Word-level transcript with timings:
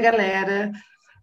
Galera. 0.00 0.70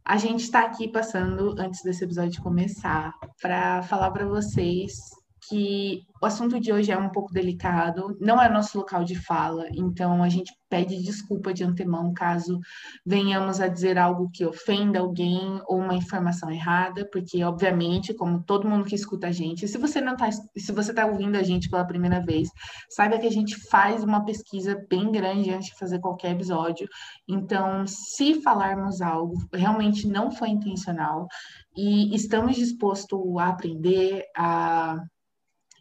A 0.06 0.18
gente 0.18 0.42
está 0.42 0.62
aqui 0.62 0.88
passando, 0.88 1.56
antes 1.58 1.82
desse 1.82 2.04
episódio 2.04 2.42
começar, 2.44 3.14
para 3.42 3.82
falar 3.84 4.12
para 4.12 4.26
vocês 4.26 4.94
que 5.48 6.02
o 6.22 6.26
assunto 6.26 6.60
de 6.60 6.72
hoje 6.72 6.92
é 6.92 6.98
um 6.98 7.10
pouco 7.10 7.34
delicado, 7.34 8.18
não 8.20 8.42
é 8.42 8.50
nosso 8.50 8.78
local 8.78 9.04
de 9.04 9.14
fala, 9.14 9.68
então 9.74 10.24
a 10.24 10.30
gente 10.30 10.54
pede 10.70 11.04
desculpa 11.04 11.54
de 11.54 11.64
antemão 11.64 12.14
caso 12.14 12.60
venhamos 13.06 13.60
a 13.60 13.68
dizer 13.68 13.98
algo 13.98 14.30
que 14.34 14.46
ofenda 14.46 15.00
alguém 15.00 15.62
ou 15.68 15.80
uma 15.80 15.94
informação 15.94 16.50
errada, 16.50 17.08
porque 17.12 17.44
obviamente, 17.44 18.14
como 18.14 18.42
todo 18.42 18.68
mundo 18.68 18.86
que 18.86 18.96
escuta 18.96 19.28
a 19.28 19.32
gente, 19.32 19.68
se 19.68 19.78
você 19.78 20.02
não 20.02 20.16
tá, 20.16 20.32
se 20.32 20.72
você 20.72 20.92
está 20.92 21.06
ouvindo 21.06 21.36
a 21.36 21.44
gente 21.44 21.70
pela 21.70 21.86
primeira 21.86 22.20
vez, 22.22 22.50
saiba 22.90 23.20
que 23.20 23.28
a 23.28 23.32
gente 23.32 23.56
faz 23.70 24.04
uma 24.04 24.24
pesquisa 24.26 24.82
bem 24.90 25.12
grande 25.12 25.52
antes 25.52 25.68
de 25.68 25.78
fazer 25.78 26.00
qualquer 26.00 26.32
episódio. 26.32 26.88
Então, 27.28 27.86
se 27.86 28.42
falarmos 28.42 29.02
algo 29.02 29.36
realmente 29.54 30.08
não 30.08 30.32
foi 30.32 30.50
intencional 30.50 31.28
e 31.76 32.16
estamos 32.16 32.56
dispostos 32.56 33.20
a 33.38 33.50
aprender, 33.50 34.24
a 34.36 34.98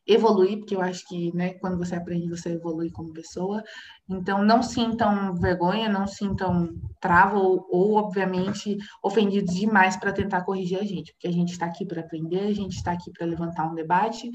evoluir, 0.06 0.58
porque 0.58 0.74
eu 0.74 0.80
acho 0.80 1.06
que 1.06 1.34
né, 1.34 1.54
quando 1.54 1.78
você 1.78 1.94
aprende, 1.94 2.28
você 2.28 2.50
evolui 2.50 2.90
como 2.90 3.12
pessoa. 3.12 3.62
Então, 4.08 4.44
não 4.44 4.62
sintam 4.62 5.34
vergonha, 5.34 5.88
não 5.88 6.06
sintam 6.06 6.74
trava 7.00 7.38
ou, 7.38 7.66
ou 7.70 7.94
obviamente, 7.94 8.76
ofendidos 9.02 9.54
demais 9.54 9.96
para 9.96 10.12
tentar 10.12 10.42
corrigir 10.42 10.78
a 10.78 10.84
gente, 10.84 11.12
porque 11.12 11.28
a 11.28 11.32
gente 11.32 11.52
está 11.52 11.66
aqui 11.66 11.86
para 11.86 12.00
aprender, 12.00 12.40
a 12.40 12.54
gente 12.54 12.76
está 12.76 12.92
aqui 12.92 13.10
para 13.12 13.26
levantar 13.26 13.70
um 13.70 13.74
debate 13.74 14.30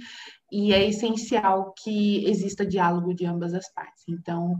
e 0.51 0.73
é 0.73 0.87
essencial 0.87 1.73
que 1.83 2.25
exista 2.25 2.65
diálogo 2.65 3.13
de 3.13 3.25
ambas 3.25 3.53
as 3.53 3.71
partes. 3.73 4.03
Então, 4.07 4.57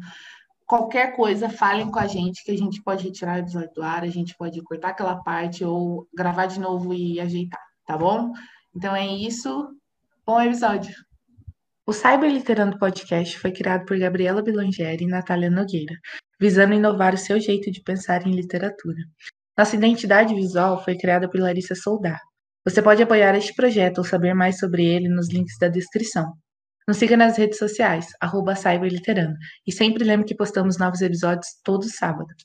qualquer 0.65 1.15
coisa, 1.15 1.49
falem 1.49 1.89
com 1.89 1.99
a 1.99 2.07
gente, 2.07 2.43
que 2.43 2.51
a 2.51 2.57
gente 2.57 2.83
pode 2.83 3.05
retirar 3.05 3.37
o 3.37 3.39
episódio 3.39 3.73
do 3.73 3.81
ar, 3.81 4.03
a 4.03 4.09
gente 4.09 4.35
pode 4.35 4.61
cortar 4.61 4.89
aquela 4.89 5.15
parte 5.15 5.63
ou 5.63 6.07
gravar 6.13 6.47
de 6.47 6.59
novo 6.59 6.93
e 6.93 7.19
ajeitar, 7.21 7.61
tá 7.85 7.97
bom? 7.97 8.33
Então 8.75 8.93
é 8.93 9.07
isso. 9.07 9.69
Bom 10.27 10.41
episódio. 10.41 10.93
O 11.85 11.93
Cyberliterando 11.93 12.77
Podcast 12.77 13.39
foi 13.39 13.49
criado 13.49 13.85
por 13.85 13.97
Gabriela 13.97 14.43
Bilangeri 14.43 15.05
e 15.05 15.07
Natália 15.07 15.49
Nogueira, 15.49 15.95
visando 16.37 16.73
inovar 16.73 17.13
o 17.13 17.17
seu 17.17 17.39
jeito 17.39 17.71
de 17.71 17.81
pensar 17.81 18.27
em 18.27 18.31
literatura. 18.31 18.97
Nossa 19.57 19.77
identidade 19.77 20.35
visual 20.35 20.83
foi 20.83 20.97
criada 20.97 21.29
por 21.29 21.39
Larissa 21.39 21.75
Soldar. 21.75 22.19
Você 22.65 22.81
pode 22.81 23.01
apoiar 23.01 23.35
este 23.35 23.55
projeto 23.55 23.99
ou 23.99 24.03
saber 24.03 24.33
mais 24.33 24.59
sobre 24.59 24.85
ele 24.85 25.07
nos 25.07 25.31
links 25.31 25.57
da 25.61 25.69
descrição. 25.69 26.33
Nos 26.85 26.97
siga 26.97 27.15
nas 27.15 27.37
redes 27.37 27.57
sociais, 27.57 28.07
arroba 28.19 28.53
Cyberliterando, 28.53 29.37
e 29.65 29.71
sempre 29.71 30.03
lembre 30.03 30.27
que 30.27 30.35
postamos 30.35 30.77
novos 30.77 30.99
episódios 30.99 31.47
todos 31.63 31.95
sábados. 31.95 32.35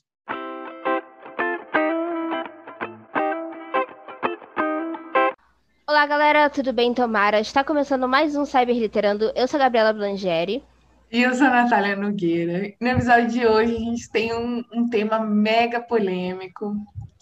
Olá, 5.93 6.07
galera, 6.07 6.49
tudo 6.49 6.73
bem? 6.73 6.91
Tomara. 6.91 7.39
Está 7.39 7.63
começando 7.63 8.09
mais 8.09 8.35
um 8.35 8.45
Cyber 8.45 8.75
Literando. 8.75 9.31
Eu 9.35 9.47
sou 9.47 9.59
a 9.59 9.63
Gabriela 9.65 9.93
Blangeri. 9.93 10.63
E 11.11 11.21
eu 11.21 11.35
sou 11.35 11.45
a 11.45 11.51
Natália 11.51 11.95
Nogueira. 11.95 12.73
No 12.81 12.87
episódio 12.87 13.29
de 13.29 13.45
hoje, 13.45 13.75
a 13.75 13.79
gente 13.79 14.09
tem 14.09 14.33
um, 14.33 14.63
um 14.73 14.89
tema 14.89 15.19
mega 15.19 15.79
polêmico 15.79 16.75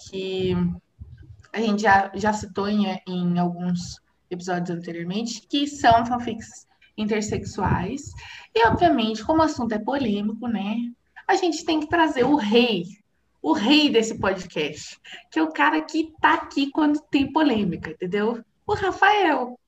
que 0.08 0.56
a 1.52 1.60
gente 1.60 1.82
já, 1.82 2.10
já 2.16 2.32
citou 2.32 2.70
em, 2.70 2.86
em 3.06 3.38
alguns 3.38 4.00
episódios 4.30 4.70
anteriormente, 4.70 5.46
que 5.50 5.68
são 5.68 6.06
fanfics 6.06 6.66
intersexuais. 6.98 8.04
E, 8.56 8.66
obviamente, 8.66 9.22
como 9.26 9.42
o 9.42 9.44
assunto 9.46 9.74
é 9.74 9.80
polêmico, 9.80 10.48
né? 10.48 10.78
A 11.28 11.36
gente 11.36 11.66
tem 11.66 11.82
que 11.82 11.90
trazer 11.90 12.24
o 12.24 12.38
rei 12.38 12.86
o 13.42 13.54
rei 13.54 13.90
desse 13.90 14.20
podcast, 14.20 15.00
que 15.32 15.40
é 15.40 15.42
o 15.42 15.52
cara 15.52 15.82
que 15.82 16.14
tá 16.22 16.36
aqui 16.36 16.70
quando 16.70 17.02
tem 17.10 17.32
polêmica, 17.32 17.90
entendeu? 17.90 18.40
O 18.66 18.74
Rafael. 18.74 19.60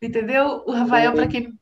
Entendeu? 0.00 0.62
O 0.66 0.72
Rafael, 0.72 1.12
para 1.12 1.26
quem. 1.26 1.52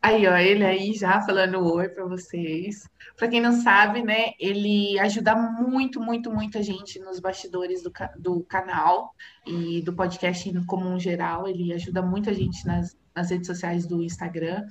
Aí, 0.00 0.26
ó, 0.26 0.36
ele 0.36 0.64
aí 0.64 0.94
já 0.94 1.20
falando 1.20 1.64
oi 1.64 1.88
para 1.88 2.04
vocês. 2.04 2.88
Para 3.16 3.28
quem 3.28 3.40
não 3.40 3.52
sabe, 3.52 4.02
né, 4.02 4.32
ele 4.38 4.98
ajuda 4.98 5.36
muito, 5.36 6.00
muito, 6.00 6.28
muita 6.28 6.60
gente 6.60 6.98
nos 6.98 7.20
bastidores 7.20 7.84
do, 7.84 7.92
do 8.18 8.40
canal 8.42 9.14
e 9.46 9.80
do 9.82 9.92
podcast 9.92 10.50
no 10.52 10.66
comum 10.66 10.98
geral. 10.98 11.46
Ele 11.46 11.72
ajuda 11.72 12.02
muita 12.02 12.34
gente 12.34 12.66
nas, 12.66 12.96
nas 13.14 13.30
redes 13.30 13.46
sociais 13.46 13.86
do 13.86 14.02
Instagram. 14.02 14.66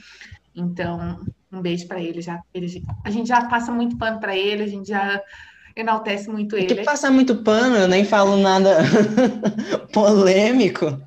Então, 0.54 1.24
um 1.50 1.62
beijo 1.62 1.88
para 1.88 2.02
ele. 2.02 2.22
Já, 2.22 2.42
ele. 2.54 2.84
A 3.06 3.10
gente 3.10 3.28
já 3.28 3.46
passa 3.46 3.72
muito 3.72 3.98
pano 3.98 4.20
para 4.20 4.36
ele, 4.36 4.64
a 4.64 4.68
gente 4.68 4.90
já 4.90 5.22
enaltece 5.76 6.30
muito 6.30 6.58
ele. 6.58 6.76
Que 6.76 6.84
passa 6.84 7.10
muito 7.10 7.38
pano, 7.38 7.78
eu 7.78 7.88
nem 7.88 8.04
falo 8.04 8.36
nada 8.36 8.80
polêmico. 9.94 11.02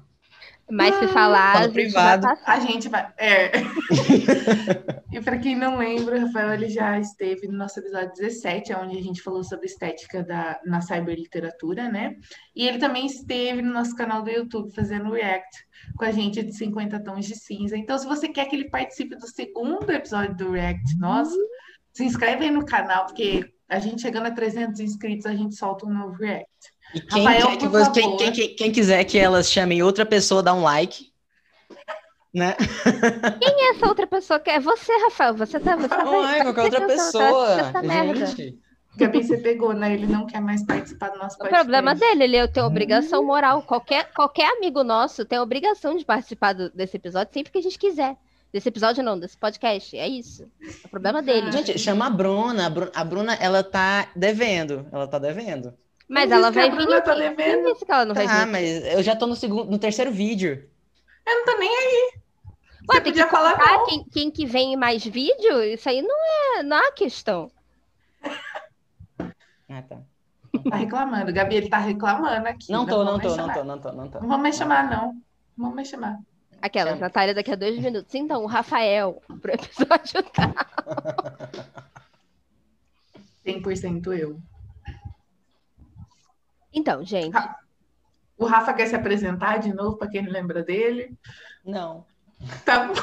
Mas 0.70 0.94
se 0.96 1.08
falar, 1.08 1.64
a 1.64 1.68
privado. 1.68 2.26
Gente 2.26 2.40
a 2.46 2.60
gente 2.60 2.88
vai. 2.88 3.12
É. 3.18 3.52
e 5.12 5.20
para 5.20 5.38
quem 5.38 5.54
não 5.54 5.76
lembra, 5.76 6.16
o 6.16 6.20
Rafael 6.20 6.54
ele 6.54 6.68
já 6.68 6.98
esteve 6.98 7.46
no 7.46 7.58
nosso 7.58 7.78
episódio 7.80 8.12
17, 8.16 8.72
onde 8.74 8.98
a 8.98 9.02
gente 9.02 9.22
falou 9.22 9.44
sobre 9.44 9.66
estética 9.66 10.22
da, 10.22 10.58
na 10.64 10.80
cyberliteratura, 10.80 11.88
né? 11.88 12.16
E 12.56 12.66
ele 12.66 12.78
também 12.78 13.06
esteve 13.06 13.60
no 13.60 13.72
nosso 13.72 13.94
canal 13.94 14.22
do 14.22 14.30
YouTube 14.30 14.74
fazendo 14.74 15.12
react 15.12 15.66
com 15.96 16.04
a 16.04 16.10
gente 16.10 16.42
de 16.42 16.56
50 16.56 16.98
tons 17.00 17.26
de 17.26 17.36
cinza. 17.36 17.76
Então, 17.76 17.98
se 17.98 18.06
você 18.06 18.28
quer 18.28 18.46
que 18.46 18.56
ele 18.56 18.70
participe 18.70 19.16
do 19.16 19.28
segundo 19.28 19.90
episódio 19.90 20.34
do 20.34 20.52
react 20.52 20.98
nosso, 20.98 21.36
uhum. 21.36 21.46
se 21.92 22.04
inscreve 22.04 22.44
aí 22.44 22.50
no 22.50 22.64
canal, 22.64 23.04
porque 23.06 23.52
a 23.68 23.78
gente 23.78 24.02
chegando 24.02 24.26
a 24.26 24.30
300 24.30 24.80
inscritos, 24.80 25.26
a 25.26 25.34
gente 25.34 25.54
solta 25.54 25.86
um 25.86 25.92
novo 25.92 26.14
react. 26.14 26.73
E 26.94 27.00
quem, 27.00 27.24
Rafael, 27.24 27.58
que 27.58 27.68
você, 27.68 27.90
quem, 27.90 28.16
quem, 28.16 28.32
quem, 28.32 28.56
quem, 28.56 28.72
quiser 28.72 29.04
que 29.04 29.18
elas 29.18 29.50
chamem 29.50 29.82
outra 29.82 30.06
pessoa, 30.06 30.42
dá 30.42 30.54
um 30.54 30.62
like. 30.62 31.12
Né? 32.32 32.54
Quem 33.40 33.66
é 33.66 33.70
essa 33.70 33.86
outra 33.86 34.06
pessoa? 34.06 34.40
É 34.46 34.58
você, 34.58 34.92
Rafael. 35.04 35.34
Você 35.34 35.60
tá. 35.60 35.76
Você 35.76 35.88
tá 35.88 36.04
Ai, 36.04 36.42
qualquer 36.42 36.62
outra 36.62 36.80
tá 36.80 36.86
pessoa. 36.86 37.72
Tá, 37.72 37.82
gente. 38.14 38.58
Gabi, 38.96 39.24
você 39.24 39.38
pegou, 39.38 39.72
né? 39.72 39.94
Ele 39.94 40.06
não 40.06 40.26
quer 40.26 40.40
mais 40.40 40.64
participar 40.64 41.10
do 41.10 41.18
nosso 41.18 41.36
podcast. 41.36 41.62
O 41.62 41.64
problema 41.64 41.94
dele, 41.94 42.24
ele 42.24 42.48
tem 42.48 42.62
obrigação 42.62 43.24
moral. 43.24 43.62
Qualquer, 43.62 44.12
qualquer 44.12 44.56
amigo 44.56 44.84
nosso 44.84 45.24
tem 45.24 45.38
obrigação 45.38 45.96
de 45.96 46.04
participar 46.04 46.52
do, 46.52 46.70
desse 46.70 46.96
episódio 46.96 47.32
sempre 47.32 47.52
que 47.52 47.58
a 47.58 47.62
gente 47.62 47.78
quiser. 47.78 48.16
Desse 48.52 48.68
episódio 48.68 49.02
não, 49.02 49.18
desse 49.18 49.36
podcast. 49.36 49.96
É 49.96 50.06
isso. 50.06 50.48
É 50.62 50.86
o 50.86 50.88
problema 50.88 51.20
dele. 51.20 51.50
Gente, 51.50 51.76
chama 51.76 52.06
a 52.06 52.10
Bruna. 52.10 52.72
A 52.94 53.04
Bruna, 53.04 53.34
ela 53.34 53.64
tá 53.64 54.08
devendo. 54.14 54.86
Ela 54.92 55.08
tá 55.08 55.18
devendo. 55.18 55.74
Mas 56.08 56.30
ela 56.30 56.50
vai 56.50 56.70
vir 56.70 56.92
aqui. 56.92 57.02
Tá 57.02 57.14
devendo. 57.14 57.74
que 57.76 57.90
ela 57.90 58.04
não 58.04 58.14
vai 58.14 58.26
ah, 58.26 58.46
mas 58.46 58.84
eu 58.86 59.02
já 59.02 59.16
tô 59.16 59.26
no 59.26 59.34
segundo, 59.34 59.70
no 59.70 59.78
terceiro 59.78 60.12
vídeo. 60.12 60.68
Eu 61.26 61.34
não 61.34 61.44
tô 61.46 61.58
nem 61.58 61.68
aí. 61.68 62.12
Você 62.86 62.98
Ué, 62.98 63.00
tem 63.00 63.12
que 63.14 63.26
falar 63.26 63.84
quem, 63.86 64.04
quem 64.04 64.30
que 64.30 64.44
vem 64.44 64.76
mais 64.76 65.04
vídeo? 65.04 65.62
Isso 65.62 65.88
aí 65.88 66.02
não 66.02 66.16
é, 66.58 66.62
não 66.62 66.76
é 66.76 66.92
questão. 66.92 67.50
Ah, 69.66 69.82
tá. 69.82 69.98
Tá 70.70 70.76
reclamando. 70.76 71.32
Gabi, 71.32 71.56
ele 71.56 71.68
tá 71.68 71.78
reclamando 71.78 72.46
aqui. 72.46 72.70
Não 72.70 72.86
tô, 72.86 73.02
não, 73.02 73.12
não 73.12 73.18
tô, 73.18 73.34
não 73.34 73.52
tô, 73.52 73.64
não 73.64 73.78
tô, 73.80 73.92
não 73.92 74.08
tô. 74.08 74.20
Não 74.20 74.28
vamos 74.28 74.42
mais 74.42 74.56
chamar, 74.56 74.88
não. 74.88 75.06
Não 75.06 75.22
vamos 75.56 75.74
mais 75.74 75.88
chamar. 75.88 76.20
Aquela, 76.62 76.94
Natália, 76.94 77.34
daqui 77.34 77.50
a 77.50 77.56
dois 77.56 77.76
minutos. 77.78 78.14
Então, 78.14 78.44
o 78.44 78.46
Rafael, 78.46 79.20
pro 79.40 79.52
episódio 79.52 80.22
tal. 80.32 80.52
100% 83.44 84.18
eu. 84.18 84.40
Então, 86.74 87.04
gente. 87.04 87.36
O 88.36 88.46
Rafa 88.46 88.74
quer 88.74 88.86
se 88.86 88.96
apresentar 88.96 89.58
de 89.58 89.72
novo 89.72 89.96
para 89.96 90.08
quem 90.08 90.22
não 90.22 90.32
lembra 90.32 90.62
dele? 90.62 91.16
Não. 91.64 92.04
Tá 92.64 92.86
bom. 92.86 92.94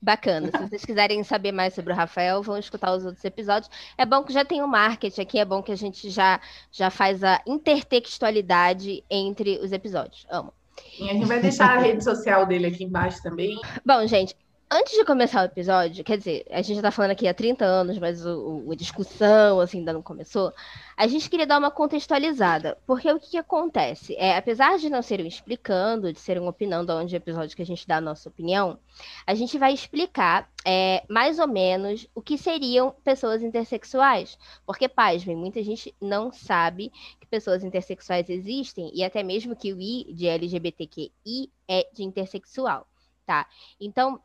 Bacana. 0.00 0.50
Se 0.50 0.58
vocês 0.68 0.84
quiserem 0.84 1.24
saber 1.24 1.50
mais 1.50 1.74
sobre 1.74 1.92
o 1.92 1.96
Rafael, 1.96 2.42
vão 2.42 2.58
escutar 2.58 2.94
os 2.94 3.04
outros 3.04 3.24
episódios. 3.24 3.70
É 3.96 4.04
bom 4.04 4.22
que 4.22 4.32
já 4.32 4.44
tem 4.44 4.60
o 4.60 4.66
um 4.66 4.68
marketing 4.68 5.20
aqui, 5.20 5.38
é 5.38 5.44
bom 5.44 5.62
que 5.62 5.72
a 5.72 5.76
gente 5.76 6.10
já, 6.10 6.40
já 6.70 6.90
faz 6.90 7.24
a 7.24 7.40
intertextualidade 7.46 9.02
entre 9.10 9.58
os 9.58 9.72
episódios. 9.72 10.26
Amo. 10.30 10.52
E 10.98 11.08
a 11.08 11.14
gente 11.14 11.26
vai 11.26 11.40
deixar 11.40 11.70
a 11.70 11.80
rede 11.80 12.04
social 12.04 12.44
dele 12.44 12.66
aqui 12.66 12.84
embaixo 12.84 13.22
também. 13.22 13.58
Bom, 13.84 14.06
gente, 14.06 14.36
antes 14.74 14.92
de 14.94 15.04
começar 15.04 15.42
o 15.42 15.44
episódio, 15.44 16.02
quer 16.02 16.18
dizer, 16.18 16.44
a 16.50 16.60
gente 16.60 16.74
já 16.76 16.82
tá 16.82 16.90
falando 16.90 17.12
aqui 17.12 17.28
há 17.28 17.32
30 17.32 17.64
anos, 17.64 17.96
mas 17.96 18.26
o, 18.26 18.64
o, 18.66 18.72
a 18.72 18.74
discussão 18.74 19.60
assim, 19.60 19.78
ainda 19.78 19.92
não 19.92 20.02
começou. 20.02 20.52
A 20.96 21.06
gente 21.06 21.30
queria 21.30 21.46
dar 21.46 21.58
uma 21.58 21.70
contextualizada, 21.70 22.76
porque 22.84 23.10
o 23.12 23.20
que, 23.20 23.30
que 23.30 23.38
acontece? 23.38 24.16
É, 24.16 24.36
apesar 24.36 24.76
de 24.78 24.90
não 24.90 25.00
ser 25.00 25.20
um 25.20 25.26
explicando, 25.26 26.12
de 26.12 26.18
ser 26.18 26.40
uma 26.40 26.50
opinião, 26.50 26.84
de 26.84 26.90
onde 26.90 27.14
é 27.14 27.18
episódio 27.18 27.54
que 27.54 27.62
a 27.62 27.66
gente 27.66 27.86
dá 27.86 27.98
a 27.98 28.00
nossa 28.00 28.28
opinião, 28.28 28.76
a 29.24 29.34
gente 29.34 29.56
vai 29.58 29.72
explicar 29.72 30.50
é, 30.66 31.04
mais 31.08 31.38
ou 31.38 31.46
menos 31.46 32.08
o 32.12 32.20
que 32.20 32.36
seriam 32.36 32.92
pessoas 33.04 33.44
intersexuais. 33.44 34.36
Porque, 34.66 34.88
pasmem, 34.88 35.36
muita 35.36 35.62
gente 35.62 35.94
não 36.00 36.32
sabe 36.32 36.90
que 37.20 37.26
pessoas 37.28 37.62
intersexuais 37.62 38.28
existem, 38.28 38.90
e 38.92 39.04
até 39.04 39.22
mesmo 39.22 39.54
que 39.54 39.72
o 39.72 39.80
I 39.80 40.12
de 40.12 40.26
LGBTQI 40.26 41.52
é 41.68 41.88
de 41.92 42.02
intersexual, 42.02 42.88
tá? 43.24 43.46
Então, 43.80 44.20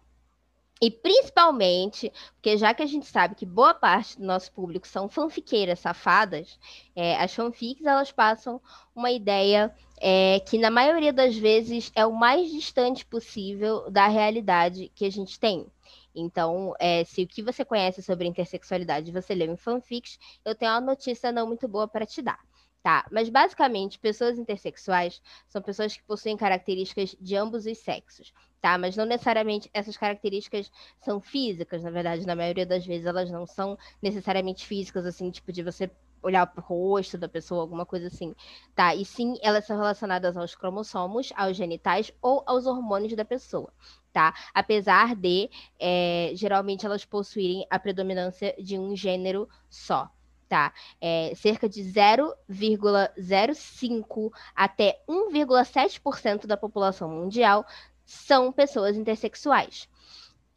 E 0.82 0.90
principalmente, 0.90 2.12
porque 2.36 2.58
já 2.58 2.74
que 2.74 2.82
a 2.82 2.86
gente 2.86 3.06
sabe 3.06 3.36
que 3.36 3.46
boa 3.46 3.74
parte 3.74 4.18
do 4.18 4.26
nosso 4.26 4.50
público 4.54 4.88
são 4.88 5.10
fanfiqueiras 5.10 5.80
safadas, 5.80 6.58
é, 6.96 7.18
as 7.18 7.34
fanfics 7.34 7.86
elas 7.86 8.14
passam 8.14 8.62
uma 8.96 9.12
ideia 9.12 9.76
é, 10.00 10.40
que 10.40 10.58
na 10.58 10.72
maioria 10.72 11.12
das 11.12 11.36
vezes 11.36 11.92
é 11.94 12.06
o 12.06 12.14
mais 12.14 12.50
distante 12.50 13.06
possível 13.06 13.92
da 13.92 14.08
realidade 14.08 14.90
que 14.96 15.04
a 15.04 15.12
gente 15.12 15.38
tem. 15.38 15.68
Então, 16.16 16.74
é, 16.80 17.04
se 17.04 17.24
o 17.24 17.28
que 17.28 17.44
você 17.44 17.66
conhece 17.66 18.02
sobre 18.02 18.28
intersexualidade 18.28 19.12
você 19.12 19.36
leu 19.36 19.52
em 19.52 19.58
fanfics, 19.58 20.18
eu 20.46 20.56
tenho 20.56 20.72
uma 20.72 20.82
notícia 20.82 21.32
não 21.32 21.46
muito 21.46 21.68
boa 21.68 21.90
para 21.90 22.06
te 22.06 22.22
dar. 22.22 22.40
Tá, 22.82 23.06
mas 23.12 23.28
basicamente, 23.30 24.00
pessoas 24.00 24.38
intersexuais 24.40 25.22
são 25.50 25.62
pessoas 25.62 25.98
que 25.98 26.04
possuem 26.04 26.38
características 26.38 27.14
de 27.20 27.36
ambos 27.36 27.66
os 27.66 27.78
sexos, 27.78 28.32
tá? 28.62 28.78
Mas 28.78 28.96
não 28.96 29.04
necessariamente 29.06 29.70
essas 29.74 29.98
características 29.98 30.72
são 31.02 31.20
físicas, 31.20 31.84
na 31.84 31.92
verdade, 31.92 32.26
na 32.26 32.38
maioria 32.38 32.66
das 32.66 32.86
vezes 32.86 33.06
elas 33.06 33.30
não 33.30 33.46
são 33.46 33.78
necessariamente 34.02 34.66
físicas, 34.66 35.06
assim, 35.06 35.30
tipo 35.30 35.52
de 35.52 35.62
você 35.62 35.92
olhar 36.24 36.48
para 36.48 36.62
o 36.62 36.66
rosto 36.66 37.18
da 37.18 37.28
pessoa, 37.28 37.62
alguma 37.62 37.86
coisa 37.86 38.08
assim, 38.08 38.34
tá? 38.74 38.96
E 38.96 39.04
sim, 39.04 39.36
elas 39.42 39.66
são 39.66 39.76
relacionadas 39.78 40.38
aos 40.38 40.56
cromossomos, 40.56 41.34
aos 41.36 41.58
genitais 41.58 42.14
ou 42.22 42.44
aos 42.46 42.66
hormônios 42.66 43.14
da 43.14 43.26
pessoa, 43.26 43.74
tá? 44.14 44.34
Apesar 44.54 45.16
de, 45.18 45.50
é, 45.78 46.32
geralmente, 46.34 46.86
elas 46.86 47.04
possuírem 47.04 47.66
a 47.70 47.78
predominância 47.78 48.56
de 48.58 48.78
um 48.80 48.96
gênero 48.96 49.50
só, 49.70 50.10
tá? 50.50 50.74
É, 51.00 51.32
cerca 51.36 51.70
de 51.70 51.84
0,05 51.84 54.34
até 54.56 55.00
1,7% 55.08 56.48
da 56.48 56.58
população 56.58 57.08
mundial 57.08 57.64
são 58.04 58.52
pessoas 58.52 58.98
intersexuais. 58.98 59.88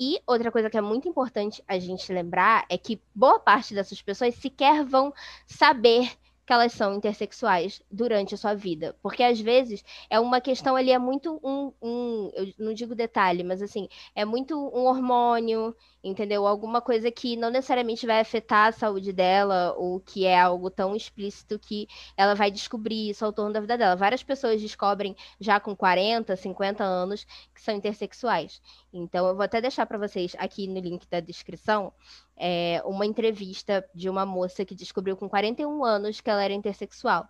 E 0.01 0.19
outra 0.27 0.51
coisa 0.51 0.71
que 0.71 0.79
é 0.79 0.81
muito 0.81 1.07
importante 1.07 1.63
a 1.69 1.79
gente 1.79 2.13
lembrar 2.13 2.65
é 2.69 2.77
que 2.77 3.01
boa 3.15 3.39
parte 3.39 3.75
dessas 3.75 4.03
pessoas 4.03 4.35
sequer 4.35 4.85
vão 4.85 5.15
saber 5.47 6.11
que 6.45 6.53
elas 6.53 6.73
são 6.73 6.95
intersexuais 6.95 7.81
durante 7.91 8.35
a 8.35 8.39
sua 8.39 8.55
vida. 8.55 8.97
Porque 9.03 9.23
às 9.23 9.41
vezes 9.41 9.85
é 10.11 10.19
uma 10.19 10.41
questão 10.41 10.75
ali, 10.75 10.91
é 10.91 10.99
muito 10.99 11.41
um, 11.43 11.73
um, 11.81 12.31
eu 12.35 12.53
não 12.59 12.75
digo 12.75 12.95
detalhe, 12.95 13.45
mas 13.45 13.63
assim, 13.63 13.89
é 14.15 14.25
muito 14.25 14.57
um 14.57 14.87
hormônio, 14.87 15.75
entendeu? 16.03 16.47
Alguma 16.47 16.81
coisa 16.81 17.11
que 17.11 17.37
não 17.37 17.51
necessariamente 17.51 18.07
vai 18.07 18.21
afetar 18.21 18.69
a 18.69 18.73
saúde 18.73 19.13
dela, 19.13 19.75
ou 19.77 20.01
que 20.01 20.27
é 20.27 20.41
algo 20.41 20.71
tão 20.71 20.97
explícito 20.97 21.59
que 21.59 21.87
ela 22.17 22.35
vai 22.35 22.51
descobrir 22.51 23.11
isso 23.11 23.25
ao 23.25 23.33
torno 23.33 23.53
da 23.53 23.61
vida 23.61 23.79
dela. 23.79 23.97
Várias 23.97 24.23
pessoas 24.23 24.61
descobrem 24.61 25.17
já 25.41 25.61
com 25.61 25.77
40, 25.77 26.35
50 26.37 26.83
anos 26.83 27.25
que 27.55 27.63
são 27.63 27.75
intersexuais. 27.75 28.61
Então, 28.93 29.27
eu 29.29 29.35
vou 29.35 29.45
até 29.45 29.61
deixar 29.61 29.87
para 29.87 29.99
vocês 29.99 30.35
aqui 30.39 30.67
no 30.67 30.81
link 30.81 31.09
da 31.09 31.21
descrição 31.21 31.93
é, 32.45 32.83
uma 32.85 33.07
entrevista 33.07 33.89
de 33.95 34.11
uma 34.11 34.27
moça 34.27 34.65
que 34.65 34.75
descobriu 34.75 35.17
com 35.17 35.29
41 35.29 35.85
anos 35.85 36.21
que 36.21 36.29
ela 36.29 36.43
era 36.43 36.53
intersexual. 36.53 37.29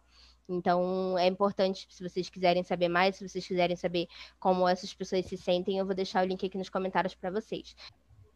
Então, 0.48 1.18
é 1.18 1.26
importante, 1.26 1.86
se 1.90 2.02
vocês 2.02 2.30
quiserem 2.30 2.62
saber 2.62 2.88
mais, 2.88 3.16
se 3.16 3.28
vocês 3.28 3.46
quiserem 3.46 3.76
saber 3.76 4.06
como 4.40 4.66
essas 4.66 4.94
pessoas 4.94 5.26
se 5.26 5.36
sentem, 5.36 5.76
eu 5.76 5.84
vou 5.84 5.94
deixar 5.94 6.24
o 6.24 6.26
link 6.26 6.44
aqui 6.46 6.56
nos 6.56 6.70
comentários 6.70 7.14
para 7.14 7.30
vocês. 7.30 7.76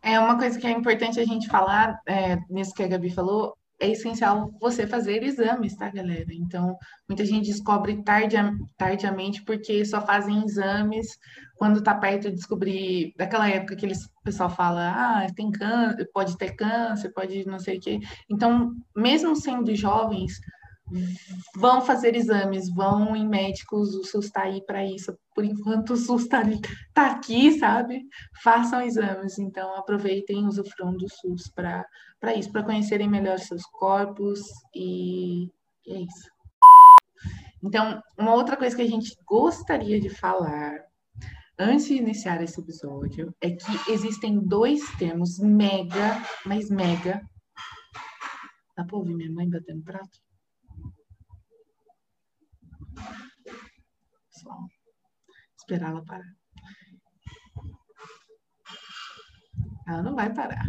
É 0.02 0.20
uma 0.20 0.38
coisa 0.38 0.60
que 0.60 0.66
é 0.66 0.70
importante 0.70 1.18
a 1.18 1.24
gente 1.24 1.48
falar, 1.48 1.98
é, 2.06 2.36
nisso 2.50 2.74
que 2.74 2.82
a 2.82 2.88
Gabi 2.88 3.10
falou, 3.10 3.56
é 3.80 3.90
essencial 3.90 4.50
você 4.60 4.86
fazer 4.86 5.22
exames, 5.22 5.76
tá, 5.76 5.90
galera? 5.90 6.32
Então, 6.32 6.76
muita 7.08 7.24
gente 7.24 7.46
descobre 7.46 8.02
tardia, 8.02 8.52
tardiamente 8.76 9.42
porque 9.44 9.84
só 9.84 10.00
fazem 10.00 10.44
exames 10.44 11.18
quando 11.56 11.82
tá 11.82 11.94
perto 11.94 12.28
de 12.30 12.36
descobrir, 12.36 13.14
daquela 13.16 13.48
época 13.48 13.76
que 13.76 13.86
eles, 13.86 14.04
o 14.04 14.22
pessoal 14.22 14.50
fala, 14.50 14.90
ah, 14.90 15.26
tem 15.34 15.50
câncer, 15.50 16.08
pode 16.12 16.36
ter 16.36 16.54
câncer, 16.54 17.12
pode 17.12 17.46
não 17.46 17.58
sei 17.58 17.78
o 17.78 17.80
quê. 17.80 17.98
Então, 18.30 18.74
mesmo 18.94 19.34
sendo 19.34 19.74
jovens, 19.74 20.38
vão 21.54 21.80
fazer 21.80 22.14
exames, 22.14 22.72
vão 22.72 23.16
em 23.16 23.28
médicos, 23.28 23.94
o 23.94 24.04
SUS 24.04 24.26
está 24.26 24.42
aí 24.42 24.64
para 24.64 24.84
isso. 24.84 25.16
Por 25.34 25.44
enquanto 25.44 25.90
o 25.90 25.96
SUS 25.96 26.22
está 26.22 26.42
tá 26.94 27.10
aqui, 27.10 27.58
sabe? 27.58 28.06
Façam 28.42 28.80
exames, 28.80 29.38
então 29.38 29.74
aproveitem, 29.74 30.46
usufruam 30.46 30.96
do 30.96 31.08
SUS 31.08 31.50
para 31.54 32.34
isso, 32.36 32.50
para 32.52 32.64
conhecerem 32.64 33.08
melhor 33.08 33.38
seus 33.38 33.64
corpos 33.64 34.40
e, 34.74 35.46
e 35.86 35.92
é 35.92 36.00
isso. 36.00 36.36
Então, 37.62 38.00
uma 38.18 38.34
outra 38.34 38.56
coisa 38.56 38.76
que 38.76 38.82
a 38.82 38.88
gente 38.88 39.16
gostaria 39.26 40.00
de 40.00 40.08
falar 40.08 40.78
antes 41.58 41.86
de 41.86 41.94
iniciar 41.94 42.42
esse 42.42 42.60
episódio 42.60 43.34
é 43.40 43.50
que 43.50 43.90
existem 43.90 44.38
dois 44.38 44.82
termos 44.98 45.38
mega, 45.38 46.22
mas 46.44 46.70
mega. 46.70 47.20
Dá 48.76 48.84
para 48.84 48.96
ouvir 48.96 49.14
minha 49.14 49.32
mãe 49.32 49.48
batendo 49.48 49.82
prato? 49.82 50.25
Só 54.46 54.66
esperar 55.58 55.90
ela 55.90 56.04
parar. 56.04 56.36
Ela 59.88 60.02
não 60.02 60.14
vai 60.14 60.32
parar. 60.32 60.64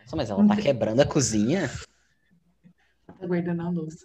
Nossa, 0.00 0.16
mas 0.16 0.30
ela 0.30 0.46
tá 0.46 0.56
quebrando 0.56 1.00
a 1.00 1.06
cozinha? 1.06 1.70
Tá 3.06 3.26
guardando 3.26 3.62
a 3.62 3.70
louça. 3.70 4.04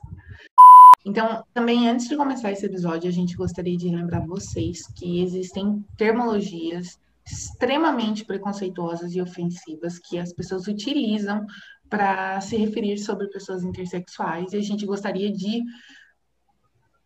Então, 1.06 1.44
também 1.54 1.90
antes 1.90 2.08
de 2.08 2.18
começar 2.18 2.52
esse 2.52 2.66
episódio, 2.66 3.10
a 3.10 3.14
gente 3.14 3.36
gostaria 3.36 3.78
de 3.78 3.90
lembrar 3.90 4.26
vocês 4.26 4.88
que 4.88 5.22
existem 5.22 5.86
termologias 5.98 7.00
extremamente 7.26 8.24
preconceituosas 8.24 9.14
e 9.14 9.22
ofensivas 9.22 10.00
que 10.00 10.18
as 10.18 10.32
pessoas 10.34 10.68
utilizam 10.68 11.46
para 11.90 12.40
se 12.42 12.56
referir 12.58 12.98
sobre 12.98 13.28
pessoas 13.30 13.64
intersexuais 13.64 14.54
e 14.54 14.58
a 14.58 14.62
gente 14.62 14.86
gostaria 14.86 15.32
de 15.32 15.62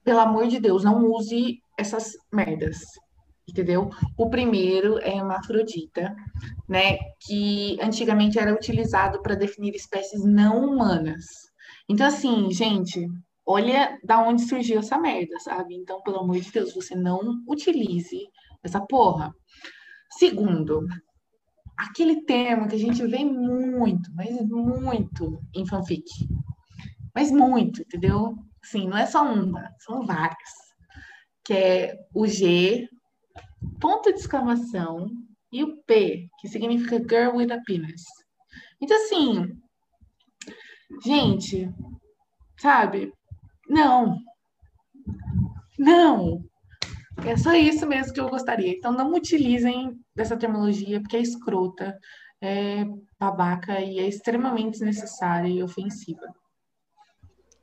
pelo 0.03 0.19
amor 0.19 0.48
de 0.48 0.59
Deus, 0.59 0.83
não 0.83 1.06
use 1.06 1.62
essas 1.77 2.13
merdas. 2.31 2.80
Entendeu? 3.48 3.89
O 4.18 4.30
primeiro 4.30 5.00
é 5.00 5.15
hermafrodita, 5.18 6.15
né? 6.69 6.98
Que 7.19 7.77
antigamente 7.81 8.39
era 8.39 8.53
utilizado 8.53 9.21
para 9.21 9.36
definir 9.36 9.75
espécies 9.75 10.24
não 10.24 10.63
humanas. 10.63 11.25
Então, 11.89 12.07
assim, 12.07 12.50
gente, 12.51 13.06
olha 13.45 14.00
da 14.03 14.24
onde 14.25 14.44
surgiu 14.44 14.80
essa 14.80 14.98
merda, 14.98 15.38
sabe? 15.39 15.75
Então, 15.75 16.01
pelo 16.01 16.19
amor 16.19 16.39
de 16.39 16.51
Deus, 16.51 16.74
você 16.74 16.95
não 16.95 17.19
utilize 17.48 18.21
essa 18.63 18.80
porra. 18.80 19.33
Segundo, 20.18 20.86
aquele 21.77 22.24
termo 22.24 22.68
que 22.68 22.75
a 22.75 22.80
gente 22.80 23.06
vê 23.07 23.25
muito, 23.25 24.09
mas 24.13 24.30
muito 24.48 25.42
em 25.53 25.65
fanfic. 25.65 26.06
Mas 27.13 27.31
muito, 27.31 27.81
entendeu? 27.81 28.36
Sim, 28.63 28.88
não 28.88 28.98
é 28.98 29.06
só 29.06 29.24
uma, 29.24 29.74
são 29.80 30.06
várias. 30.06 30.50
Que 31.44 31.53
é 31.53 32.00
o 32.13 32.27
G, 32.27 32.88
ponto 33.80 34.13
de 34.13 34.20
exclamação, 34.20 35.10
e 35.51 35.63
o 35.63 35.82
P, 35.84 36.30
que 36.39 36.48
significa 36.48 36.98
Girl 36.98 37.38
with 37.38 37.51
a 37.51 37.60
Penis. 37.65 38.03
Então, 38.80 38.96
assim, 38.98 39.51
gente, 41.03 41.70
sabe? 42.60 43.12
Não. 43.68 44.18
Não. 45.77 46.44
É 47.25 47.36
só 47.36 47.53
isso 47.53 47.86
mesmo 47.86 48.13
que 48.13 48.20
eu 48.20 48.30
gostaria. 48.30 48.72
Então, 48.72 48.91
não 48.91 49.13
utilizem 49.13 50.00
dessa 50.15 50.38
terminologia, 50.38 51.01
porque 51.01 51.18
é 51.18 51.22
escrota, 51.22 51.98
é 52.41 52.86
babaca 53.20 53.80
e 53.82 54.00
é 54.00 54.08
extremamente 54.08 54.74
desnecessária 54.74 55.50
e 55.50 55.62
ofensiva. 55.62 56.34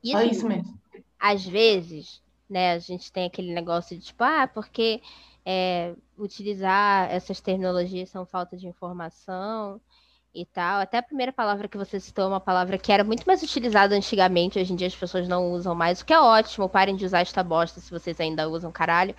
Isso, 0.03 0.11
só 0.11 0.21
isso 0.21 0.47
mesmo 0.47 0.78
às 1.19 1.45
vezes, 1.45 2.21
né, 2.49 2.73
a 2.73 2.79
gente 2.79 3.11
tem 3.11 3.25
aquele 3.25 3.53
negócio 3.53 3.97
de 3.97 4.03
tipo, 4.03 4.23
ah, 4.23 4.47
porque 4.47 5.01
é, 5.45 5.93
utilizar 6.17 7.11
essas 7.11 7.41
terminologias 7.41 8.09
são 8.09 8.25
falta 8.25 8.55
de 8.57 8.67
informação 8.67 9.81
e 10.33 10.45
tal. 10.45 10.81
Até 10.81 10.97
a 10.97 11.03
primeira 11.03 11.33
palavra 11.33 11.67
que 11.67 11.77
você 11.77 11.99
citou 11.99 12.25
é 12.25 12.27
uma 12.27 12.39
palavra 12.39 12.77
que 12.77 12.91
era 12.91 13.03
muito 13.03 13.25
mais 13.25 13.41
utilizada 13.43 13.95
antigamente, 13.95 14.59
hoje 14.59 14.73
em 14.73 14.75
dia 14.75 14.87
as 14.87 14.95
pessoas 14.95 15.27
não 15.27 15.51
usam 15.51 15.75
mais, 15.75 16.01
o 16.01 16.05
que 16.05 16.13
é 16.13 16.19
ótimo, 16.19 16.69
parem 16.69 16.95
de 16.95 17.05
usar 17.05 17.21
esta 17.21 17.43
bosta 17.43 17.79
se 17.79 17.91
vocês 17.91 18.19
ainda 18.19 18.47
usam, 18.47 18.71
caralho. 18.71 19.15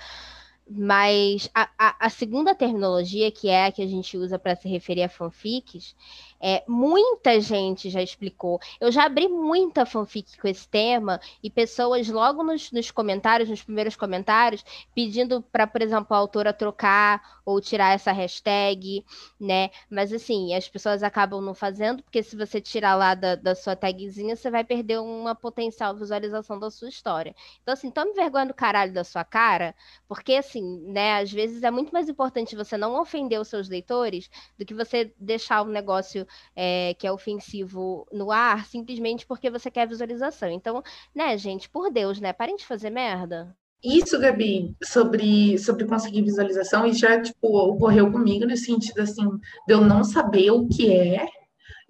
Mas 0.73 1.51
a, 1.53 1.69
a, 1.77 2.07
a 2.07 2.09
segunda 2.11 2.55
terminologia, 2.55 3.31
que 3.33 3.49
é 3.49 3.67
a 3.67 3.73
que 3.73 3.83
a 3.83 3.87
gente 3.89 4.17
usa 4.17 4.39
para 4.39 4.55
se 4.55 4.69
referir 4.69 5.03
a 5.03 5.09
fanfics, 5.09 5.97
É, 6.41 6.65
muita 6.67 7.39
gente 7.41 7.91
já 7.91 8.03
explicou. 8.03 8.59
Eu 8.81 8.91
já 8.91 9.05
abri 9.05 9.29
muita 9.29 9.85
fanfic 9.85 10.41
com 10.41 10.49
esse 10.49 10.67
tema 10.67 11.21
e 11.43 11.51
pessoas 11.51 12.09
logo 12.09 12.43
nos, 12.43 12.73
nos 12.73 12.91
comentários, 12.91 13.49
nos 13.49 13.63
primeiros 13.63 13.95
comentários, 13.95 14.65
pedindo 14.95 15.43
para, 15.43 15.67
por 15.67 15.83
exemplo, 15.83 16.17
a 16.17 16.19
autora 16.19 16.53
trocar 16.53 17.41
ou 17.45 17.61
tirar 17.61 17.93
essa 17.93 18.13
hashtag, 18.13 19.05
né? 19.39 19.71
Mas 19.91 20.13
assim, 20.13 20.55
as 20.55 20.69
pessoas 20.69 21.03
acabam 21.03 21.43
não 21.43 21.55
fazendo, 21.55 22.03
porque 22.03 22.23
se 22.23 22.37
você 22.37 22.61
tirar 22.61 22.95
lá 22.95 23.15
da, 23.15 23.35
da 23.35 23.55
sua 23.55 23.77
tagzinha, 23.77 24.35
você 24.35 24.51
vai 24.51 24.65
perder 24.65 24.99
uma 25.01 25.35
potencial 25.35 25.95
visualização 25.95 26.59
da 26.59 26.71
sua 26.71 26.89
história. 26.89 27.35
Então, 27.63 27.75
assim, 27.75 27.91
tome 27.91 28.15
vergonha 28.15 28.47
do 28.47 28.55
caralho 28.55 28.93
da 28.93 29.05
sua 29.05 29.25
cara, 29.25 29.75
porque 30.09 30.35
assim, 30.35 30.81
né, 30.87 31.21
às 31.21 31.31
vezes 31.31 31.63
é 31.63 31.71
muito 31.71 31.93
mais 31.93 32.09
importante 32.09 32.57
você 32.57 32.77
não 32.77 32.99
ofender 33.01 33.41
os 33.41 33.49
seus 33.49 33.69
leitores 33.69 34.31
do 34.59 34.65
que 34.65 34.73
você 34.75 35.13
deixar 35.19 35.63
o 35.63 35.67
negócio 35.67 36.27
é, 36.55 36.95
que 36.95 37.07
é 37.07 37.13
ofensivo 37.13 38.07
no 38.13 38.31
ar, 38.31 38.67
simplesmente 38.67 39.27
porque 39.27 39.51
você 39.51 39.71
quer 39.71 39.87
visualização. 39.87 40.51
Então, 40.51 40.83
né, 41.15 41.37
gente, 41.39 41.69
por 41.69 41.91
Deus, 41.91 42.21
né? 42.21 42.33
Parem 42.33 42.57
de 42.57 42.67
fazer 42.67 42.91
merda. 42.91 43.57
Isso, 43.83 44.19
Gabi, 44.19 44.75
sobre, 44.85 45.59
sobre 45.59 45.87
conseguir 45.87 46.23
visualização, 46.23 46.87
isso 46.87 47.01
já, 47.01 47.21
tipo, 47.21 47.49
ocorreu 47.49 48.13
comigo 48.13 48.45
no 48.45 48.57
sentido, 48.57 49.01
assim, 49.01 49.27
de 49.67 49.73
eu 49.73 49.81
não 49.81 50.05
saber 50.05 50.51
o 50.51 50.69
que 50.69 50.93
é, 50.93 51.27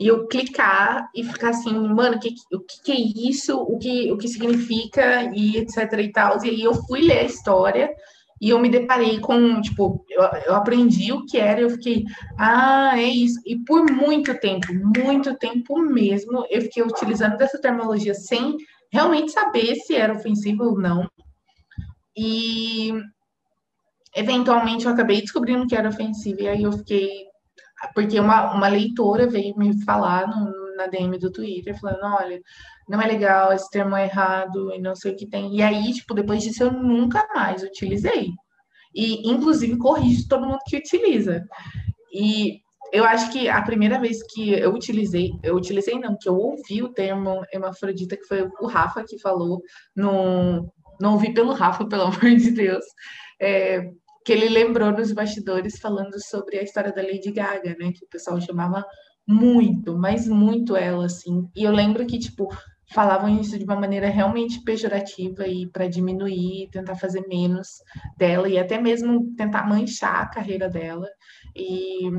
e 0.01 0.07
eu 0.07 0.27
clicar 0.27 1.11
e 1.15 1.23
ficar 1.23 1.51
assim, 1.51 1.75
mano, 1.75 2.17
o 2.17 2.19
que, 2.19 2.35
o 2.55 2.61
que, 2.61 2.83
que 2.85 2.93
é 2.93 3.29
isso? 3.29 3.55
O 3.55 3.79
que, 3.79 4.11
o 4.11 4.17
que 4.17 4.29
significa? 4.29 5.25
E 5.35 5.59
etc 5.59 5.93
e 5.99 6.11
tal. 6.11 6.43
E 6.43 6.49
aí 6.49 6.63
eu 6.63 6.73
fui 6.73 7.03
ler 7.03 7.19
a 7.19 7.25
história, 7.25 7.95
e 8.41 8.49
eu 8.49 8.59
me 8.59 8.71
deparei 8.71 9.21
com, 9.21 9.61
tipo, 9.61 10.05
eu, 10.09 10.23
eu 10.47 10.55
aprendi 10.55 11.13
o 11.13 11.27
que 11.27 11.37
era, 11.37 11.61
eu 11.61 11.71
fiquei, 11.71 12.05
ah, 12.39 12.93
é 12.99 13.05
isso. 13.05 13.39
E 13.45 13.59
por 13.59 13.91
muito 13.91 14.33
tempo, 14.41 14.73
muito 14.73 15.37
tempo 15.37 15.79
mesmo, 15.83 16.47
eu 16.49 16.63
fiquei 16.63 16.83
utilizando 16.83 17.37
dessa 17.37 17.61
terminologia 17.61 18.15
sem 18.15 18.57
realmente 18.91 19.31
saber 19.31 19.75
se 19.77 19.95
era 19.95 20.15
ofensivo 20.15 20.65
ou 20.65 20.81
não. 20.81 21.07
E 22.17 22.93
eventualmente 24.17 24.87
eu 24.87 24.93
acabei 24.93 25.21
descobrindo 25.21 25.67
que 25.67 25.77
era 25.77 25.91
ofensivo, 25.91 26.41
e 26.41 26.49
aí 26.49 26.63
eu 26.63 26.73
fiquei. 26.73 27.29
Porque 27.95 28.19
uma, 28.21 28.55
uma 28.55 28.69
leitora 28.69 29.27
veio 29.27 29.57
me 29.57 29.83
falar 29.85 30.27
no, 30.29 30.60
na 30.81 30.87
DM 30.87 31.19
do 31.19 31.31
Twitter, 31.31 31.79
falando: 31.79 32.15
olha, 32.17 32.41
não 32.89 33.01
é 33.01 33.07
legal, 33.07 33.53
esse 33.53 33.71
termo 33.71 33.97
é 33.97 34.05
errado 34.05 34.73
e 34.75 34.81
não 34.81 34.95
sei 34.95 35.13
o 35.13 35.17
que 35.17 35.27
tem. 35.27 35.55
E 35.55 35.63
aí, 35.63 35.93
tipo, 35.93 36.15
depois 36.15 36.43
disso 36.43 36.65
eu 36.65 36.73
nunca 36.73 37.27
mais 37.35 37.63
utilizei. 37.63 38.31
E, 38.95 39.31
inclusive, 39.31 39.77
corrijo 39.79 40.29
todo 40.29 40.47
mundo 40.47 40.59
que 40.67 40.77
utiliza. 40.77 41.45
E 42.13 42.61
eu 42.93 43.05
acho 43.05 43.31
que 43.31 43.49
a 43.49 43.63
primeira 43.63 44.01
vez 44.01 44.23
que 44.23 44.51
eu 44.53 44.75
utilizei, 44.75 45.31
eu 45.43 45.55
utilizei 45.55 45.99
não, 45.99 46.17
que 46.19 46.29
eu 46.29 46.37
ouvi 46.37 46.83
o 46.83 46.93
termo 46.93 47.45
hermafrodita, 47.53 48.17
que 48.17 48.25
foi 48.25 48.49
o 48.61 48.67
Rafa 48.67 49.05
que 49.07 49.19
falou, 49.19 49.63
no, 49.95 50.73
não 51.01 51.13
ouvi 51.15 51.33
pelo 51.33 51.53
Rafa, 51.53 51.85
pelo 51.89 52.05
amor 52.05 52.37
de 52.37 52.51
Deus, 52.51 52.85
é, 53.41 53.91
que 54.25 54.33
ele 54.33 54.49
lembrou 54.49 54.91
nos 54.91 55.13
bastidores 55.13 55.79
falando 55.79 56.21
sobre 56.23 56.59
a 56.59 56.63
história 56.63 56.93
da 56.93 57.03
Lady 57.03 57.31
Gaga, 57.31 57.77
né, 57.79 57.93
que 57.93 58.05
o 58.05 58.09
pessoal 58.09 58.41
chamava 58.41 58.85
muito, 59.27 59.97
mas 59.97 60.27
muito 60.27 60.77
ela, 60.77 61.07
assim. 61.07 61.49
E 61.55 61.65
eu 61.65 61.73
lembro 61.73 62.07
que, 62.07 62.19
tipo, 62.19 62.49
falavam 62.93 63.41
isso 63.41 63.59
de 63.59 63.65
uma 63.65 63.77
maneira 63.77 64.09
realmente 64.09 64.63
pejorativa 64.63 65.47
e 65.47 65.69
para 65.69 65.89
diminuir, 65.89 66.69
tentar 66.71 66.97
fazer 66.97 67.27
menos 67.29 67.69
dela 68.17 68.49
e 68.49 68.59
até 68.59 68.81
mesmo 68.81 69.35
tentar 69.37 69.67
manchar 69.67 70.23
a 70.23 70.29
carreira 70.29 70.69
dela. 70.69 71.09
E 71.55 72.11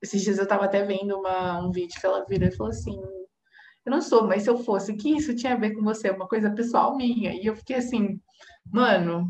esses 0.00 0.22
dias 0.22 0.38
eu 0.38 0.44
estava 0.44 0.64
até 0.64 0.84
vendo 0.84 1.18
uma, 1.18 1.60
um 1.60 1.70
vídeo 1.70 2.00
que 2.00 2.06
ela 2.06 2.24
virou 2.24 2.48
e 2.48 2.56
falou 2.56 2.70
assim: 2.70 2.96
Eu 3.84 3.90
não 3.90 4.00
sou, 4.00 4.26
mas 4.26 4.44
se 4.44 4.50
eu 4.50 4.58
fosse, 4.58 4.94
que 4.94 5.10
isso 5.16 5.34
tinha 5.34 5.54
a 5.54 5.58
ver 5.58 5.72
com 5.72 5.82
você? 5.82 6.08
É 6.08 6.12
uma 6.12 6.28
coisa 6.28 6.50
pessoal 6.50 6.96
minha. 6.96 7.34
E 7.34 7.46
eu 7.46 7.56
fiquei 7.56 7.76
assim, 7.76 8.20
mano, 8.72 9.28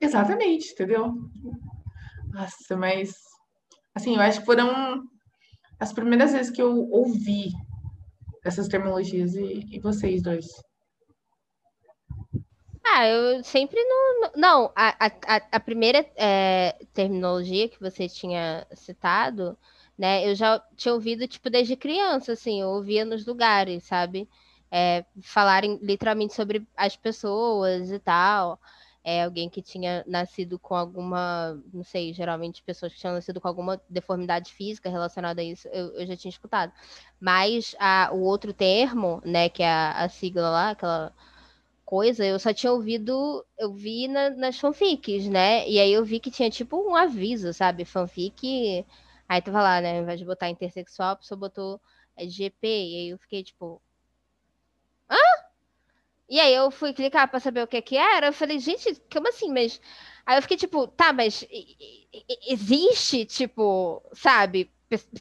exatamente, 0.00 0.72
entendeu? 0.72 1.14
Nossa, 2.32 2.76
mas 2.76 3.14
assim, 3.94 4.14
eu 4.14 4.22
acho 4.22 4.40
que 4.40 4.46
foram 4.46 5.02
as 5.80 5.92
primeiras 5.94 6.32
vezes 6.32 6.52
que 6.52 6.60
eu 6.60 6.88
ouvi 6.90 7.52
essas 8.44 8.68
terminologias 8.68 9.34
e, 9.34 9.66
e 9.72 9.80
vocês 9.80 10.22
dois? 10.22 10.46
Ah, 12.84 13.06
eu 13.06 13.42
sempre 13.42 13.82
não. 13.82 14.30
Não, 14.36 14.72
a, 14.76 15.06
a, 15.06 15.36
a 15.52 15.60
primeira 15.60 16.06
é, 16.16 16.76
terminologia 16.92 17.68
que 17.68 17.80
você 17.80 18.08
tinha 18.08 18.66
citado, 18.72 19.56
né? 19.96 20.28
Eu 20.28 20.34
já 20.34 20.62
tinha 20.76 20.92
ouvido, 20.92 21.26
tipo, 21.26 21.48
desde 21.48 21.76
criança, 21.76 22.32
assim, 22.32 22.60
eu 22.60 22.68
ouvia 22.68 23.04
nos 23.04 23.24
lugares, 23.24 23.84
sabe? 23.84 24.28
É, 24.70 25.04
falarem 25.22 25.78
literalmente 25.82 26.34
sobre 26.34 26.66
as 26.76 26.94
pessoas 26.94 27.90
e 27.90 27.98
tal 27.98 28.60
é 29.02 29.24
alguém 29.24 29.48
que 29.48 29.62
tinha 29.62 30.04
nascido 30.06 30.58
com 30.58 30.74
alguma, 30.74 31.58
não 31.72 31.82
sei, 31.82 32.12
geralmente 32.12 32.62
pessoas 32.62 32.92
que 32.92 33.00
tinham 33.00 33.14
nascido 33.14 33.40
com 33.40 33.48
alguma 33.48 33.80
deformidade 33.88 34.52
física 34.52 34.90
relacionada 34.90 35.40
a 35.40 35.44
isso, 35.44 35.68
eu, 35.68 35.92
eu 35.94 36.06
já 36.06 36.16
tinha 36.16 36.30
escutado. 36.30 36.72
Mas 37.18 37.74
a, 37.78 38.10
o 38.12 38.20
outro 38.20 38.52
termo, 38.52 39.22
né, 39.24 39.48
que 39.48 39.62
é 39.62 39.68
a, 39.70 40.04
a, 40.04 40.08
sigla 40.08 40.50
lá, 40.50 40.70
aquela 40.70 41.14
coisa, 41.84 42.24
eu 42.24 42.38
só 42.38 42.52
tinha 42.54 42.72
ouvido, 42.72 43.44
eu 43.58 43.72
vi 43.72 44.06
na, 44.08 44.30
nas 44.30 44.58
fanfics, 44.58 45.28
né? 45.28 45.68
E 45.68 45.78
aí 45.80 45.92
eu 45.92 46.04
vi 46.04 46.20
que 46.20 46.30
tinha 46.30 46.50
tipo 46.50 46.76
um 46.76 46.94
aviso, 46.94 47.52
sabe? 47.52 47.84
Fanfic. 47.84 48.86
Aí 49.28 49.42
tava 49.42 49.62
lá, 49.62 49.80
né? 49.80 49.96
Ao 49.96 50.02
invés 50.02 50.18
de 50.20 50.26
botar 50.26 50.50
intersexual, 50.50 51.12
a 51.12 51.16
pessoa 51.16 51.38
botou 51.38 51.80
GP. 52.18 52.66
E 52.66 52.96
aí 52.96 53.08
eu 53.10 53.18
fiquei 53.18 53.42
tipo. 53.42 53.80
E 56.30 56.38
aí 56.40 56.54
eu 56.54 56.70
fui 56.70 56.92
clicar 56.94 57.28
para 57.28 57.40
saber 57.40 57.64
o 57.64 57.66
que 57.66 57.82
que 57.82 57.96
era. 57.96 58.28
Eu 58.28 58.32
falei, 58.32 58.60
gente, 58.60 59.02
como 59.12 59.28
assim? 59.28 59.52
Mas 59.52 59.80
aí 60.24 60.38
eu 60.38 60.42
fiquei 60.42 60.56
tipo, 60.56 60.86
tá, 60.86 61.12
mas 61.12 61.44
existe, 62.48 63.24
tipo, 63.24 64.00
sabe, 64.12 64.70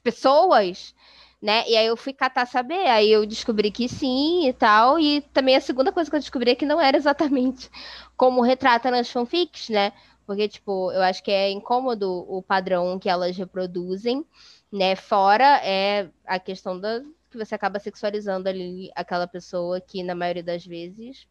pessoas, 0.04 0.94
né? 1.42 1.68
E 1.68 1.76
aí 1.76 1.88
eu 1.88 1.98
fui 1.98 2.14
catar 2.14 2.46
saber. 2.46 2.88
Aí 2.88 3.12
eu 3.12 3.26
descobri 3.26 3.72
que 3.72 3.90
sim 3.90 4.48
e 4.48 4.54
tal. 4.54 5.00
E 5.00 5.22
também 5.34 5.56
a 5.56 5.62
segunda 5.62 5.92
coisa 5.92 6.10
que 6.10 6.16
eu 6.16 6.20
descobri 6.20 6.52
é 6.52 6.56
que 6.56 6.66
não 6.66 6.80
era 6.80 6.96
exatamente 6.98 7.72
como 8.16 8.42
retrata 8.42 8.92
nas 8.92 9.10
fanfics, 9.10 9.70
né? 9.70 9.92
Porque, 10.28 10.48
tipo, 10.48 10.92
eu 10.92 11.02
acho 11.02 11.24
que 11.24 11.32
é 11.32 11.50
incômodo 11.50 12.24
o 12.30 12.44
padrão 12.44 13.00
que 13.00 13.10
elas 13.10 13.36
reproduzem, 13.36 14.24
né? 14.72 14.96
Fora 14.96 15.60
é 15.64 16.08
a 16.24 16.38
questão 16.40 16.80
da, 16.80 17.02
que 17.30 17.38
você 17.38 17.56
acaba 17.56 17.80
sexualizando 17.80 18.50
ali 18.50 18.92
aquela 18.96 19.28
pessoa 19.28 19.80
que, 19.80 20.04
na 20.04 20.16
maioria 20.16 20.44
das 20.44 20.66
vezes, 20.66 21.28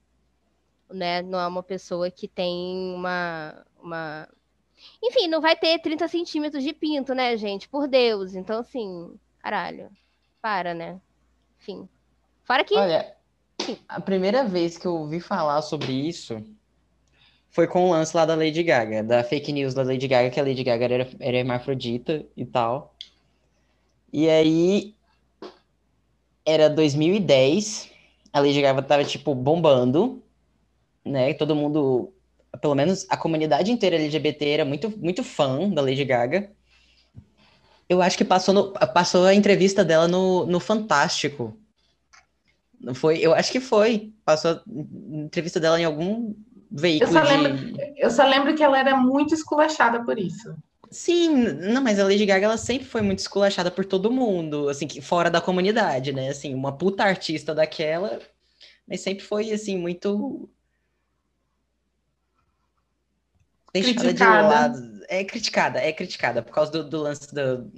né, 0.90 1.22
não 1.22 1.38
é 1.38 1.46
uma 1.46 1.62
pessoa 1.62 2.10
que 2.10 2.28
tem 2.28 2.94
uma. 2.94 3.64
uma... 3.82 4.28
Enfim, 5.02 5.26
não 5.26 5.40
vai 5.40 5.56
ter 5.56 5.80
30 5.80 6.06
centímetros 6.08 6.62
de 6.62 6.72
pinto, 6.72 7.14
né, 7.14 7.36
gente? 7.36 7.68
Por 7.68 7.88
Deus. 7.88 8.34
Então, 8.34 8.60
assim, 8.60 9.18
caralho. 9.40 9.90
Para, 10.40 10.72
né? 10.72 11.00
Enfim. 11.60 11.88
Fora 12.44 12.64
que. 12.64 12.74
Olha, 12.74 13.14
a 13.88 14.00
primeira 14.00 14.44
vez 14.44 14.78
que 14.78 14.86
eu 14.86 14.94
ouvi 14.94 15.20
falar 15.20 15.62
sobre 15.62 15.92
isso 15.92 16.42
foi 17.50 17.66
com 17.66 17.86
o 17.86 17.90
lance 17.90 18.16
lá 18.16 18.24
da 18.24 18.34
Lady 18.34 18.62
Gaga, 18.62 19.02
da 19.02 19.24
fake 19.24 19.52
news 19.52 19.74
da 19.74 19.82
Lady 19.82 20.06
Gaga, 20.06 20.30
que 20.30 20.38
a 20.38 20.44
Lady 20.44 20.62
Gaga 20.62 20.84
era, 20.84 21.10
era 21.18 21.36
hermafrodita 21.38 22.24
e 22.36 22.46
tal. 22.46 22.94
E 24.12 24.28
aí 24.28 24.94
era 26.48 26.70
2010, 26.70 27.90
a 28.32 28.40
Lady 28.40 28.62
Gaga 28.62 28.80
tava, 28.80 29.04
tipo, 29.04 29.34
bombando, 29.34 30.22
né? 31.04 31.34
Todo 31.34 31.54
mundo, 31.54 32.10
pelo 32.62 32.74
menos 32.74 33.06
a 33.10 33.18
comunidade 33.18 33.70
inteira 33.70 33.96
LGBT 33.96 34.48
era 34.48 34.64
muito, 34.64 34.90
muito 34.98 35.22
fã 35.22 35.68
da 35.68 35.82
Lady 35.82 36.04
Gaga. 36.06 36.50
Eu 37.86 38.00
acho 38.00 38.16
que 38.16 38.24
passou, 38.24 38.54
no, 38.54 38.72
passou 38.72 39.26
a 39.26 39.34
entrevista 39.34 39.84
dela 39.84 40.08
no, 40.08 40.46
no 40.46 40.58
Fantástico. 40.58 41.54
Não 42.80 42.94
foi? 42.94 43.18
Eu 43.18 43.34
acho 43.34 43.52
que 43.52 43.60
foi. 43.60 44.12
Passou 44.24 44.52
a 44.52 44.62
entrevista 44.66 45.60
dela 45.60 45.78
em 45.78 45.84
algum 45.84 46.34
veículo 46.70 47.10
eu 47.10 47.24
só, 47.24 47.30
de... 47.30 47.36
lembro, 47.36 47.76
eu 47.96 48.10
só 48.10 48.26
lembro 48.26 48.54
que 48.54 48.62
ela 48.62 48.78
era 48.78 48.96
muito 48.96 49.34
esculachada 49.34 50.02
por 50.02 50.18
isso. 50.18 50.54
Sim, 50.90 51.30
não, 51.54 51.82
mas 51.82 51.98
a 51.98 52.04
Lady 52.04 52.24
Gaga 52.24 52.46
ela 52.46 52.56
sempre 52.56 52.86
foi 52.86 53.02
muito 53.02 53.18
esculachada 53.18 53.70
por 53.70 53.84
todo 53.84 54.10
mundo, 54.10 54.68
assim, 54.68 54.86
que 54.86 55.00
fora 55.00 55.30
da 55.30 55.40
comunidade, 55.40 56.12
né? 56.12 56.30
Assim, 56.30 56.54
uma 56.54 56.76
puta 56.76 57.04
artista 57.04 57.54
daquela, 57.54 58.20
mas 58.86 59.00
sempre 59.02 59.24
foi 59.24 59.52
assim 59.52 59.76
muito 59.76 60.48
deixada 63.72 64.00
criticada. 64.00 64.42
de 64.42 64.78
lado. 64.78 65.04
É 65.08 65.24
criticada, 65.24 65.78
é 65.78 65.92
criticada 65.92 66.42
por 66.42 66.52
causa 66.52 66.72
do, 66.72 66.84
do 66.84 67.02
lance 67.02 67.34
do, 67.34 67.70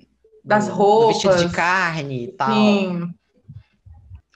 das 0.45 0.69
do, 0.69 0.75
roupas, 0.75 1.23
do 1.23 1.29
vestido 1.29 1.49
de 1.49 1.55
carne 1.55 2.25
e 2.25 2.33
tal. 2.33 2.55
Sim. 2.55 3.15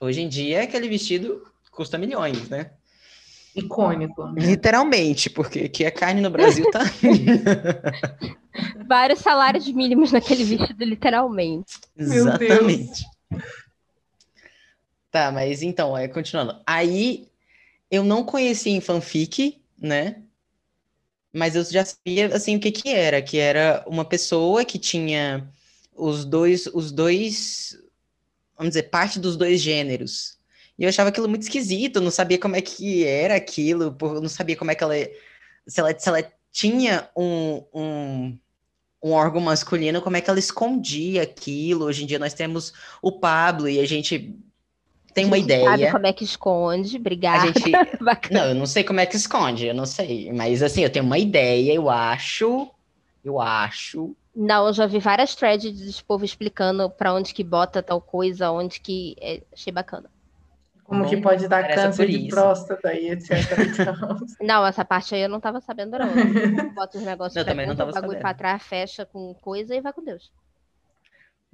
Hoje 0.00 0.20
em 0.20 0.28
dia 0.28 0.62
aquele 0.62 0.88
vestido 0.88 1.46
custa 1.70 1.96
milhões, 1.96 2.48
né? 2.48 2.72
Icônico. 3.54 4.24
Literalmente, 4.36 5.30
porque 5.30 5.68
que 5.68 5.84
é 5.84 5.90
carne 5.90 6.20
no 6.20 6.30
Brasil 6.30 6.68
tá 6.70 6.82
vários 8.86 9.20
salários 9.20 9.66
mínimos 9.68 10.10
naquele 10.10 10.44
vestido, 10.44 10.84
literalmente. 10.84 11.78
Exatamente. 11.96 13.04
Tá, 15.10 15.30
mas 15.30 15.62
então, 15.62 15.96
é, 15.96 16.08
continuando. 16.08 16.60
Aí 16.66 17.28
eu 17.90 18.02
não 18.02 18.24
conhecia 18.24 18.72
em 18.72 18.80
fanfic, 18.80 19.60
né? 19.80 20.22
Mas 21.32 21.54
eu 21.54 21.64
já 21.64 21.84
sabia 21.84 22.34
assim 22.34 22.56
o 22.56 22.60
que 22.60 22.72
que 22.72 22.88
era, 22.88 23.22
que 23.22 23.38
era 23.38 23.84
uma 23.86 24.04
pessoa 24.04 24.64
que 24.64 24.78
tinha 24.78 25.48
os 25.94 26.24
dois, 26.24 26.66
os 26.66 26.90
dois, 26.90 27.78
vamos 28.56 28.70
dizer, 28.70 28.84
parte 28.84 29.18
dos 29.18 29.36
dois 29.36 29.60
gêneros. 29.60 30.38
E 30.78 30.84
eu 30.84 30.88
achava 30.88 31.08
aquilo 31.08 31.28
muito 31.28 31.42
esquisito, 31.42 32.00
não 32.00 32.10
sabia 32.10 32.38
como 32.38 32.56
é 32.56 32.60
que 32.60 33.04
era 33.04 33.36
aquilo, 33.36 33.96
não 34.00 34.28
sabia 34.28 34.56
como 34.56 34.70
é 34.70 34.74
que 34.74 34.82
ela, 34.82 34.94
se 35.66 35.80
ela, 35.80 35.98
se 35.98 36.08
ela 36.08 36.32
tinha 36.50 37.08
um, 37.16 37.62
um, 37.72 38.38
um 39.02 39.12
órgão 39.12 39.40
masculino, 39.40 40.02
como 40.02 40.16
é 40.16 40.20
que 40.20 40.28
ela 40.28 40.38
escondia 40.38 41.22
aquilo. 41.22 41.84
Hoje 41.84 42.04
em 42.04 42.06
dia 42.06 42.18
nós 42.18 42.34
temos 42.34 42.72
o 43.00 43.12
Pablo 43.12 43.68
e 43.68 43.78
a 43.78 43.86
gente 43.86 44.36
tem 45.12 45.26
uma 45.26 45.38
ideia. 45.38 45.64
Sabe 45.64 45.92
como 45.92 46.06
é 46.06 46.12
que 46.12 46.24
esconde, 46.24 46.96
obrigada. 46.96 47.44
A 47.44 47.46
gente... 47.46 47.70
não, 48.32 48.46
eu 48.46 48.54
não 48.54 48.66
sei 48.66 48.82
como 48.82 48.98
é 48.98 49.06
que 49.06 49.16
esconde, 49.16 49.66
eu 49.66 49.74
não 49.74 49.86
sei. 49.86 50.32
Mas 50.32 50.62
assim, 50.62 50.82
eu 50.82 50.90
tenho 50.90 51.04
uma 51.04 51.18
ideia, 51.18 51.72
eu 51.72 51.88
acho. 51.88 52.68
Eu 53.24 53.40
acho. 53.40 54.14
Não, 54.34 54.66
eu 54.66 54.72
já 54.72 54.86
vi 54.86 54.98
várias 54.98 55.34
threads 55.36 55.94
de 55.96 56.04
povo 56.04 56.24
explicando 56.24 56.90
para 56.90 57.14
onde 57.14 57.32
que 57.32 57.44
bota 57.44 57.82
tal 57.82 58.00
coisa, 58.00 58.50
onde 58.50 58.80
que. 58.80 59.14
É, 59.20 59.40
achei 59.52 59.72
bacana. 59.72 60.10
Como 60.84 61.02
Bom, 61.02 61.08
que 61.08 61.16
pode 61.16 61.48
dar 61.48 61.66
câncer 61.74 62.06
de 62.06 62.28
próstata 62.28 62.92
e 62.92 63.10
etc. 63.10 63.30
Então. 63.72 64.18
não, 64.40 64.66
essa 64.66 64.84
parte 64.84 65.14
aí 65.14 65.22
eu 65.22 65.28
não 65.30 65.40
tava 65.40 65.60
sabendo, 65.60 65.98
não. 65.98 66.74
Bota 66.74 66.98
os 66.98 67.04
negócios 67.04 67.36
eu 67.36 67.44
também 67.44 67.66
não 67.66 67.74
tava 67.74 67.90
bagulho 67.90 68.20
pra 68.20 68.34
trás, 68.34 68.62
fecha 68.62 69.06
com 69.06 69.34
coisa 69.34 69.74
e 69.74 69.80
vai 69.80 69.92
com 69.92 70.04
Deus. 70.04 70.30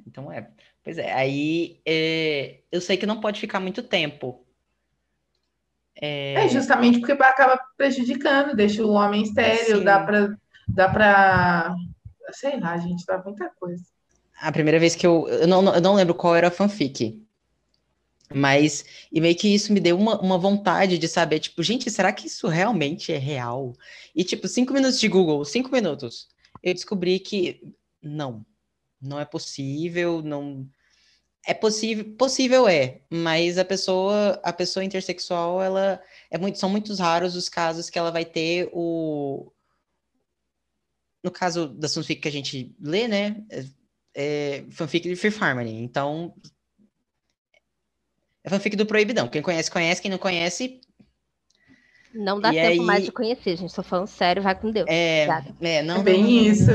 Então 0.06 0.32
é. 0.32 0.49
Pois 0.82 0.99
é, 0.99 1.12
aí 1.12 1.80
é, 1.87 2.58
eu 2.72 2.80
sei 2.80 2.96
que 2.96 3.06
não 3.06 3.20
pode 3.20 3.38
ficar 3.40 3.60
muito 3.60 3.82
tempo. 3.82 4.44
É... 6.00 6.46
é 6.46 6.49
justamente 6.49 6.99
porque 6.99 7.12
acaba 7.12 7.60
prejudicando, 7.76 8.56
deixa 8.56 8.84
o 8.84 8.92
homem 8.92 9.22
estéreo, 9.22 9.76
assim, 9.76 9.84
dá 9.84 10.00
para 10.00 10.34
dá 10.75 10.88
pra. 10.88 11.75
Sei 12.32 12.58
lá, 12.58 12.76
gente, 12.78 13.04
dá 13.06 13.18
muita 13.18 13.50
coisa. 13.60 13.82
A 14.40 14.50
primeira 14.50 14.78
vez 14.78 14.96
que 14.96 15.06
eu. 15.06 15.28
Eu 15.28 15.46
não, 15.46 15.75
eu 15.75 15.80
não 15.80 15.94
lembro 15.94 16.14
qual 16.14 16.34
era 16.34 16.49
a 16.49 16.50
fanfic. 16.50 17.22
Mas, 18.32 18.84
e 19.10 19.20
meio 19.20 19.37
que 19.37 19.52
isso 19.52 19.72
me 19.72 19.80
deu 19.80 19.99
uma, 19.99 20.20
uma 20.20 20.38
vontade 20.38 20.99
de 20.99 21.08
saber, 21.08 21.40
tipo, 21.40 21.62
gente, 21.62 21.90
será 21.90 22.12
que 22.12 22.28
isso 22.28 22.46
realmente 22.46 23.12
é 23.12 23.18
real? 23.18 23.72
E, 24.14 24.22
tipo, 24.22 24.46
cinco 24.46 24.72
minutos 24.72 25.00
de 25.00 25.08
Google, 25.08 25.44
cinco 25.44 25.70
minutos, 25.72 26.28
eu 26.62 26.72
descobri 26.72 27.18
que 27.18 27.60
não, 28.00 28.46
não 29.00 29.18
é 29.18 29.25
possível, 29.25 30.22
não 30.22 30.68
é 31.46 31.54
possível, 31.54 32.04
possível 32.16 32.68
é, 32.68 33.00
mas 33.10 33.58
a 33.58 33.64
pessoa, 33.64 34.40
a 34.44 34.52
pessoa 34.52 34.84
intersexual, 34.84 35.62
ela 35.62 36.00
é 36.30 36.38
muito, 36.38 36.58
são 36.58 36.68
muitos 36.68 36.99
raros 36.99 37.34
os 37.34 37.49
casos 37.49 37.90
que 37.90 37.99
ela 37.99 38.10
vai 38.10 38.25
ter 38.25 38.68
o 38.72 39.50
no 41.22 41.30
caso 41.30 41.68
da 41.68 41.88
fanfic 41.88 42.20
que 42.22 42.28
a 42.28 42.32
gente 42.32 42.75
lê, 42.80 43.06
né, 43.06 43.44
é, 43.50 43.64
é 44.14 44.64
fanfic 44.70 45.08
de 45.08 45.16
Fifth 45.16 45.42
Harmony. 45.42 45.82
Então, 45.82 46.34
é 48.44 48.50
fanfic 48.50 48.76
do 48.76 48.87
Proibidão. 48.87 49.28
Quem 49.28 49.42
conhece, 49.42 49.70
conhece. 49.70 50.00
Quem 50.00 50.11
não 50.11 50.18
conhece, 50.18 50.80
não 52.14 52.40
dá 52.40 52.50
e 52.50 52.56
tempo 52.56 52.68
aí... 52.68 52.80
mais 52.80 53.04
de 53.04 53.12
conhecer, 53.12 53.56
gente. 53.56 53.75
Tô 53.75 53.82
falando 53.82 54.09
sério, 54.09 54.42
vai 54.42 54.54
com 54.54 54.70
Deus. 54.70 54.87
É, 54.88 55.26
é, 55.61 55.82
não, 55.82 56.00
é 56.00 56.02
bem 56.02 56.23
não... 56.23 56.30
isso. 56.30 56.70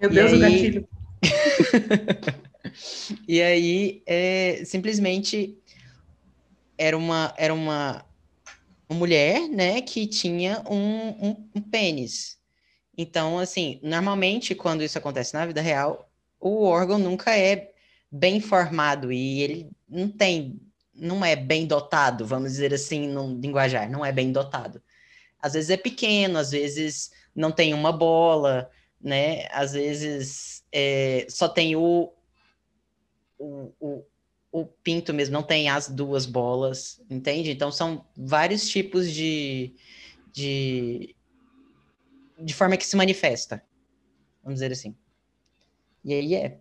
Meu 0.00 0.10
Deus, 0.10 0.32
aí... 0.32 0.36
o 0.36 0.40
gatilho. 0.40 0.88
e 3.28 3.40
aí, 3.40 4.02
é, 4.06 4.62
simplesmente, 4.64 5.56
era 6.76 6.96
uma, 6.96 7.32
era 7.36 7.54
uma, 7.54 8.04
uma 8.88 8.98
mulher, 8.98 9.48
né, 9.48 9.80
que 9.80 10.06
tinha 10.06 10.62
um, 10.68 11.28
um, 11.28 11.48
um 11.54 11.60
pênis. 11.60 12.38
Então, 12.98 13.38
assim, 13.38 13.78
normalmente, 13.82 14.54
quando 14.54 14.82
isso 14.82 14.98
acontece 14.98 15.34
na 15.34 15.46
vida 15.46 15.60
real, 15.60 16.10
o 16.40 16.64
órgão 16.64 16.98
nunca 16.98 17.36
é 17.36 17.70
bem 18.10 18.40
formado 18.40 19.12
e 19.12 19.42
ele 19.42 19.70
não 19.90 20.08
tem, 20.08 20.60
não 20.94 21.24
é 21.24 21.34
bem 21.34 21.66
dotado, 21.66 22.24
vamos 22.24 22.52
dizer 22.52 22.72
assim, 22.72 23.08
no 23.08 23.38
linguajar, 23.38 23.90
não 23.90 24.04
é 24.04 24.12
bem 24.12 24.32
dotado. 24.32 24.80
Às 25.40 25.54
vezes 25.54 25.70
é 25.70 25.76
pequeno, 25.76 26.38
às 26.38 26.50
vezes 26.50 27.10
não 27.34 27.50
tem 27.50 27.74
uma 27.74 27.92
bola, 27.92 28.70
né? 29.00 29.46
Às 29.50 29.72
vezes 29.72 30.64
é, 30.70 31.26
só 31.28 31.48
tem 31.48 31.74
o, 31.74 32.12
o, 33.38 33.72
o, 33.80 34.04
o 34.52 34.66
pinto 34.66 35.12
mesmo, 35.12 35.32
não 35.32 35.42
tem 35.42 35.68
as 35.68 35.88
duas 35.88 36.26
bolas, 36.26 37.00
entende? 37.10 37.50
Então 37.50 37.72
são 37.72 38.04
vários 38.16 38.68
tipos 38.68 39.10
de, 39.10 39.74
de, 40.32 41.16
de 42.38 42.54
forma 42.54 42.76
que 42.76 42.86
se 42.86 42.96
manifesta, 42.96 43.64
vamos 44.42 44.60
dizer 44.60 44.72
assim. 44.72 44.94
E 46.04 46.14
aí 46.14 46.34
é. 46.34 46.58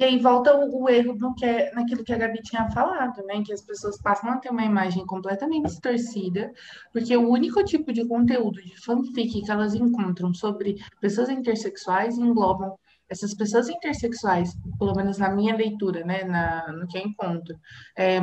E 0.00 0.04
aí 0.04 0.18
volta 0.18 0.56
o, 0.56 0.84
o 0.84 0.88
erro 0.88 1.14
no 1.14 1.34
que 1.34 1.44
é, 1.44 1.70
naquilo 1.74 2.02
que 2.02 2.14
a 2.14 2.16
Gabi 2.16 2.40
tinha 2.40 2.70
falado, 2.70 3.22
né? 3.26 3.42
Que 3.44 3.52
as 3.52 3.60
pessoas 3.60 4.00
passam 4.00 4.30
a 4.30 4.38
ter 4.38 4.48
uma 4.48 4.64
imagem 4.64 5.04
completamente 5.04 5.66
distorcida, 5.66 6.50
porque 6.90 7.14
o 7.14 7.28
único 7.28 7.62
tipo 7.62 7.92
de 7.92 8.06
conteúdo 8.06 8.62
de 8.62 8.80
fanfic 8.80 9.42
que 9.42 9.50
elas 9.50 9.74
encontram 9.74 10.32
sobre 10.32 10.76
pessoas 11.02 11.28
intersexuais 11.28 12.16
englobam 12.16 12.74
essas 13.10 13.34
pessoas 13.34 13.68
intersexuais, 13.68 14.56
pelo 14.78 14.94
menos 14.94 15.18
na 15.18 15.28
minha 15.28 15.54
leitura, 15.54 16.02
né? 16.02 16.24
Na, 16.24 16.72
no 16.72 16.86
que 16.86 16.96
eu 16.96 17.02
encontro, 17.02 17.54
é, 17.94 18.20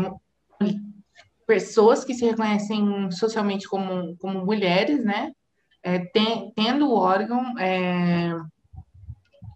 pessoas 1.46 2.04
que 2.04 2.16
se 2.16 2.26
reconhecem 2.26 3.12
socialmente 3.12 3.68
como, 3.70 4.18
como 4.18 4.44
mulheres, 4.44 5.06
né? 5.06 5.32
É, 5.84 6.00
tendo 6.56 6.90
o 6.90 6.96
órgão. 6.96 7.56
É, 7.60 8.34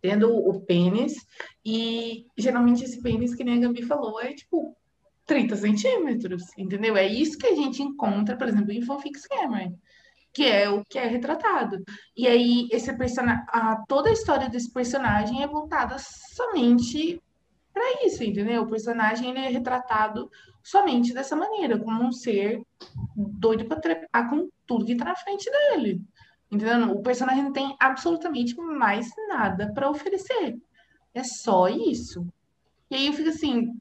tendo 0.01 0.35
o 0.35 0.61
pênis, 0.61 1.15
e 1.63 2.25
geralmente 2.37 2.83
esse 2.83 3.01
pênis, 3.01 3.35
que 3.35 3.43
nem 3.43 3.57
a 3.57 3.67
Gabi 3.67 3.83
falou, 3.83 4.19
é 4.19 4.33
tipo 4.33 4.75
30 5.25 5.55
centímetros, 5.55 6.43
entendeu? 6.57 6.97
É 6.97 7.07
isso 7.07 7.37
que 7.37 7.47
a 7.47 7.55
gente 7.55 7.81
encontra, 7.81 8.35
por 8.35 8.47
exemplo, 8.47 8.71
em 8.71 8.81
Fanfics 8.81 9.27
Cameron, 9.27 9.77
que 10.33 10.45
é 10.45 10.69
o 10.69 10.83
que 10.83 10.97
é 10.97 11.05
retratado. 11.05 11.83
E 12.17 12.27
aí, 12.27 12.67
esse 12.71 12.91
personagem, 12.97 13.43
toda 13.87 14.09
a 14.09 14.13
história 14.13 14.49
desse 14.49 14.71
personagem 14.73 15.43
é 15.43 15.47
voltada 15.47 15.95
somente 15.99 17.21
para 17.73 18.05
isso, 18.05 18.23
entendeu? 18.23 18.63
O 18.63 18.69
personagem 18.69 19.29
ele 19.29 19.39
é 19.39 19.49
retratado 19.49 20.29
somente 20.63 21.13
dessa 21.13 21.35
maneira, 21.35 21.79
como 21.79 22.03
um 22.03 22.11
ser 22.11 22.61
doido 23.15 23.65
para 23.65 23.79
trepar 23.79 24.29
com 24.29 24.49
tudo 24.65 24.85
que 24.85 24.95
tá 24.95 25.05
na 25.05 25.15
frente 25.15 25.49
dele. 25.49 26.01
Entendeu? 26.51 26.91
O 26.91 27.01
personagem 27.01 27.43
não 27.43 27.53
tem 27.53 27.75
absolutamente 27.79 28.55
mais 28.55 29.09
nada 29.29 29.71
para 29.73 29.89
oferecer. 29.89 30.59
É 31.13 31.23
só 31.23 31.69
isso. 31.69 32.27
E 32.89 32.95
aí 32.95 33.07
eu 33.07 33.13
fico 33.13 33.29
assim. 33.29 33.79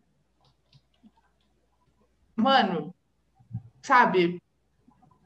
Mano, 2.37 2.94
sabe? 3.83 4.40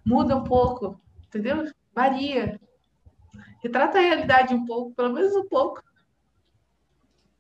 Muda 0.05 0.37
um 0.37 0.45
pouco, 0.45 0.99
entendeu? 1.27 1.71
Varia. 1.95 2.59
Retrata 3.63 3.99
a 3.99 4.03
realidade 4.03 4.55
um 4.55 4.65
pouco, 4.65 4.95
pelo 4.95 5.13
menos 5.13 5.37
um 5.37 5.47
pouco. 5.47 5.83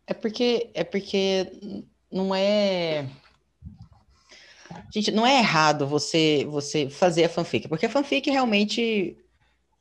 É 0.06 0.12
porque 0.12 0.70
é 0.74 0.84
porque 0.84 1.82
não 2.10 2.34
é 2.34 3.08
Gente, 4.92 5.10
não 5.10 5.26
é 5.26 5.38
errado 5.38 5.86
você 5.86 6.44
você 6.44 6.88
fazer 6.88 7.24
a 7.24 7.28
fanfic, 7.28 7.68
porque 7.68 7.86
a 7.86 7.90
fanfic 7.90 8.30
realmente 8.30 9.16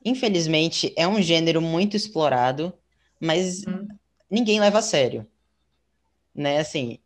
infelizmente, 0.03 0.93
é 0.95 1.07
um 1.07 1.21
gênero 1.21 1.61
muito 1.61 1.95
explorado, 1.95 2.73
mas 3.19 3.65
hum. 3.67 3.87
ninguém 4.29 4.59
leva 4.59 4.79
a 4.79 4.81
sério. 4.81 5.25
Né, 6.35 6.59
assim. 6.59 6.99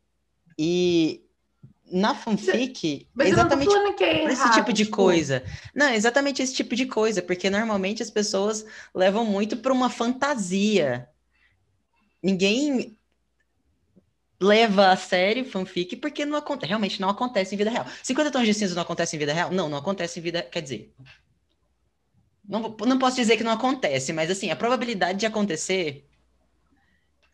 E 0.57 1.21
na 1.91 2.13
fanfic, 2.13 3.07
mas 3.13 3.29
exatamente 3.29 3.73
é 3.73 4.23
errado, 4.23 4.31
esse 4.31 4.51
tipo 4.51 4.73
de 4.73 4.83
tipo... 4.85 4.95
coisa. 4.95 5.43
Não, 5.73 5.89
exatamente 5.89 6.41
esse 6.41 6.53
tipo 6.53 6.75
de 6.75 6.85
coisa, 6.85 7.21
porque 7.21 7.49
normalmente 7.49 8.03
as 8.03 8.09
pessoas 8.09 8.65
levam 8.93 9.25
muito 9.25 9.57
para 9.57 9.71
uma 9.71 9.89
fantasia. 9.89 11.07
Ninguém 12.21 12.97
leva 14.39 14.89
a 14.89 14.97
sério 14.97 15.45
fanfic 15.45 15.95
porque 15.95 16.25
não 16.25 16.41
realmente 16.61 17.01
não 17.01 17.09
acontece 17.09 17.55
em 17.55 17.57
vida 17.57 17.71
real. 17.71 17.85
50 18.03 18.31
tons 18.31 18.45
de 18.45 18.53
cinza 18.53 18.75
não 18.75 18.81
acontece 18.81 19.15
em 19.15 19.19
vida 19.19 19.33
real? 19.33 19.51
Não, 19.51 19.69
não 19.69 19.77
acontece 19.77 20.19
em 20.19 20.23
vida, 20.23 20.41
quer 20.41 20.61
dizer, 20.61 20.93
não, 22.47 22.75
não 22.85 22.97
posso 22.97 23.17
dizer 23.17 23.35
que 23.35 23.43
não 23.43 23.51
acontece, 23.51 24.13
mas 24.13 24.31
assim, 24.31 24.49
a 24.49 24.55
probabilidade 24.55 25.19
de 25.19 25.25
acontecer. 25.25 26.07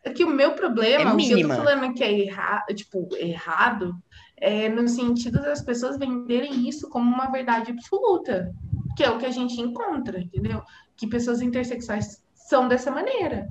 É 0.02 0.12
que 0.12 0.24
o 0.24 0.30
meu 0.30 0.52
problema, 0.52 1.10
é 1.10 1.14
o 1.14 1.16
que 1.16 1.32
eu 1.32 1.48
tô 1.48 1.54
falando 1.54 1.94
que 1.94 2.04
é 2.04 2.26
erra, 2.26 2.64
tipo, 2.74 3.08
errado, 3.16 3.96
é 4.36 4.68
no 4.68 4.86
sentido 4.88 5.40
das 5.40 5.62
pessoas 5.62 5.96
venderem 5.96 6.68
isso 6.68 6.90
como 6.90 7.10
uma 7.10 7.30
verdade 7.30 7.70
absoluta, 7.70 8.52
que 8.96 9.04
é 9.04 9.10
o 9.10 9.18
que 9.18 9.26
a 9.26 9.30
gente 9.30 9.60
encontra, 9.60 10.18
entendeu? 10.20 10.62
Que 10.96 11.06
pessoas 11.06 11.40
intersexuais 11.40 12.22
são 12.34 12.68
dessa 12.68 12.90
maneira. 12.90 13.48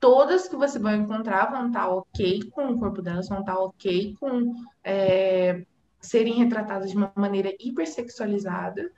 Todas 0.00 0.48
que 0.48 0.56
você 0.56 0.78
vai 0.78 0.96
encontrar 0.96 1.50
vão 1.50 1.68
estar 1.68 1.88
ok 1.88 2.50
com 2.50 2.68
o 2.68 2.78
corpo 2.78 3.02
delas, 3.02 3.28
vão 3.28 3.40
estar 3.40 3.58
ok 3.58 4.16
com 4.18 4.54
é, 4.82 5.64
serem 6.00 6.34
retratadas 6.34 6.90
de 6.90 6.96
uma 6.96 7.12
maneira 7.14 7.52
hipersexualizada 7.60 8.90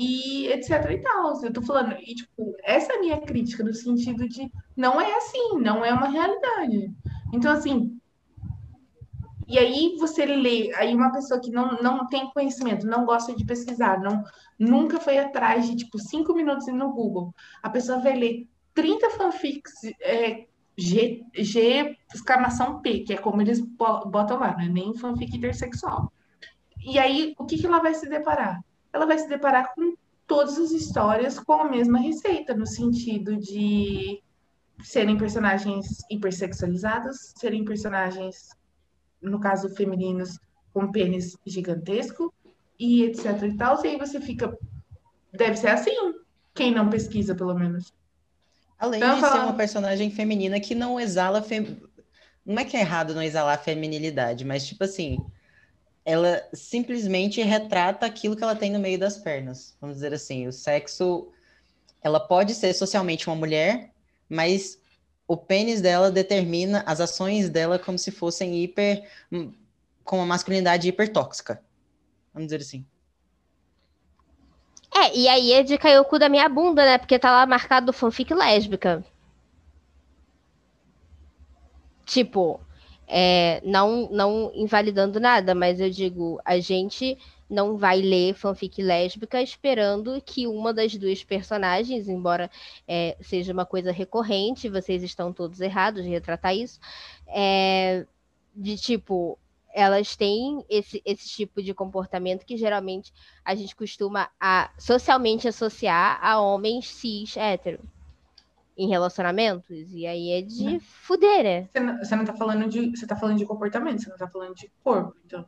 e 0.00 0.46
etc 0.48 0.70
e 0.90 0.98
tal. 0.98 1.44
Eu 1.44 1.52
tô 1.52 1.60
falando, 1.60 1.94
e 2.00 2.14
tipo, 2.14 2.56
essa 2.64 2.94
é 2.94 2.96
a 2.96 3.00
minha 3.00 3.20
crítica 3.20 3.62
no 3.62 3.74
sentido 3.74 4.26
de 4.26 4.50
não 4.74 4.98
é 4.98 5.14
assim, 5.14 5.58
não 5.60 5.84
é 5.84 5.92
uma 5.92 6.08
realidade. 6.08 6.90
Então, 7.34 7.52
assim, 7.52 8.00
e 9.46 9.58
aí 9.58 9.96
você 9.98 10.24
lê, 10.24 10.72
aí 10.74 10.94
uma 10.94 11.12
pessoa 11.12 11.38
que 11.38 11.50
não, 11.50 11.82
não 11.82 12.06
tem 12.06 12.30
conhecimento, 12.30 12.86
não 12.86 13.04
gosta 13.04 13.34
de 13.34 13.44
pesquisar, 13.44 14.00
não 14.00 14.24
nunca 14.58 14.98
foi 14.98 15.18
atrás 15.18 15.68
de 15.68 15.76
tipo 15.76 15.98
cinco 15.98 16.34
minutos 16.34 16.66
no 16.68 16.92
Google, 16.92 17.34
a 17.62 17.68
pessoa 17.68 17.98
vai 17.98 18.14
ler 18.16 18.48
30 18.72 19.10
fanfics 19.10 19.72
é, 20.00 20.46
G, 20.78 21.22
G 21.34 21.94
exclamação 22.14 22.80
P, 22.80 23.00
que 23.00 23.12
é 23.12 23.18
como 23.18 23.42
eles 23.42 23.60
botam 23.60 24.38
lá, 24.38 24.52
não 24.52 24.64
é 24.64 24.68
nem 24.68 24.94
fanfic 24.94 25.36
intersexual. 25.36 26.10
E 26.82 26.98
aí, 26.98 27.34
o 27.38 27.44
que, 27.44 27.58
que 27.58 27.66
ela 27.66 27.80
vai 27.80 27.92
se 27.92 28.08
deparar? 28.08 28.62
Ela 28.92 29.06
vai 29.06 29.18
se 29.18 29.28
deparar 29.28 29.74
com 29.74 29.94
todas 30.26 30.58
as 30.58 30.70
histórias 30.70 31.38
com 31.38 31.54
a 31.54 31.68
mesma 31.68 31.98
receita, 31.98 32.54
no 32.54 32.66
sentido 32.66 33.36
de 33.36 34.22
serem 34.82 35.16
personagens 35.16 35.98
hipersexualizados, 36.10 37.32
serem 37.36 37.64
personagens 37.64 38.50
no 39.20 39.38
caso 39.40 39.68
femininos, 39.74 40.38
com 40.72 40.90
pênis 40.90 41.36
gigantesco 41.46 42.32
e 42.78 43.02
etc 43.04 43.42
e 43.42 43.56
tal. 43.56 43.84
E 43.84 43.88
aí 43.88 43.98
você 43.98 44.20
fica, 44.20 44.56
deve 45.32 45.56
ser 45.56 45.68
assim, 45.68 46.14
quem 46.54 46.72
não 46.72 46.88
pesquisa, 46.88 47.34
pelo 47.34 47.54
menos. 47.54 47.92
Além 48.78 49.02
então, 49.02 49.20
de 49.20 49.28
ser 49.28 49.38
uma 49.40 49.54
personagem 49.54 50.10
feminina 50.10 50.58
que 50.58 50.74
não 50.74 50.98
exala. 50.98 51.42
Fem... 51.42 51.82
Não 52.46 52.58
é 52.58 52.64
que 52.64 52.76
é 52.76 52.80
errado 52.80 53.14
não 53.14 53.22
exalar 53.22 53.62
feminilidade, 53.62 54.44
mas 54.44 54.66
tipo 54.66 54.84
assim, 54.84 55.18
ela 56.10 56.42
simplesmente 56.52 57.40
retrata 57.42 58.04
aquilo 58.04 58.36
que 58.36 58.42
ela 58.42 58.56
tem 58.56 58.70
no 58.70 58.78
meio 58.78 58.98
das 58.98 59.18
pernas. 59.18 59.76
Vamos 59.80 59.96
dizer 59.96 60.12
assim, 60.12 60.46
o 60.46 60.52
sexo. 60.52 61.28
Ela 62.02 62.18
pode 62.18 62.54
ser 62.54 62.72
socialmente 62.72 63.28
uma 63.28 63.36
mulher, 63.36 63.92
mas 64.28 64.78
o 65.28 65.36
pênis 65.36 65.80
dela 65.80 66.10
determina 66.10 66.82
as 66.86 67.00
ações 67.00 67.48
dela 67.48 67.78
como 67.78 67.98
se 67.98 68.10
fossem 68.10 68.62
hiper. 68.62 69.08
Hum, 69.30 69.52
com 70.02 70.16
uma 70.16 70.26
masculinidade 70.26 70.88
hipertóxica. 70.88 71.62
Vamos 72.34 72.48
dizer 72.48 72.62
assim. 72.62 72.84
É, 74.92 75.16
e 75.16 75.28
aí 75.28 75.52
é 75.52 75.62
de 75.62 75.78
cair 75.78 76.00
o 76.00 76.04
cu 76.04 76.18
da 76.18 76.28
minha 76.28 76.48
bunda, 76.48 76.84
né? 76.84 76.98
Porque 76.98 77.16
tá 77.16 77.30
lá 77.30 77.46
marcado 77.46 77.92
fanfic 77.92 78.34
lésbica. 78.34 79.04
Tipo, 82.04 82.60
é, 83.12 83.60
não, 83.64 84.08
não 84.10 84.52
invalidando 84.54 85.18
nada, 85.18 85.52
mas 85.52 85.80
eu 85.80 85.90
digo, 85.90 86.40
a 86.44 86.60
gente 86.60 87.18
não 87.48 87.76
vai 87.76 88.00
ler 88.00 88.34
fanfic 88.34 88.80
lésbica 88.80 89.42
esperando 89.42 90.22
que 90.24 90.46
uma 90.46 90.72
das 90.72 90.94
duas 90.94 91.24
personagens, 91.24 92.08
embora 92.08 92.48
é, 92.86 93.16
seja 93.20 93.52
uma 93.52 93.66
coisa 93.66 93.90
recorrente, 93.90 94.68
vocês 94.68 95.02
estão 95.02 95.32
todos 95.32 95.60
errados 95.60 96.04
de 96.04 96.08
retratar 96.08 96.54
isso, 96.54 96.78
é, 97.26 98.06
de 98.54 98.76
tipo, 98.76 99.36
elas 99.74 100.14
têm 100.14 100.64
esse, 100.68 101.02
esse 101.04 101.28
tipo 101.28 101.60
de 101.60 101.74
comportamento 101.74 102.46
que 102.46 102.56
geralmente 102.56 103.12
a 103.44 103.56
gente 103.56 103.74
costuma 103.74 104.30
a, 104.38 104.70
socialmente 104.78 105.48
associar 105.48 106.20
a 106.24 106.40
homens 106.40 106.86
cis 106.86 107.36
hétero 107.36 107.80
em 108.80 108.88
relacionamentos. 108.88 109.92
E 109.92 110.06
aí 110.06 110.32
é 110.32 110.40
de 110.40 110.64
não. 110.64 110.80
fuder, 110.80 111.44
né? 111.44 111.68
Você 111.70 111.80
não, 111.80 111.98
você 111.98 112.16
não 112.16 112.24
tá 112.24 112.32
falando 112.32 112.66
de. 112.66 112.96
Você 112.96 113.06
tá 113.06 113.14
falando 113.14 113.36
de 113.36 113.44
comportamento, 113.44 114.02
você 114.02 114.08
não 114.08 114.16
tá 114.16 114.26
falando 114.26 114.54
de 114.54 114.72
corpo, 114.82 115.14
então. 115.26 115.44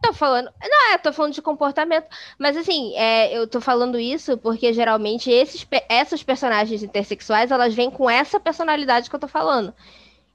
Tô 0.00 0.12
falando. 0.12 0.52
Não, 0.62 0.92
é, 0.92 0.98
tô 0.98 1.12
falando 1.12 1.32
de 1.32 1.42
comportamento. 1.42 2.06
Mas 2.38 2.56
assim, 2.56 2.94
é, 2.94 3.36
eu 3.36 3.48
tô 3.48 3.60
falando 3.60 3.98
isso 3.98 4.38
porque 4.38 4.72
geralmente 4.72 5.28
esses, 5.28 5.66
essas 5.88 6.22
personagens 6.22 6.84
intersexuais, 6.84 7.50
elas 7.50 7.74
vêm 7.74 7.90
com 7.90 8.08
essa 8.08 8.38
personalidade 8.38 9.10
que 9.10 9.16
eu 9.16 9.20
tô 9.20 9.26
falando. 9.26 9.74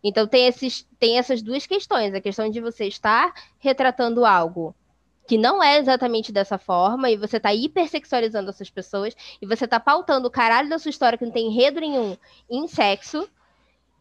Então 0.04 0.28
tem, 0.28 0.48
esses, 0.48 0.86
tem 1.00 1.18
essas 1.18 1.42
duas 1.42 1.66
questões. 1.66 2.14
A 2.14 2.20
questão 2.20 2.50
de 2.50 2.60
você 2.60 2.88
estar 2.88 3.34
retratando 3.58 4.26
algo 4.26 4.76
que 5.32 5.38
não 5.38 5.64
é 5.64 5.78
exatamente 5.78 6.30
dessa 6.30 6.58
forma, 6.58 7.10
e 7.10 7.16
você 7.16 7.40
tá 7.40 7.54
hipersexualizando 7.54 8.50
essas 8.50 8.70
pessoas, 8.70 9.16
e 9.42 9.46
você 9.46 9.66
tá 9.66 9.80
pautando 9.80 10.28
o 10.28 10.30
caralho 10.30 10.68
da 10.68 10.78
sua 10.78 10.90
história 10.90 11.18
que 11.18 11.24
não 11.24 11.32
tem 11.32 11.48
enredo 11.48 11.80
nenhum 11.80 12.18
em 12.50 12.68
sexo, 12.68 13.30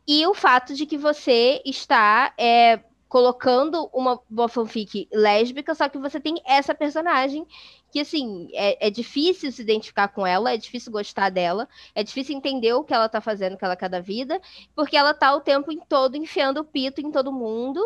e 0.08 0.26
o 0.26 0.34
fato 0.34 0.74
de 0.74 0.84
que 0.86 0.98
você 0.98 1.62
está 1.64 2.34
é, 2.36 2.80
colocando 3.08 3.88
uma, 3.94 4.18
uma 4.28 4.48
fanfic 4.48 5.08
lésbica, 5.12 5.72
só 5.72 5.88
que 5.88 5.98
você 5.98 6.18
tem 6.18 6.42
essa 6.44 6.74
personagem 6.74 7.46
que, 7.92 8.00
assim, 8.00 8.48
é, 8.52 8.88
é, 8.88 8.90
difícil 8.90 9.52
se 9.52 9.62
identificar 9.62 10.08
com 10.08 10.26
ela, 10.26 10.52
é 10.52 10.56
difícil 10.56 10.90
gostar 10.90 11.30
dela, 11.30 11.68
é 11.94 12.02
difícil 12.02 12.36
entender 12.36 12.72
o 12.72 12.82
que 12.82 12.92
ela 12.92 13.08
tá 13.08 13.20
fazendo, 13.20 13.56
que 13.56 13.64
ela 13.64 13.76
quer 13.76 13.88
da 13.88 14.00
vida, 14.00 14.40
porque 14.74 14.96
ela 14.96 15.14
tá 15.14 15.32
o 15.32 15.40
tempo 15.40 15.70
todo 15.88 16.16
enfiando 16.16 16.58
o 16.58 16.64
pito 16.64 17.00
em 17.00 17.12
todo 17.12 17.32
mundo, 17.32 17.80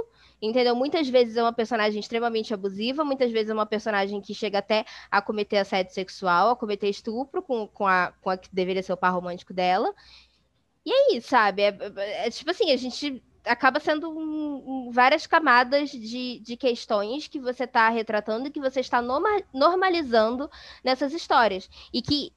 entendeu? 0.47 0.75
Muitas 0.75 1.09
vezes 1.09 1.37
é 1.37 1.43
uma 1.43 1.53
personagem 1.53 2.01
extremamente 2.01 2.53
abusiva, 2.53 3.05
muitas 3.05 3.31
vezes 3.33 3.51
é 3.51 3.55
uma 3.55 3.67
personagem 3.67 4.21
que 4.21 4.35
chega 4.35 4.59
até 4.59 4.85
a 5.11 5.23
cometer 5.23 5.59
assédio 5.59 5.93
sexual, 5.93 6.51
a 6.51 6.57
cometer 6.57 6.89
estupro 6.89 7.43
com, 7.43 7.67
com, 7.69 7.87
a, 7.87 8.13
com 8.21 8.31
a 8.31 8.37
que 8.37 8.49
deveria 8.53 8.83
ser 8.83 8.93
o 8.93 8.97
par 8.97 9.13
romântico 9.13 9.53
dela. 9.53 9.93
E 10.85 10.93
aí, 10.93 11.21
sabe? 11.21 11.63
É, 11.63 11.69
é, 11.97 12.27
é 12.27 12.31
tipo 12.31 12.51
assim, 12.51 12.71
a 12.71 12.77
gente 12.77 13.23
acaba 13.45 13.79
sendo 13.79 14.11
um, 14.11 14.87
um, 14.89 14.91
várias 14.91 15.27
camadas 15.27 15.91
de, 15.91 16.41
de 16.41 16.57
questões 16.57 17.29
que 17.29 17.39
você 17.39 17.65
está 17.65 17.89
retratando 17.89 18.49
e 18.49 18.51
que 18.51 18.61
você 18.61 18.81
está 18.81 19.03
normalizando 19.53 20.51
nessas 20.83 21.13
histórias. 21.13 21.69
E 21.93 22.01
que, 22.01 22.33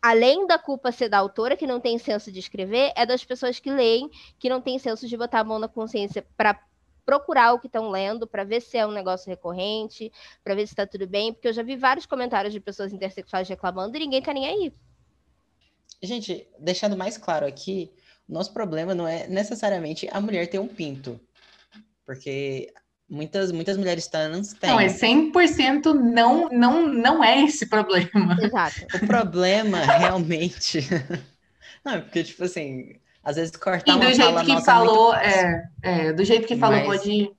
além 0.00 0.46
da 0.46 0.58
culpa 0.58 0.92
ser 0.92 1.08
da 1.08 1.18
autora, 1.18 1.56
que 1.56 1.66
não 1.66 1.80
tem 1.80 1.98
senso 1.98 2.30
de 2.32 2.40
escrever, 2.40 2.92
é 2.96 3.06
das 3.06 3.24
pessoas 3.24 3.60
que 3.60 3.70
leem, 3.70 4.10
que 4.38 4.48
não 4.48 4.60
tem 4.60 4.78
senso 4.78 5.06
de 5.08 5.16
botar 5.16 5.40
a 5.40 5.44
mão 5.44 5.58
na 5.58 5.68
consciência 5.68 6.26
para 6.36 6.60
procurar 7.04 7.52
o 7.52 7.58
que 7.58 7.66
estão 7.66 7.90
lendo, 7.90 8.26
para 8.26 8.44
ver 8.44 8.60
se 8.60 8.76
é 8.76 8.86
um 8.86 8.92
negócio 8.92 9.28
recorrente, 9.28 10.12
para 10.42 10.54
ver 10.54 10.66
se 10.66 10.72
está 10.72 10.86
tudo 10.86 11.06
bem, 11.06 11.32
porque 11.32 11.48
eu 11.48 11.52
já 11.52 11.62
vi 11.62 11.76
vários 11.76 12.06
comentários 12.06 12.52
de 12.52 12.60
pessoas 12.60 12.92
intersexuais 12.92 13.48
reclamando 13.48 13.96
e 13.96 14.00
ninguém 14.00 14.20
está 14.20 14.32
nem 14.32 14.46
aí. 14.46 14.72
Gente, 16.02 16.48
deixando 16.58 16.96
mais 16.96 17.16
claro 17.16 17.46
aqui, 17.46 17.92
nosso 18.28 18.52
problema 18.52 18.94
não 18.94 19.06
é 19.06 19.26
necessariamente 19.28 20.08
a 20.10 20.20
mulher 20.20 20.48
ter 20.48 20.58
um 20.58 20.68
pinto. 20.68 21.20
Porque 22.04 22.72
muitas, 23.08 23.52
muitas 23.52 23.76
mulheres 23.76 24.06
trans 24.06 24.54
têm. 24.54 24.70
Não, 24.70 24.80
é 24.80 24.86
100% 24.86 25.92
não, 25.92 26.48
não, 26.48 26.86
não 26.88 27.22
é 27.22 27.44
esse 27.44 27.66
problema. 27.66 28.36
Exato. 28.40 28.86
O 28.94 29.06
problema 29.06 29.78
realmente. 29.84 30.80
não, 31.84 32.00
porque, 32.00 32.24
tipo 32.24 32.42
assim, 32.44 32.96
às 33.22 33.36
vezes 33.36 33.54
cortar 33.56 33.96
e 33.96 33.98
do 33.98 34.12
jeito 34.12 34.44
que 34.44 34.64
falou, 34.64 35.14
é, 35.14 35.70
é, 35.82 36.12
do 36.12 36.24
jeito 36.24 36.46
que 36.46 36.56
falou, 36.56 36.78
mas... 36.78 36.86
pode. 36.86 37.30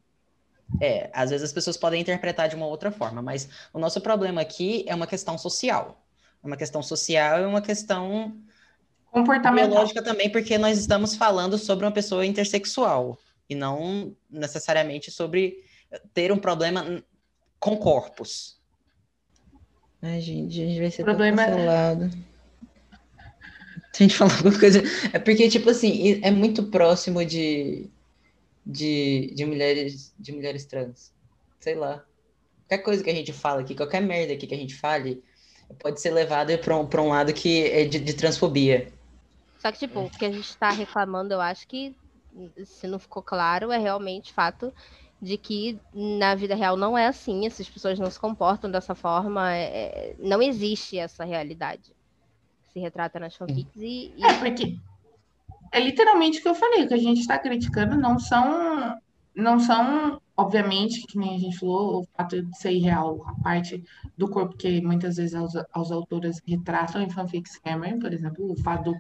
É, 0.82 1.10
às 1.14 1.30
vezes 1.30 1.44
as 1.44 1.54
pessoas 1.54 1.78
podem 1.78 2.02
interpretar 2.02 2.50
de 2.50 2.56
uma 2.56 2.66
outra 2.66 2.92
forma, 2.92 3.22
mas 3.22 3.48
o 3.72 3.78
nosso 3.78 4.02
problema 4.02 4.42
aqui 4.42 4.84
é 4.88 4.96
uma 4.96 5.06
questão 5.06 5.38
social. 5.38 6.04
É 6.44 6.48
uma 6.48 6.58
questão 6.58 6.82
social 6.82 7.42
e 7.42 7.46
uma 7.46 7.62
questão 7.62 8.36
Comportamental. 9.12 9.70
Biológica 9.70 10.02
também, 10.02 10.32
porque 10.32 10.58
nós 10.58 10.80
estamos 10.80 11.16
falando 11.16 11.58
sobre 11.60 11.86
uma 11.86 11.92
pessoa 11.92 12.26
intersexual 12.26 13.20
e 13.48 13.54
não 13.54 14.16
necessariamente 14.28 15.12
sobre 15.12 15.64
ter 16.14 16.32
um 16.32 16.38
problema 16.40 17.04
com 17.60 17.78
corpos. 17.78 18.60
Ai, 20.02 20.20
gente, 20.20 20.62
a 20.62 20.66
gente 20.66 20.80
vai 20.82 20.90
ser 20.90 21.04
problema... 21.04 21.46
cancelado. 21.46 22.33
Se 23.94 24.04
a 24.04 24.08
gente 24.08 24.18
falar 24.18 24.36
alguma 24.36 24.60
coisa. 24.60 24.82
É 25.14 25.20
porque, 25.20 25.48
tipo 25.48 25.70
assim, 25.70 26.20
é 26.24 26.32
muito 26.32 26.64
próximo 26.64 27.24
de, 27.24 27.88
de, 28.66 29.32
de, 29.36 29.46
mulheres, 29.46 30.14
de 30.20 30.32
mulheres 30.32 30.66
trans. 30.66 31.14
Sei 31.60 31.76
lá. 31.76 32.04
Qualquer 32.68 32.84
coisa 32.84 33.04
que 33.04 33.10
a 33.10 33.14
gente 33.14 33.32
fala 33.32 33.62
aqui, 33.62 33.76
qualquer 33.76 34.02
merda 34.02 34.34
aqui 34.34 34.48
que 34.48 34.56
a 34.56 34.58
gente 34.58 34.76
fale, 34.76 35.24
pode 35.80 36.02
ser 36.02 36.10
levada 36.10 36.58
para 36.58 36.76
um, 36.76 36.90
um 37.06 37.10
lado 37.10 37.32
que 37.34 37.68
é 37.68 37.86
de, 37.86 38.00
de 38.00 38.14
transfobia. 38.14 38.92
Só 39.60 39.72
que, 39.72 39.80
tipo, 39.80 40.00
o 40.00 40.10
que 40.10 40.26
a 40.26 40.32
gente 40.32 40.50
está 40.50 40.72
reclamando, 40.72 41.36
eu 41.36 41.40
acho 41.40 41.68
que, 41.68 41.96
se 42.66 42.88
não 42.88 42.98
ficou 42.98 43.22
claro, 43.22 43.72
é 43.72 43.78
realmente 43.78 44.34
fato 44.34 44.74
de 45.22 45.38
que 45.38 45.80
na 45.94 46.36
vida 46.36 46.56
real 46.56 46.76
não 46.76 46.98
é 46.98 47.06
assim, 47.06 47.46
essas 47.46 47.70
pessoas 47.70 47.98
não 48.00 48.10
se 48.10 48.20
comportam 48.20 48.70
dessa 48.70 48.94
forma, 48.96 49.56
é, 49.56 49.64
é 49.64 50.16
não 50.20 50.42
existe 50.42 50.98
essa 50.98 51.24
realidade. 51.24 51.94
Se 52.74 52.80
retrata 52.80 53.20
nas 53.20 53.36
fanfics 53.36 53.76
e, 53.76 54.14
e... 54.18 54.26
É, 54.26 54.34
porque 54.40 54.78
é 55.72 55.80
literalmente 55.80 56.40
o 56.40 56.42
que 56.42 56.50
eu 56.50 56.56
falei, 56.56 56.84
o 56.84 56.88
que 56.88 56.94
a 56.94 56.98
gente 56.98 57.22
está 57.22 57.38
criticando 57.38 57.96
não 57.96 58.20
são 58.20 58.98
não 59.36 59.60
são, 59.60 60.22
obviamente, 60.38 61.06
que 61.08 61.18
nem 61.18 61.36
a 61.36 61.40
gente 61.40 61.58
falou, 61.58 62.02
o 62.02 62.08
fato 62.16 62.42
de 62.42 62.58
ser 62.58 62.72
irreal, 62.72 63.24
a 63.28 63.34
parte 63.42 63.84
do 64.18 64.30
corpo 64.30 64.56
que 64.56 64.82
muitas 64.82 65.16
vezes 65.16 65.34
as, 65.34 65.56
as 65.74 65.92
autoras 65.92 66.40
retratam 66.48 67.02
em 67.02 67.10
fanfics 67.10 67.58
Cameron, 67.58 68.00
por 68.00 68.14
exemplo, 68.14 68.52
o 68.52 68.56
fato 68.58 68.92
do 68.92 68.98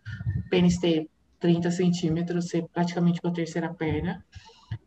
pênis 0.49 0.79
ter 0.79 1.07
30 1.39 1.69
centímetros, 1.71 2.47
ser 2.47 2.65
praticamente 2.73 3.19
uma 3.23 3.33
terceira 3.33 3.71
perna. 3.73 4.25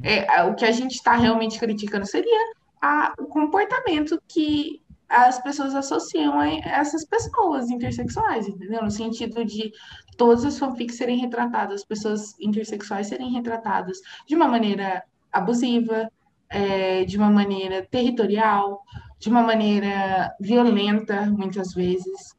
É, 0.03 0.43
o 0.43 0.55
que 0.55 0.65
a 0.65 0.73
gente 0.73 0.95
está 0.95 1.15
realmente 1.15 1.61
criticando 1.61 2.07
seria 2.07 2.55
a, 2.83 3.15
o 3.19 3.27
comportamento 3.27 4.21
que 4.27 4.83
as 5.09 5.41
pessoas 5.41 5.75
associam 5.75 6.41
essas 6.43 7.05
pessoas 7.05 7.71
intersexuais, 7.71 8.49
entendeu? 8.49 8.83
No 8.83 8.91
sentido 8.91 9.45
de 9.45 9.73
todas 10.17 10.45
as 10.45 10.59
fanfics 10.59 10.97
serem 10.97 11.19
retratadas, 11.19 11.85
pessoas 11.85 12.39
intersexuais 12.41 13.07
serem 13.07 13.31
retratadas 13.33 13.99
de 14.27 14.35
uma 14.35 14.49
maneira 14.49 15.05
abusiva, 15.33 16.11
é, 16.49 17.05
de 17.05 17.17
uma 17.17 17.31
maneira 17.31 17.87
territorial, 17.89 18.83
de 19.19 19.29
uma 19.29 19.43
maneira 19.43 20.35
violenta, 20.41 21.27
muitas 21.27 21.73
vezes, 21.73 22.35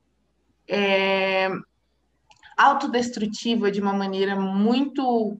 é, 0.67 1.49
autodestrutiva 2.57 3.71
de 3.71 3.79
uma 3.79 3.93
maneira 3.93 4.35
muito 4.35 5.37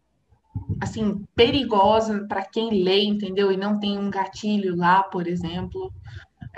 assim 0.82 1.26
perigosa 1.36 2.26
para 2.28 2.44
quem 2.44 2.84
lê, 2.84 3.04
entendeu? 3.04 3.52
E 3.52 3.58
não 3.58 3.80
tem 3.80 3.98
um 3.98 4.10
gatilho 4.10 4.76
lá, 4.76 5.04
por 5.04 5.28
exemplo. 5.28 5.92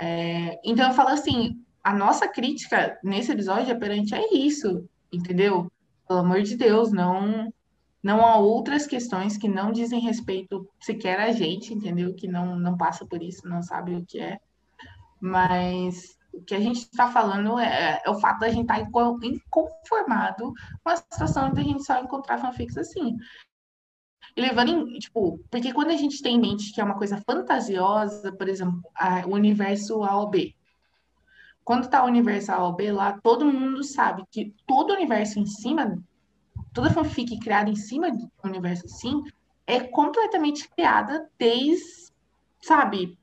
É, 0.00 0.58
então 0.64 0.88
eu 0.88 0.94
falo 0.94 1.10
assim, 1.10 1.62
a 1.84 1.94
nossa 1.94 2.26
crítica 2.26 2.98
nesse 3.04 3.32
episódio 3.32 3.70
é 3.70 3.74
perante 3.74 4.14
a 4.14 4.20
isso, 4.32 4.88
entendeu? 5.12 5.70
Pelo 6.08 6.20
amor 6.20 6.42
de 6.42 6.56
Deus, 6.56 6.90
não 6.90 7.52
não 8.02 8.24
há 8.24 8.36
outras 8.36 8.86
questões 8.86 9.36
que 9.36 9.46
não 9.46 9.70
dizem 9.70 10.00
respeito 10.00 10.66
sequer 10.80 11.20
a 11.20 11.32
gente, 11.32 11.74
entendeu? 11.74 12.14
Que 12.14 12.26
não, 12.26 12.58
não 12.58 12.74
passa 12.74 13.04
por 13.04 13.22
isso, 13.22 13.46
não 13.46 13.62
sabe 13.62 13.94
o 13.94 14.04
que 14.06 14.18
é. 14.18 14.38
Mas 15.20 16.16
o 16.32 16.42
que 16.42 16.54
a 16.54 16.60
gente 16.60 16.78
está 16.78 17.10
falando 17.10 17.58
é, 17.58 18.00
é, 18.04 18.10
o 18.10 18.18
fato 18.18 18.40
da 18.40 18.48
gente 18.48 18.62
estar 18.62 18.76
tá 18.76 18.80
inconformado 19.22 20.54
com 20.82 20.90
a 20.90 20.96
situação 20.96 21.52
de 21.52 21.60
a 21.60 21.64
gente 21.64 21.84
só 21.84 22.00
encontrar 22.00 22.38
fanfics 22.38 22.78
assim. 22.78 23.16
E 24.36 24.40
levando 24.40 24.70
em, 24.70 24.98
tipo, 24.98 25.38
porque 25.50 25.72
quando 25.72 25.90
a 25.90 25.96
gente 25.96 26.22
tem 26.22 26.36
em 26.36 26.40
mente 26.40 26.72
que 26.72 26.80
é 26.80 26.84
uma 26.84 26.96
coisa 26.96 27.20
fantasiosa, 27.26 28.32
por 28.32 28.48
exemplo, 28.48 28.80
a, 28.94 29.26
o 29.26 29.34
universo 29.34 30.02
A 30.04 30.16
ou 30.18 30.28
B. 30.28 30.54
Quando 31.64 31.88
tá 31.88 32.02
o 32.02 32.06
universo 32.06 32.52
A 32.52 32.64
ou 32.64 32.72
B 32.72 32.92
lá, 32.92 33.18
todo 33.22 33.44
mundo 33.44 33.82
sabe 33.84 34.24
que 34.30 34.54
todo 34.66 34.90
o 34.90 34.94
universo 34.94 35.38
em 35.38 35.46
cima, 35.46 35.98
toda 36.72 36.90
fanfic 36.90 37.38
criada 37.38 37.70
em 37.70 37.76
cima 37.76 38.10
do 38.10 38.30
universo 38.44 38.86
assim, 38.86 39.22
é 39.66 39.80
completamente 39.80 40.68
criada 40.68 41.28
desde, 41.38 42.10
sabe, 42.60 43.16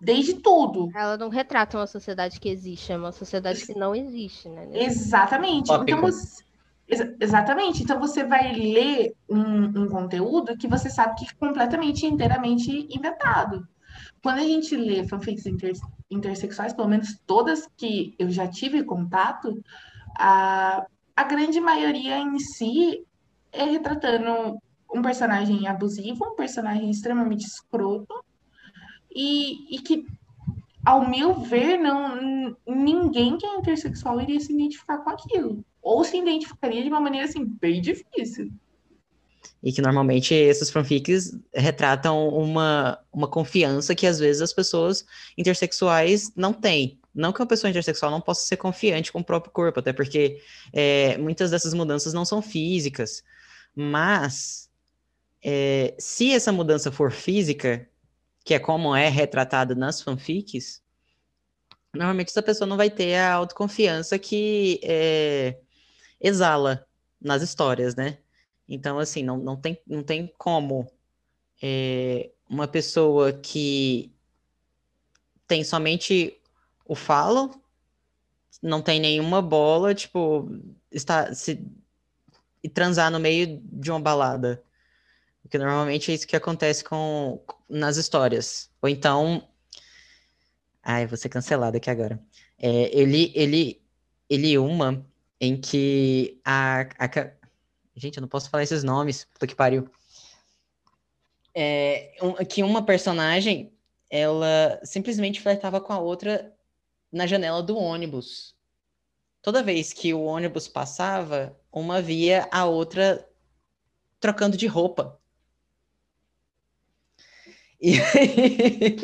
desde 0.00 0.34
tudo. 0.34 0.90
Ela 0.94 1.16
não 1.16 1.28
retrata 1.28 1.78
uma 1.78 1.86
sociedade 1.86 2.38
que 2.38 2.48
existe, 2.48 2.92
é 2.92 2.96
uma 2.96 3.12
sociedade 3.12 3.64
que 3.64 3.74
não 3.74 3.94
existe, 3.94 4.48
né? 4.48 4.68
Exatamente. 4.72 5.72
Então 5.72 6.00
você, 6.00 6.44
Ex 6.88 7.00
exatamente. 7.20 7.82
Então 7.82 8.00
você 8.00 8.24
vai 8.24 8.52
ler 8.54 9.14
um, 9.28 9.82
um, 9.82 9.88
conteúdo 9.88 10.56
que 10.56 10.66
você 10.66 10.88
sabe 10.88 11.16
que 11.16 11.26
é 11.26 11.34
completamente 11.38 12.06
inteiramente 12.06 12.88
inventado. 12.90 13.68
Quando 14.22 14.38
a 14.38 14.44
gente 14.44 14.74
lê 14.74 15.06
fanfics 15.06 15.46
inter 15.46 15.74
intersexuais, 16.10 16.72
pelo 16.72 16.88
menos 16.88 17.20
todas 17.26 17.68
que 17.76 18.14
eu 18.18 18.30
já 18.30 18.48
tive 18.48 18.82
contato, 18.82 19.62
a, 20.18 20.86
a 21.14 21.24
grande 21.24 21.60
maioria 21.60 22.18
em 22.18 22.38
si 22.38 23.04
é 23.52 23.64
retratando 23.64 24.58
um 24.92 25.02
personagem 25.02 25.68
abusivo, 25.68 26.24
um 26.24 26.34
personagem 26.34 26.90
extremamente 26.90 27.46
escroto, 27.46 28.24
e, 29.14 29.76
e 29.76 29.80
que, 29.80 30.06
ao 30.84 31.06
meu 31.06 31.34
ver, 31.34 31.76
não, 31.76 32.56
ninguém 32.66 33.36
que 33.36 33.44
é 33.44 33.56
intersexual 33.56 34.20
iria 34.20 34.40
se 34.40 34.52
identificar 34.54 34.98
com 34.98 35.10
aquilo 35.10 35.64
ou 35.82 36.04
se 36.04 36.16
identificaria 36.16 36.82
de 36.82 36.88
uma 36.88 37.00
maneira 37.00 37.26
assim 37.26 37.44
bem 37.44 37.80
difícil. 37.80 38.50
E 39.62 39.72
que 39.72 39.82
normalmente 39.82 40.34
esses 40.34 40.70
fanfics 40.70 41.36
retratam 41.52 42.28
uma, 42.28 42.98
uma 43.12 43.26
confiança 43.26 43.94
que 43.94 44.06
às 44.06 44.18
vezes 44.18 44.40
as 44.40 44.52
pessoas 44.52 45.04
intersexuais 45.36 46.32
não 46.36 46.52
têm. 46.52 46.98
Não 47.14 47.32
que 47.32 47.40
uma 47.40 47.46
pessoa 47.46 47.68
intersexual 47.68 48.12
não 48.12 48.20
possa 48.20 48.46
ser 48.46 48.56
confiante 48.56 49.10
com 49.10 49.18
o 49.18 49.24
próprio 49.24 49.52
corpo, 49.52 49.80
até 49.80 49.92
porque 49.92 50.40
é, 50.72 51.18
muitas 51.18 51.50
dessas 51.50 51.74
mudanças 51.74 52.12
não 52.12 52.24
são 52.24 52.40
físicas. 52.40 53.24
Mas 53.74 54.70
é, 55.42 55.94
se 55.98 56.32
essa 56.32 56.52
mudança 56.52 56.92
for 56.92 57.10
física, 57.10 57.88
que 58.44 58.54
é 58.54 58.58
como 58.58 58.94
é 58.94 59.08
retratado 59.08 59.74
nas 59.74 60.00
fanfics, 60.00 60.80
normalmente 61.92 62.28
essa 62.28 62.42
pessoa 62.42 62.68
não 62.68 62.76
vai 62.76 62.90
ter 62.90 63.16
a 63.16 63.34
autoconfiança 63.34 64.18
que 64.18 64.80
é, 64.82 65.58
exala 66.20 66.86
nas 67.20 67.42
histórias, 67.42 67.94
né? 67.94 68.18
Então, 68.68 68.98
assim, 68.98 69.22
não, 69.22 69.38
não, 69.38 69.56
tem, 69.56 69.80
não 69.86 70.02
tem 70.02 70.32
como 70.36 70.90
é, 71.62 72.30
uma 72.48 72.68
pessoa 72.68 73.32
que 73.32 74.12
tem 75.46 75.64
somente 75.64 76.38
o 76.84 76.94
falo, 76.94 77.50
não 78.62 78.82
tem 78.82 79.00
nenhuma 79.00 79.40
bola, 79.40 79.94
tipo, 79.94 80.50
está 80.90 81.34
se 81.34 81.64
e 82.62 82.68
transar 82.68 83.10
no 83.10 83.20
meio 83.20 83.60
de 83.62 83.90
uma 83.90 84.00
balada. 84.00 84.62
Porque 85.42 85.58
normalmente 85.58 86.10
é 86.10 86.14
isso 86.14 86.26
que 86.26 86.36
acontece 86.36 86.84
com 86.84 87.42
nas 87.68 87.96
histórias. 87.96 88.70
Ou 88.82 88.88
então. 88.88 89.46
Ai, 90.82 91.06
vou 91.06 91.16
ser 91.16 91.28
cancelado 91.28 91.76
aqui 91.76 91.90
agora. 91.90 92.20
É, 92.58 92.96
ele, 92.98 93.32
ele, 93.34 93.80
ele 94.28 94.58
uma 94.58 95.04
em 95.40 95.60
que 95.60 96.40
a, 96.44 96.80
a, 96.98 97.08
Gente, 97.98 98.16
eu 98.16 98.20
não 98.20 98.28
posso 98.28 98.48
falar 98.48 98.62
esses 98.62 98.84
nomes, 98.84 99.24
puta 99.24 99.46
que 99.46 99.56
pariu. 99.56 99.90
É, 101.52 102.16
um, 102.22 102.34
que 102.44 102.62
uma 102.62 102.84
personagem, 102.84 103.72
ela 104.08 104.80
simplesmente 104.84 105.40
flertava 105.40 105.80
com 105.80 105.92
a 105.92 105.98
outra 105.98 106.54
na 107.10 107.26
janela 107.26 107.60
do 107.60 107.76
ônibus. 107.76 108.54
Toda 109.42 109.64
vez 109.64 109.92
que 109.92 110.14
o 110.14 110.22
ônibus 110.22 110.68
passava, 110.68 111.58
uma 111.72 112.00
via 112.00 112.48
a 112.52 112.64
outra 112.66 113.28
trocando 114.20 114.56
de 114.56 114.68
roupa. 114.68 115.20
E 117.80 117.98
aí, 118.14 118.96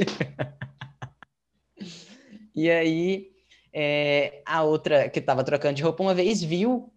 e 2.55 2.70
aí 2.70 3.34
é, 3.75 4.41
a 4.47 4.63
outra 4.63 5.09
que 5.11 5.19
estava 5.19 5.43
trocando 5.43 5.75
de 5.75 5.83
roupa 5.83 6.01
uma 6.01 6.15
vez 6.15 6.41
viu, 6.41 6.93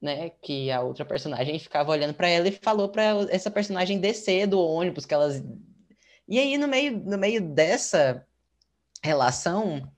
né, 0.00 0.28
que 0.42 0.70
a 0.70 0.82
outra 0.82 1.04
personagem 1.04 1.58
ficava 1.58 1.90
olhando 1.90 2.12
para 2.12 2.28
ela 2.28 2.46
e 2.46 2.52
falou 2.52 2.90
para 2.90 3.02
essa 3.30 3.50
personagem 3.50 3.98
descer 3.98 4.46
do 4.46 4.60
ônibus 4.60 5.06
que 5.06 5.14
elas 5.14 5.42
e 6.28 6.38
aí 6.38 6.58
no 6.58 6.68
meio 6.68 6.98
no 6.98 7.16
meio 7.16 7.40
dessa 7.40 8.24
relação 9.02 9.90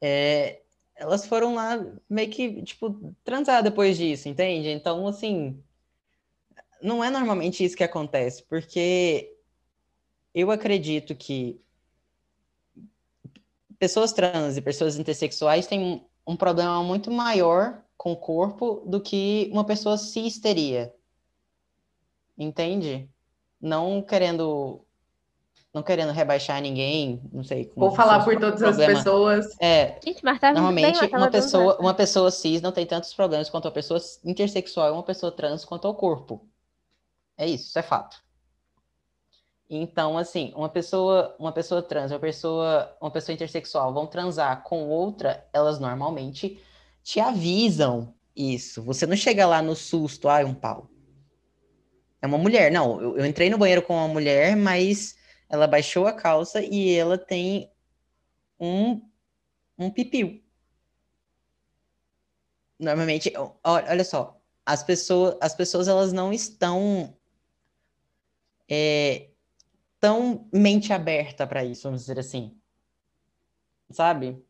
é, 0.00 0.60
elas 0.96 1.24
foram 1.24 1.54
lá 1.54 1.78
meio 2.08 2.28
que 2.28 2.62
tipo 2.64 3.14
transar 3.24 3.62
depois 3.62 3.96
disso, 3.96 4.28
entende? 4.28 4.68
Então 4.68 5.06
assim 5.06 5.62
não 6.82 7.04
é 7.04 7.10
normalmente 7.10 7.64
isso 7.64 7.76
que 7.76 7.84
acontece, 7.84 8.42
porque 8.42 9.36
eu 10.34 10.50
acredito 10.50 11.14
que 11.14 11.60
pessoas 13.80 14.12
trans 14.12 14.58
e 14.58 14.60
pessoas 14.62 14.98
intersexuais 14.98 15.66
têm 15.66 16.06
um 16.26 16.36
problema 16.36 16.82
muito 16.84 17.10
maior 17.10 17.82
com 17.96 18.12
o 18.12 18.16
corpo 18.16 18.84
do 18.86 19.00
que 19.00 19.48
uma 19.52 19.64
pessoa 19.64 19.96
cis 19.96 20.38
teria. 20.38 20.94
Entende? 22.38 23.08
Não 23.60 24.02
querendo 24.02 24.84
não 25.72 25.84
querendo 25.84 26.12
rebaixar 26.12 26.60
ninguém, 26.60 27.22
não 27.32 27.44
sei. 27.44 27.70
Ou 27.76 27.92
falar 27.92 28.24
por 28.24 28.38
todas 28.38 28.60
problema. 28.60 28.92
as 28.92 28.98
pessoas. 28.98 29.46
É. 29.60 29.98
Gente, 30.04 30.22
mas 30.24 30.40
tá 30.40 30.52
normalmente 30.52 31.00
bem, 31.00 31.10
uma 31.10 31.30
pessoa, 31.30 31.76
uma 31.80 31.94
pessoa 31.94 32.30
cis 32.30 32.60
não 32.60 32.72
tem 32.72 32.84
tantos 32.84 33.14
problemas 33.14 33.48
quanto 33.48 33.68
a 33.68 33.70
pessoa 33.70 34.00
intersexual 34.24 34.88
e 34.88 34.92
uma 34.92 35.02
pessoa 35.02 35.32
trans 35.32 35.64
quanto 35.64 35.86
ao 35.86 35.94
corpo. 35.94 36.44
É 37.38 37.46
isso, 37.46 37.68
isso 37.68 37.78
é 37.78 37.82
fato. 37.82 38.20
Então, 39.72 40.18
assim, 40.18 40.52
uma 40.56 40.68
pessoa, 40.68 41.36
uma 41.38 41.52
pessoa 41.52 41.80
trans, 41.80 42.10
uma 42.10 42.18
pessoa, 42.18 42.96
uma 43.00 43.10
pessoa 43.10 43.32
intersexual 43.32 43.94
vão 43.94 44.04
transar 44.04 44.64
com 44.64 44.88
outra, 44.88 45.46
elas 45.52 45.78
normalmente 45.78 46.60
te 47.04 47.20
avisam 47.20 48.12
isso. 48.34 48.82
Você 48.82 49.06
não 49.06 49.14
chega 49.14 49.46
lá 49.46 49.62
no 49.62 49.76
susto, 49.76 50.28
ai, 50.28 50.44
um 50.44 50.52
pau. 50.52 50.90
É 52.20 52.26
uma 52.26 52.36
mulher. 52.36 52.72
Não, 52.72 53.00
eu, 53.00 53.18
eu 53.18 53.24
entrei 53.24 53.48
no 53.48 53.58
banheiro 53.58 53.80
com 53.80 53.94
uma 53.94 54.08
mulher, 54.08 54.56
mas 54.56 55.16
ela 55.48 55.68
baixou 55.68 56.04
a 56.08 56.12
calça 56.12 56.60
e 56.60 56.92
ela 56.92 57.16
tem 57.16 57.70
um, 58.58 59.00
um 59.78 59.88
pipiu. 59.88 60.42
Normalmente, 62.76 63.32
olha 63.62 64.04
só, 64.04 64.40
as 64.66 64.82
pessoas, 64.82 65.36
as 65.40 65.54
pessoas 65.54 65.86
elas 65.86 66.12
não 66.12 66.32
estão 66.32 67.16
é, 68.68 69.30
tão 70.00 70.48
mente 70.52 70.92
aberta 70.92 71.46
para 71.46 71.64
isso, 71.64 71.84
vamos 71.84 72.00
dizer 72.00 72.18
assim. 72.18 72.56
Sabe? 73.90 74.42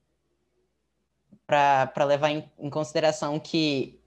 Para 1.46 2.04
levar 2.04 2.30
em, 2.30 2.50
em 2.58 2.70
consideração 2.70 3.38
que 3.38 4.00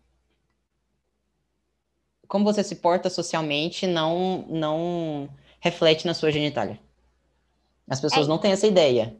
como 2.27 2.45
você 2.45 2.63
se 2.63 2.77
porta 2.77 3.10
socialmente 3.10 3.86
não 3.86 4.47
não 4.49 5.29
reflete 5.60 6.08
na 6.08 6.13
sua 6.13 6.32
genitália. 6.32 6.79
As 7.89 7.99
pessoas 8.01 8.25
é. 8.25 8.29
não 8.29 8.38
têm 8.38 8.51
essa 8.51 8.67
ideia. 8.67 9.15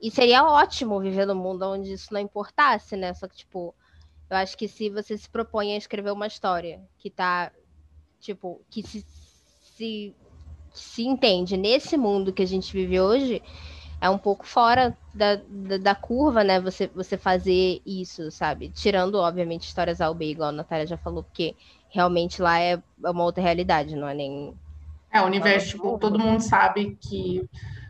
E 0.00 0.10
seria 0.10 0.44
ótimo 0.44 1.00
viver 1.00 1.26
num 1.26 1.34
mundo 1.34 1.64
onde 1.66 1.92
isso 1.92 2.12
não 2.12 2.20
importasse, 2.20 2.96
né? 2.96 3.12
Só 3.14 3.26
que, 3.26 3.36
tipo, 3.36 3.74
eu 4.30 4.36
acho 4.36 4.56
que 4.56 4.68
se 4.68 4.88
você 4.90 5.18
se 5.18 5.28
propõe 5.28 5.74
a 5.74 5.76
escrever 5.76 6.12
uma 6.12 6.26
história 6.26 6.80
que 6.98 7.10
tá, 7.10 7.52
tipo, 8.20 8.64
que 8.70 8.82
se, 8.82 9.04
se, 9.76 10.14
se 10.72 11.02
entende 11.02 11.56
nesse 11.56 11.96
mundo 11.96 12.32
que 12.32 12.42
a 12.42 12.46
gente 12.46 12.72
vive 12.72 13.00
hoje, 13.00 13.42
é 14.00 14.08
um 14.08 14.18
pouco 14.18 14.46
fora 14.46 14.96
da, 15.12 15.36
da, 15.36 15.78
da, 15.78 15.94
curva, 15.94 16.44
né? 16.44 16.60
Você, 16.60 16.86
você 16.88 17.16
fazer 17.16 17.82
isso, 17.84 18.30
sabe? 18.30 18.68
Tirando, 18.68 19.16
obviamente, 19.16 19.66
histórias 19.66 20.00
ao 20.00 20.14
B, 20.14 20.30
igual 20.30 20.50
a 20.50 20.52
Natália 20.52 20.86
já 20.86 20.96
falou, 20.96 21.22
porque 21.22 21.56
realmente 21.88 22.40
lá 22.40 22.60
é 22.60 22.80
uma 23.04 23.24
outra 23.24 23.42
realidade, 23.42 23.96
não 23.96 24.08
é 24.08 24.14
nem. 24.14 24.54
É, 25.12 25.20
o 25.20 25.26
universo, 25.26 25.70
tipo, 25.70 25.98
todo 25.98 26.18
mundo 26.18 26.40
sabe 26.40 26.96
que 27.00 27.48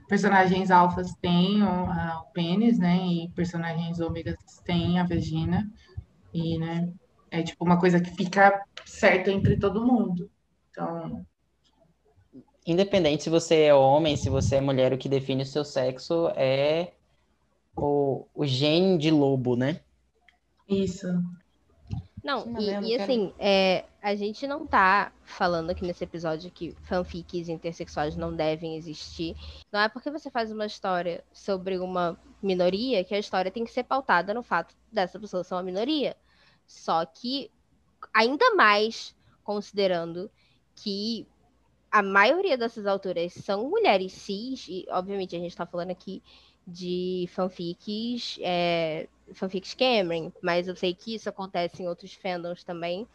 personagens 0.08 0.70
alfas 0.70 1.14
têm 1.20 1.62
o, 1.62 1.66
a, 1.66 2.22
o 2.24 2.32
pênis, 2.32 2.78
né? 2.78 2.96
E 2.96 3.28
personagens 3.30 4.00
ômegas 4.00 4.36
têm 4.64 4.98
a 4.98 5.04
vagina. 5.04 5.70
E, 6.32 6.58
né? 6.58 6.90
É 7.30 7.42
tipo 7.42 7.62
uma 7.64 7.78
coisa 7.78 8.00
que 8.00 8.10
fica 8.10 8.62
certa 8.86 9.30
entre 9.30 9.58
todo 9.58 9.84
mundo. 9.84 10.30
Então. 10.70 11.26
Independente 12.68 13.22
se 13.22 13.30
você 13.30 13.62
é 13.62 13.74
homem, 13.74 14.14
se 14.14 14.28
você 14.28 14.56
é 14.56 14.60
mulher, 14.60 14.92
o 14.92 14.98
que 14.98 15.08
define 15.08 15.42
o 15.42 15.46
seu 15.46 15.64
sexo 15.64 16.28
é 16.36 16.92
o, 17.74 18.26
o 18.34 18.44
gene 18.44 18.98
de 18.98 19.10
lobo, 19.10 19.56
né? 19.56 19.80
Isso. 20.68 21.06
Não, 22.22 22.60
e, 22.60 22.90
e, 22.90 23.00
assim, 23.00 23.32
é, 23.38 23.86
a 24.02 24.14
gente 24.14 24.46
não 24.46 24.66
tá 24.66 25.10
falando 25.24 25.70
aqui 25.70 25.82
nesse 25.82 26.04
episódio 26.04 26.50
que 26.50 26.76
fanfics 26.82 27.48
intersexuais 27.48 28.16
não 28.16 28.36
devem 28.36 28.76
existir. 28.76 29.34
Não 29.72 29.80
é 29.80 29.88
porque 29.88 30.10
você 30.10 30.30
faz 30.30 30.52
uma 30.52 30.66
história 30.66 31.24
sobre 31.32 31.78
uma 31.78 32.20
minoria 32.42 33.02
que 33.02 33.14
a 33.14 33.18
história 33.18 33.50
tem 33.50 33.64
que 33.64 33.72
ser 33.72 33.84
pautada 33.84 34.34
no 34.34 34.42
fato 34.42 34.74
dessa 34.92 35.18
pessoa 35.18 35.42
ser 35.42 35.54
uma 35.54 35.62
minoria. 35.62 36.14
Só 36.66 37.06
que, 37.06 37.50
ainda 38.12 38.54
mais 38.54 39.16
considerando 39.42 40.30
que 40.76 41.26
a 41.90 42.02
maioria 42.02 42.56
dessas 42.56 42.86
autoras 42.86 43.32
são 43.32 43.68
mulheres 43.68 44.12
cis, 44.12 44.66
e 44.68 44.86
obviamente 44.90 45.34
a 45.34 45.38
gente 45.38 45.56
tá 45.56 45.66
falando 45.66 45.90
aqui 45.90 46.22
de 46.66 47.26
fanfics, 47.32 48.38
é, 48.42 49.08
fanfics 49.32 49.72
Cameron, 49.72 50.30
mas 50.42 50.68
eu 50.68 50.76
sei 50.76 50.94
que 50.94 51.14
isso 51.14 51.28
acontece 51.28 51.82
em 51.82 51.88
outros 51.88 52.12
fandoms 52.12 52.62
também. 52.62 53.06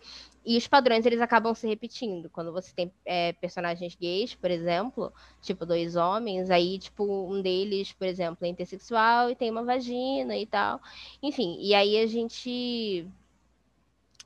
E 0.46 0.58
os 0.58 0.68
padrões 0.68 1.06
eles 1.06 1.22
acabam 1.22 1.54
se 1.54 1.68
repetindo. 1.68 2.30
Quando 2.30 2.52
você 2.52 2.74
tem 2.76 2.92
é, 3.06 3.32
personagens 3.34 3.96
gays, 3.96 4.36
por 4.36 4.50
exemplo, 4.52 5.14
tipo 5.42 5.66
dois 5.66 5.96
homens, 5.96 6.50
aí 6.50 6.80
tipo 6.80 7.06
um 7.06 7.42
deles, 7.42 7.94
por 7.94 8.08
exemplo, 8.08 8.46
é 8.46 8.50
intersexual 8.50 9.30
e 9.30 9.36
tem 9.36 9.52
uma 9.52 9.64
vagina 9.64 10.36
e 10.36 10.46
tal. 10.46 10.82
Enfim, 11.22 11.58
e 11.62 11.74
aí 11.76 11.98
a 11.98 12.08
gente 12.08 13.08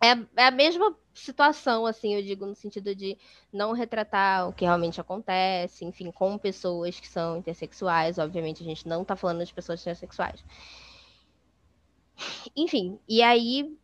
é, 0.01 0.41
é 0.41 0.47
a 0.47 0.51
mesma 0.51 0.95
situação, 1.13 1.85
assim, 1.85 2.13
eu 2.15 2.21
digo, 2.21 2.45
no 2.45 2.55
sentido 2.55 2.93
de 2.93 3.17
não 3.51 3.71
retratar 3.73 4.47
o 4.47 4.53
que 4.53 4.65
realmente 4.65 5.01
acontece, 5.01 5.83
enfim, 5.83 6.11
com 6.11 6.37
pessoas 6.37 6.99
que 6.99 7.07
são 7.07 7.37
intersexuais. 7.37 8.17
Obviamente, 8.19 8.61
a 8.61 8.65
gente 8.65 8.87
não 8.87 9.03
tá 9.03 9.15
falando 9.15 9.43
de 9.43 9.53
pessoas 9.53 9.81
intersexuais. 9.81 10.43
Enfim, 12.55 12.99
e 13.07 13.21
aí, 13.21 13.75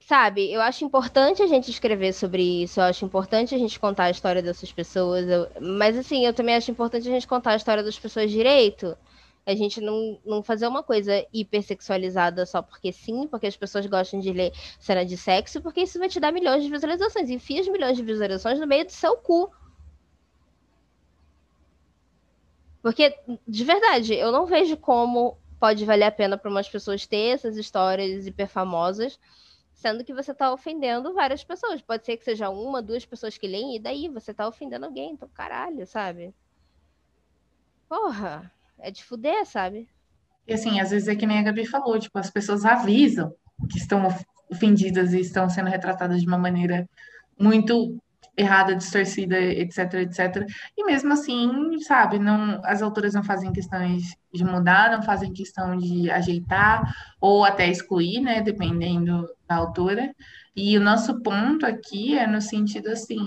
sabe, 0.00 0.50
eu 0.52 0.60
acho 0.60 0.84
importante 0.84 1.42
a 1.42 1.46
gente 1.46 1.70
escrever 1.70 2.12
sobre 2.12 2.62
isso, 2.62 2.80
eu 2.80 2.84
acho 2.84 3.04
importante 3.04 3.54
a 3.54 3.58
gente 3.58 3.78
contar 3.78 4.04
a 4.04 4.10
história 4.10 4.42
dessas 4.42 4.72
pessoas, 4.72 5.26
eu... 5.28 5.48
mas 5.60 5.96
assim, 5.96 6.24
eu 6.26 6.34
também 6.34 6.54
acho 6.56 6.70
importante 6.70 7.08
a 7.08 7.10
gente 7.10 7.26
contar 7.26 7.52
a 7.52 7.56
história 7.56 7.82
das 7.82 7.98
pessoas 7.98 8.30
direito 8.30 8.96
a 9.50 9.56
gente 9.56 9.80
não, 9.80 10.18
não 10.24 10.42
fazer 10.42 10.66
uma 10.66 10.82
coisa 10.82 11.26
hipersexualizada 11.32 12.46
só 12.46 12.62
porque 12.62 12.92
sim, 12.92 13.26
porque 13.26 13.46
as 13.46 13.56
pessoas 13.56 13.86
gostam 13.86 14.20
de 14.20 14.32
ler 14.32 14.52
cena 14.78 15.04
de 15.04 15.16
sexo, 15.16 15.60
porque 15.60 15.82
isso 15.82 15.98
vai 15.98 16.08
te 16.08 16.20
dar 16.20 16.32
milhões 16.32 16.62
de 16.62 16.70
visualizações. 16.70 17.30
Enfia 17.30 17.60
as 17.60 17.68
milhões 17.68 17.96
de 17.96 18.02
visualizações 18.02 18.58
no 18.58 18.66
meio 18.66 18.84
do 18.84 18.92
seu 18.92 19.16
cu. 19.16 19.50
Porque, 22.82 23.14
de 23.46 23.64
verdade, 23.64 24.14
eu 24.14 24.32
não 24.32 24.46
vejo 24.46 24.76
como 24.76 25.36
pode 25.58 25.84
valer 25.84 26.04
a 26.06 26.10
pena 26.10 26.38
para 26.38 26.50
umas 26.50 26.68
pessoas 26.68 27.06
ter 27.06 27.34
essas 27.34 27.56
histórias 27.56 28.26
hiper 28.26 28.48
famosas, 28.48 29.20
sendo 29.74 30.02
que 30.02 30.14
você 30.14 30.32
está 30.32 30.52
ofendendo 30.52 31.12
várias 31.12 31.44
pessoas. 31.44 31.82
Pode 31.82 32.06
ser 32.06 32.16
que 32.16 32.24
seja 32.24 32.48
uma, 32.48 32.80
duas 32.80 33.04
pessoas 33.04 33.36
que 33.36 33.46
leem, 33.46 33.76
e 33.76 33.78
daí 33.78 34.08
você 34.08 34.30
está 34.30 34.48
ofendendo 34.48 34.86
alguém, 34.86 35.12
então 35.12 35.28
caralho, 35.28 35.86
sabe? 35.86 36.34
Porra. 37.88 38.50
É 38.80 38.90
de 38.90 39.04
fuder, 39.04 39.44
sabe? 39.46 39.88
E 40.46 40.52
assim, 40.52 40.80
às 40.80 40.90
vezes 40.90 41.08
é 41.08 41.14
que 41.14 41.26
nem 41.26 41.38
a 41.38 41.42
Gabi 41.42 41.66
falou, 41.66 41.98
tipo, 41.98 42.18
as 42.18 42.30
pessoas 42.30 42.64
avisam 42.64 43.32
que 43.70 43.78
estão 43.78 44.08
ofendidas 44.50 45.12
e 45.12 45.20
estão 45.20 45.48
sendo 45.48 45.68
retratadas 45.68 46.20
de 46.20 46.26
uma 46.26 46.38
maneira 46.38 46.88
muito 47.38 48.00
errada, 48.36 48.74
distorcida, 48.74 49.38
etc, 49.38 49.94
etc. 49.94 50.46
E 50.76 50.84
mesmo 50.84 51.12
assim, 51.12 51.78
sabe, 51.80 52.18
não, 52.18 52.60
as 52.64 52.80
autoras 52.82 53.14
não 53.14 53.22
fazem 53.22 53.52
questões 53.52 54.16
de 54.32 54.44
mudar, 54.44 54.90
não 54.90 55.02
fazem 55.02 55.32
questão 55.32 55.76
de 55.76 56.10
ajeitar 56.10 56.82
ou 57.20 57.44
até 57.44 57.68
excluir, 57.68 58.20
né, 58.20 58.40
dependendo 58.40 59.28
da 59.46 59.56
autora. 59.56 60.14
E 60.56 60.76
o 60.76 60.80
nosso 60.80 61.20
ponto 61.22 61.66
aqui 61.66 62.16
é 62.16 62.26
no 62.26 62.40
sentido 62.40 62.88
assim, 62.88 63.20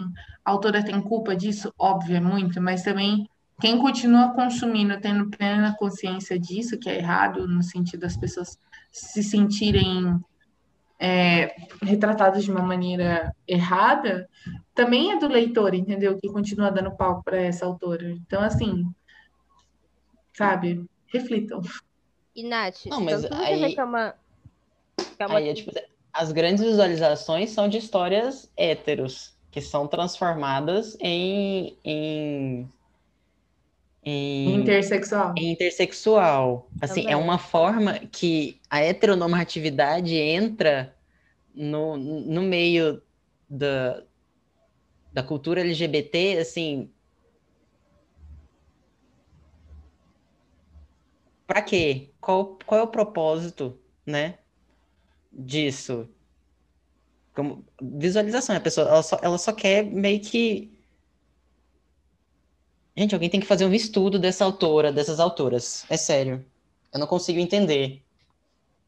a 0.43 0.51
autora 0.51 0.83
tem 0.83 0.99
culpa 1.01 1.35
disso? 1.35 1.73
Óbvio, 1.77 2.17
é 2.17 2.19
muito, 2.19 2.61
mas 2.61 2.83
também 2.83 3.27
quem 3.61 3.77
continua 3.77 4.33
consumindo, 4.33 4.99
tendo 4.99 5.29
plena 5.29 5.75
consciência 5.77 6.39
disso, 6.39 6.77
que 6.77 6.89
é 6.89 6.97
errado, 6.97 7.47
no 7.47 7.63
sentido 7.63 8.01
das 8.01 8.17
pessoas 8.17 8.57
se 8.91 9.23
sentirem 9.23 10.19
é, 10.99 11.55
retratadas 11.81 12.43
de 12.43 12.51
uma 12.51 12.61
maneira 12.61 13.35
errada, 13.47 14.29
também 14.73 15.11
é 15.11 15.19
do 15.19 15.27
leitor, 15.27 15.73
entendeu? 15.73 16.17
Que 16.17 16.29
continua 16.29 16.71
dando 16.71 16.95
palco 16.95 17.23
para 17.23 17.37
essa 17.37 17.65
autora. 17.65 18.09
Então, 18.11 18.41
assim, 18.41 18.85
sabe, 20.33 20.85
reflitam. 21.07 21.61
E, 22.35 22.47
Nath, 22.47 22.85
Não, 22.87 23.01
mas 23.01 23.25
aí, 23.25 23.75
é 23.75 23.83
uma, 23.83 24.15
é 25.19 25.25
uma... 25.27 25.37
aí 25.37 25.49
é, 25.49 25.53
tipo, 25.53 25.71
as 26.11 26.31
grandes 26.31 26.63
visualizações 26.63 27.51
são 27.51 27.67
de 27.67 27.77
histórias 27.77 28.51
héteros, 28.57 29.35
que 29.51 29.61
são 29.61 29.87
transformadas 29.87 30.97
em, 30.99 31.77
em 31.83 32.69
em, 34.05 34.55
intersexual. 34.55 35.33
Em 35.37 35.51
intersexual. 35.51 36.69
Assim, 36.81 37.01
é 37.01 37.03
Também. 37.03 37.13
é 37.13 37.17
uma 37.17 37.37
forma 37.37 37.99
que 37.99 38.59
a 38.69 38.81
heteronormatividade 38.81 40.15
entra 40.15 40.95
no, 41.53 41.95
no 41.97 42.41
meio 42.41 43.01
da, 43.49 44.03
da 45.11 45.23
cultura 45.23 45.61
LGBT, 45.61 46.37
assim. 46.39 46.91
Para 51.47 51.61
quê? 51.61 52.09
Qual, 52.19 52.57
qual 52.65 52.81
é 52.81 52.83
o 52.83 52.87
propósito, 52.87 53.79
né? 54.05 54.39
Disso? 55.31 56.09
Como, 57.33 57.65
visualização, 57.81 58.55
a 58.55 58.59
pessoa 58.59 58.87
ela 58.87 59.03
só, 59.03 59.19
ela 59.21 59.37
só 59.37 59.53
quer 59.53 59.83
meio 59.83 60.19
que 60.19 60.72
Gente, 62.95 63.13
alguém 63.15 63.29
tem 63.29 63.39
que 63.39 63.47
fazer 63.47 63.65
um 63.65 63.73
estudo 63.73 64.19
dessa 64.19 64.45
autora, 64.45 64.91
dessas 64.91 65.19
autoras. 65.19 65.85
É 65.89 65.97
sério. 65.97 66.45
Eu 66.93 66.99
não 66.99 67.07
consigo 67.07 67.39
entender. 67.39 68.03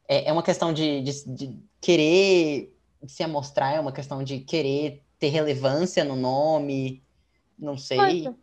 É, 0.07 0.29
é 0.29 0.31
uma 0.31 0.43
questão 0.43 0.71
de, 0.71 1.01
de, 1.01 1.25
de, 1.27 1.59
querer 1.81 2.71
se 3.07 3.23
amostrar, 3.23 3.73
é 3.73 3.79
uma 3.79 3.91
questão 3.91 4.23
de 4.23 4.39
querer 4.39 5.01
ter 5.17 5.29
relevância 5.29 6.03
no 6.03 6.15
nome. 6.15 7.01
Não 7.57 7.77
sei. 7.77 7.97
Biscoito. 7.97 8.39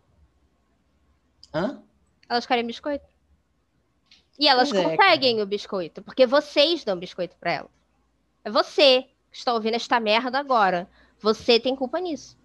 Hã? 1.54 1.82
Elas 2.28 2.46
querem 2.46 2.66
biscoito. 2.66 3.06
E 4.38 4.48
elas 4.48 4.70
pois 4.70 4.80
é, 4.80 4.96
conseguem 4.96 5.38
é, 5.38 5.42
o 5.42 5.46
biscoito, 5.46 6.02
porque 6.02 6.26
vocês 6.26 6.82
dão 6.82 6.98
biscoito 6.98 7.36
para 7.36 7.52
elas. 7.52 7.70
É 8.44 8.50
você 8.50 9.02
que 9.30 9.38
está 9.38 9.54
ouvindo 9.54 9.74
esta 9.74 10.00
merda 10.00 10.38
agora. 10.38 10.88
Você 11.20 11.60
tem 11.60 11.76
culpa 11.76 12.00
nisso. 12.00 12.36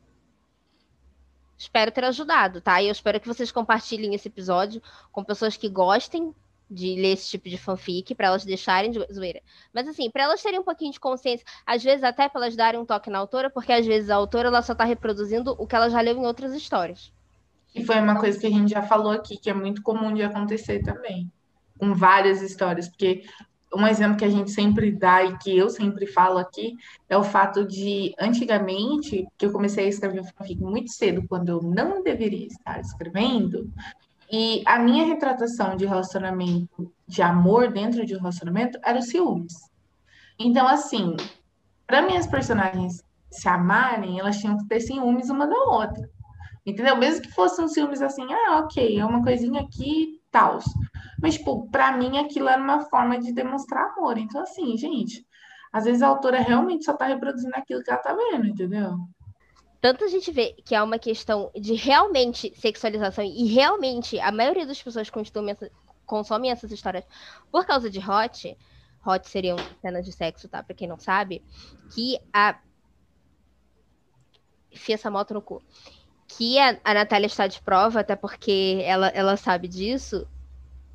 Espero 1.58 1.92
ter 1.92 2.04
ajudado, 2.04 2.62
tá? 2.62 2.82
E 2.82 2.88
eu 2.88 2.92
espero 2.92 3.20
que 3.20 3.28
vocês 3.28 3.52
compartilhem 3.52 4.14
esse 4.14 4.28
episódio 4.28 4.82
com 5.12 5.24
pessoas 5.24 5.58
que 5.58 5.68
gostem 5.68 6.34
de 6.70 6.96
ler 6.96 7.14
esse 7.14 7.30
tipo 7.30 7.50
de 7.50 7.58
fanfic, 7.58 8.14
para 8.14 8.28
elas 8.28 8.44
deixarem 8.44 8.92
de 8.92 9.00
zoeira. 9.12 9.42
Mas 9.74 9.88
assim, 9.88 10.10
para 10.12 10.24
elas 10.24 10.42
terem 10.42 10.60
um 10.60 10.64
pouquinho 10.64 10.92
de 10.92 11.00
consciência, 11.00 11.46
às 11.66 11.84
vezes 11.84 12.04
até 12.04 12.28
para 12.28 12.42
elas 12.42 12.56
darem 12.56 12.80
um 12.80 12.86
toque 12.86 13.10
na 13.10 13.20
autora, 13.20 13.50
porque 13.50 13.72
às 13.72 13.86
vezes 13.86 14.10
a 14.10 14.16
autora 14.16 14.50
ela 14.50 14.62
só 14.62 14.76
tá 14.76 14.84
reproduzindo 14.84 15.56
o 15.58 15.66
que 15.66 15.76
ela 15.76 15.90
já 15.90 16.02
leu 16.02 16.18
em 16.18 16.26
outras 16.26 16.54
histórias. 16.54 17.12
E 17.74 17.86
foi 17.86 18.00
uma 18.00 18.20
coisa 18.20 18.40
que 18.40 18.48
a 18.48 18.50
gente 18.50 18.72
já 18.72 18.82
falou 18.82 19.12
aqui, 19.12 19.38
que 19.38 19.50
é 19.50 19.54
muito 19.54 19.82
comum 19.82 20.14
de 20.14 20.24
acontecer 20.24 20.82
também, 20.84 21.32
com 21.78 21.94
várias 21.94 22.42
histórias, 22.42 22.88
porque 22.88 23.24
um 23.76 23.86
exemplo 23.86 24.18
que 24.18 24.26
a 24.26 24.30
gente 24.30 24.52
sempre 24.52 24.92
dá 24.92 25.24
e 25.24 25.38
que 25.38 25.56
eu 25.56 25.70
sempre 25.70 26.08
falo 26.08 26.38
aqui 26.38 26.76
é 27.10 27.18
o 27.18 27.24
fato 27.24 27.66
de, 27.66 28.14
antigamente, 28.20 29.28
que 29.38 29.46
eu 29.46 29.52
comecei 29.52 29.86
a 29.86 29.90
escrever 29.90 30.24
fanfic 30.24 30.62
muito 30.62 30.92
cedo, 30.92 31.26
quando 31.28 31.50
eu 31.50 31.62
não 31.62 32.02
deveria 32.02 32.48
estar 32.48 32.80
escrevendo, 32.80 33.70
e 34.32 34.62
a 34.66 34.78
minha 34.80 35.06
retratação 35.06 35.76
de 35.76 35.86
relacionamento, 35.86 36.92
de 37.08 37.22
amor 37.22 37.72
dentro 37.72 38.06
de 38.06 38.16
um 38.16 38.20
relacionamento, 38.20 38.80
era 38.84 39.00
o 39.00 39.02
ciúmes. 39.02 39.54
Então, 40.38 40.68
assim, 40.68 41.16
para 41.86 42.02
minhas 42.02 42.28
personagens 42.28 43.04
se 43.32 43.48
amarem, 43.48 44.20
elas 44.20 44.38
tinham 44.38 44.58
que 44.58 44.66
ter 44.66 44.82
ciúmes 44.82 45.30
uma 45.30 45.48
da 45.48 45.58
outra. 45.58 46.10
Entendeu? 46.66 46.98
Mesmo 46.98 47.22
que 47.22 47.32
fossem 47.32 47.68
ciúmes 47.70 48.02
assim, 48.02 48.26
ah, 48.30 48.60
ok, 48.60 49.00
é 49.00 49.06
uma 49.06 49.24
coisinha 49.24 49.62
aqui, 49.62 50.17
tal. 50.32 50.60
Mas, 51.22 51.36
tipo, 51.36 51.70
pra 51.70 51.92
mim 51.92 52.18
aquilo 52.18 52.48
era 52.48 52.62
uma 52.62 52.82
forma 52.82 53.20
de 53.20 53.34
demonstrar 53.34 53.92
amor. 53.92 54.18
Então, 54.18 54.42
assim, 54.42 54.78
gente, 54.78 55.26
às 55.72 55.86
vezes 55.86 56.02
a 56.02 56.08
autora 56.08 56.40
realmente 56.40 56.86
só 56.86 56.94
tá 56.94 57.06
reproduzindo 57.06 57.56
aquilo 57.56 57.84
que 57.84 57.90
ela 57.90 58.00
tá 58.00 58.14
vendo, 58.14 58.48
entendeu? 58.48 58.98
Tanto 59.80 60.04
a 60.04 60.08
gente 60.08 60.32
vê 60.32 60.54
que 60.66 60.76
há 60.76 60.84
uma 60.84 60.98
questão 60.98 61.52
de 61.56 61.74
realmente 61.74 62.52
sexualização 62.56 63.24
e 63.24 63.46
realmente 63.48 64.20
a 64.20 64.32
maioria 64.32 64.66
das 64.66 64.82
pessoas 64.82 65.10
consomem, 65.10 65.52
essa, 65.52 65.72
consomem 66.06 66.52
essas 66.52 66.72
histórias 66.72 67.06
por 67.52 67.66
causa 67.66 67.90
de 67.90 68.00
hot. 68.00 68.58
Hot 69.06 69.30
seriam 69.30 69.56
cenas 69.82 70.06
de 70.06 70.12
sexo, 70.12 70.50
tá? 70.50 70.64
Pra 70.64 70.76
quem 70.76 70.88
não 70.88 71.00
sabe. 71.00 71.44
Que 71.94 72.20
a. 72.34 72.60
Fia 74.72 74.96
essa 74.96 75.10
moto 75.10 75.34
no 75.34 75.42
cu 75.42 75.64
que 76.28 76.60
a, 76.60 76.78
a 76.84 76.94
Natália 76.94 77.28
está 77.28 77.48
de 77.48 77.62
prova, 77.62 78.02
até 78.02 78.16
porque 78.16 78.82
ela, 78.84 79.08
ela 79.10 79.38
sabe 79.38 79.68
disso, 79.68 80.28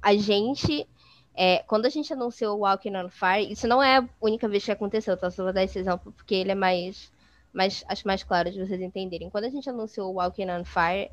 a 0.00 0.14
gente, 0.14 0.86
é, 1.34 1.58
quando 1.60 1.86
a 1.86 1.88
gente 1.88 2.12
anunciou 2.12 2.56
o 2.56 2.60
Walking 2.60 2.96
on 2.96 3.08
Fire, 3.08 3.50
isso 3.50 3.66
não 3.66 3.82
é 3.82 3.98
a 3.98 4.08
única 4.20 4.48
vez 4.48 4.64
que 4.64 4.72
aconteceu, 4.72 5.16
tá? 5.16 5.30
Só 5.30 5.44
vou 5.44 5.52
dar 5.52 5.64
esse 5.64 5.78
exemplo 5.78 6.12
porque 6.12 6.34
ele 6.34 6.52
é 6.52 6.54
mais, 6.54 7.12
mais 7.52 7.84
acho 7.88 8.06
mais 8.06 8.22
claro 8.22 8.50
de 8.50 8.58
vocês 8.60 8.80
entenderem. 8.80 9.30
Quando 9.30 9.44
a 9.44 9.50
gente 9.50 9.68
anunciou 9.70 10.10
o 10.10 10.16
Walking 10.16 10.50
on 10.50 10.64
Fire, 10.64 11.10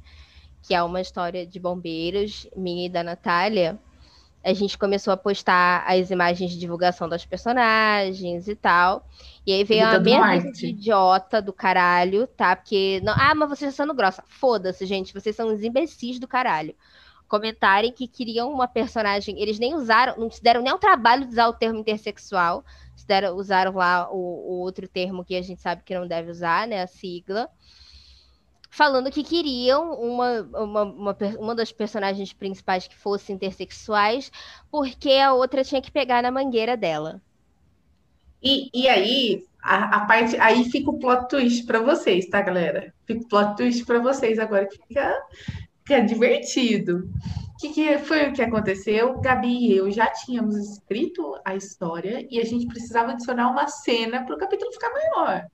que 0.62 0.74
é 0.74 0.84
uma 0.84 1.00
história 1.00 1.46
de 1.46 1.60
bombeiros, 1.60 2.48
minha 2.56 2.88
e 2.88 2.90
da 2.90 3.04
Natália, 3.04 3.80
a 4.44 4.54
gente 4.54 4.78
começou 4.78 5.12
a 5.12 5.18
postar 5.18 5.84
as 5.86 6.10
imagens 6.12 6.52
de 6.52 6.60
divulgação 6.60 7.10
das 7.10 7.26
personagens 7.26 8.48
e 8.48 8.56
tal. 8.56 9.06
E 9.46 9.52
aí 9.52 9.64
veio 9.64 9.86
a 9.86 10.00
merda 10.00 10.52
de 10.52 10.68
idiota 10.68 11.42
do 11.42 11.52
caralho, 11.52 12.26
tá? 12.28 12.56
Porque. 12.56 13.02
Não... 13.04 13.14
Ah, 13.14 13.36
mas 13.36 13.50
vocês 13.50 13.72
estão 13.72 13.86
sendo 13.86 13.96
grossa. 13.96 14.24
Foda-se, 14.28 14.86
gente. 14.86 15.14
Vocês 15.14 15.36
são 15.36 15.54
os 15.54 15.64
imbecis 15.64 16.20
do 16.20 16.28
caralho. 16.28 16.74
Comentarem 17.28 17.92
que 17.92 18.08
queriam 18.08 18.52
uma 18.52 18.68
personagem. 18.68 19.40
Eles 19.40 19.60
nem 19.60 19.76
usaram, 19.76 20.18
não 20.18 20.32
se 20.32 20.42
deram 20.42 20.62
nem 20.62 20.74
o 20.74 20.80
trabalho 20.80 21.26
de 21.26 21.34
usar 21.34 21.48
o 21.48 21.54
termo 21.54 21.80
intersexual. 21.80 22.64
Se 22.96 23.06
deram, 23.06 23.36
usaram 23.36 23.74
lá 23.74 24.10
o, 24.12 24.18
o 24.18 24.60
outro 24.60 24.88
termo 24.88 25.24
que 25.24 25.36
a 25.36 25.42
gente 25.42 25.62
sabe 25.62 25.84
que 25.84 25.98
não 25.98 26.08
deve 26.08 26.32
usar, 26.32 26.68
né? 26.68 26.82
A 26.82 26.88
sigla 26.88 27.50
falando 28.70 29.12
que 29.12 29.24
queriam 29.24 29.94
uma, 29.94 30.42
uma, 30.42 30.84
uma, 30.84 31.18
uma, 31.38 31.56
das 31.56 31.72
personagens 31.72 32.32
principais 32.32 32.88
que 32.88 32.96
fosse 32.96 33.34
intersexuais, 33.34 34.32
porque 34.70 35.12
a 35.14 35.34
outra 35.34 35.64
tinha 35.64 35.82
que 35.82 35.92
pegar 35.92 36.22
na 36.22 36.32
mangueira 36.32 36.78
dela. 36.78 37.22
E, 38.42 38.70
e 38.74 38.88
aí, 38.88 39.44
a, 39.62 39.98
a 39.98 40.06
parte. 40.06 40.38
Aí 40.38 40.64
fica 40.70 40.90
o 40.90 41.00
plot 41.00 41.28
twist 41.28 41.66
para 41.66 41.82
vocês, 41.82 42.28
tá, 42.28 42.42
galera? 42.42 42.94
Fica 43.06 43.22
o 43.22 43.28
plot 43.28 43.58
twist 43.58 43.86
para 43.86 44.00
vocês 44.00 44.40
agora, 44.40 44.68
que 44.68 44.78
fica, 44.88 45.18
fica 45.84 46.02
divertido. 46.02 47.10
O 47.54 47.58
que, 47.60 47.70
que 47.74 47.98
foi 47.98 48.30
o 48.30 48.34
que 48.34 48.42
aconteceu? 48.42 49.20
Gabi 49.20 49.72
e 49.72 49.76
eu 49.76 49.92
já 49.92 50.08
tínhamos 50.08 50.56
escrito 50.56 51.38
a 51.44 51.56
história 51.56 52.26
e 52.30 52.40
a 52.40 52.46
gente 52.46 52.68
precisava 52.68 53.12
adicionar 53.12 53.52
uma 53.52 53.68
cena 53.68 54.24
para 54.24 54.34
o 54.34 54.38
capítulo 54.38 54.72
ficar 54.72 54.92
maior 54.92 55.46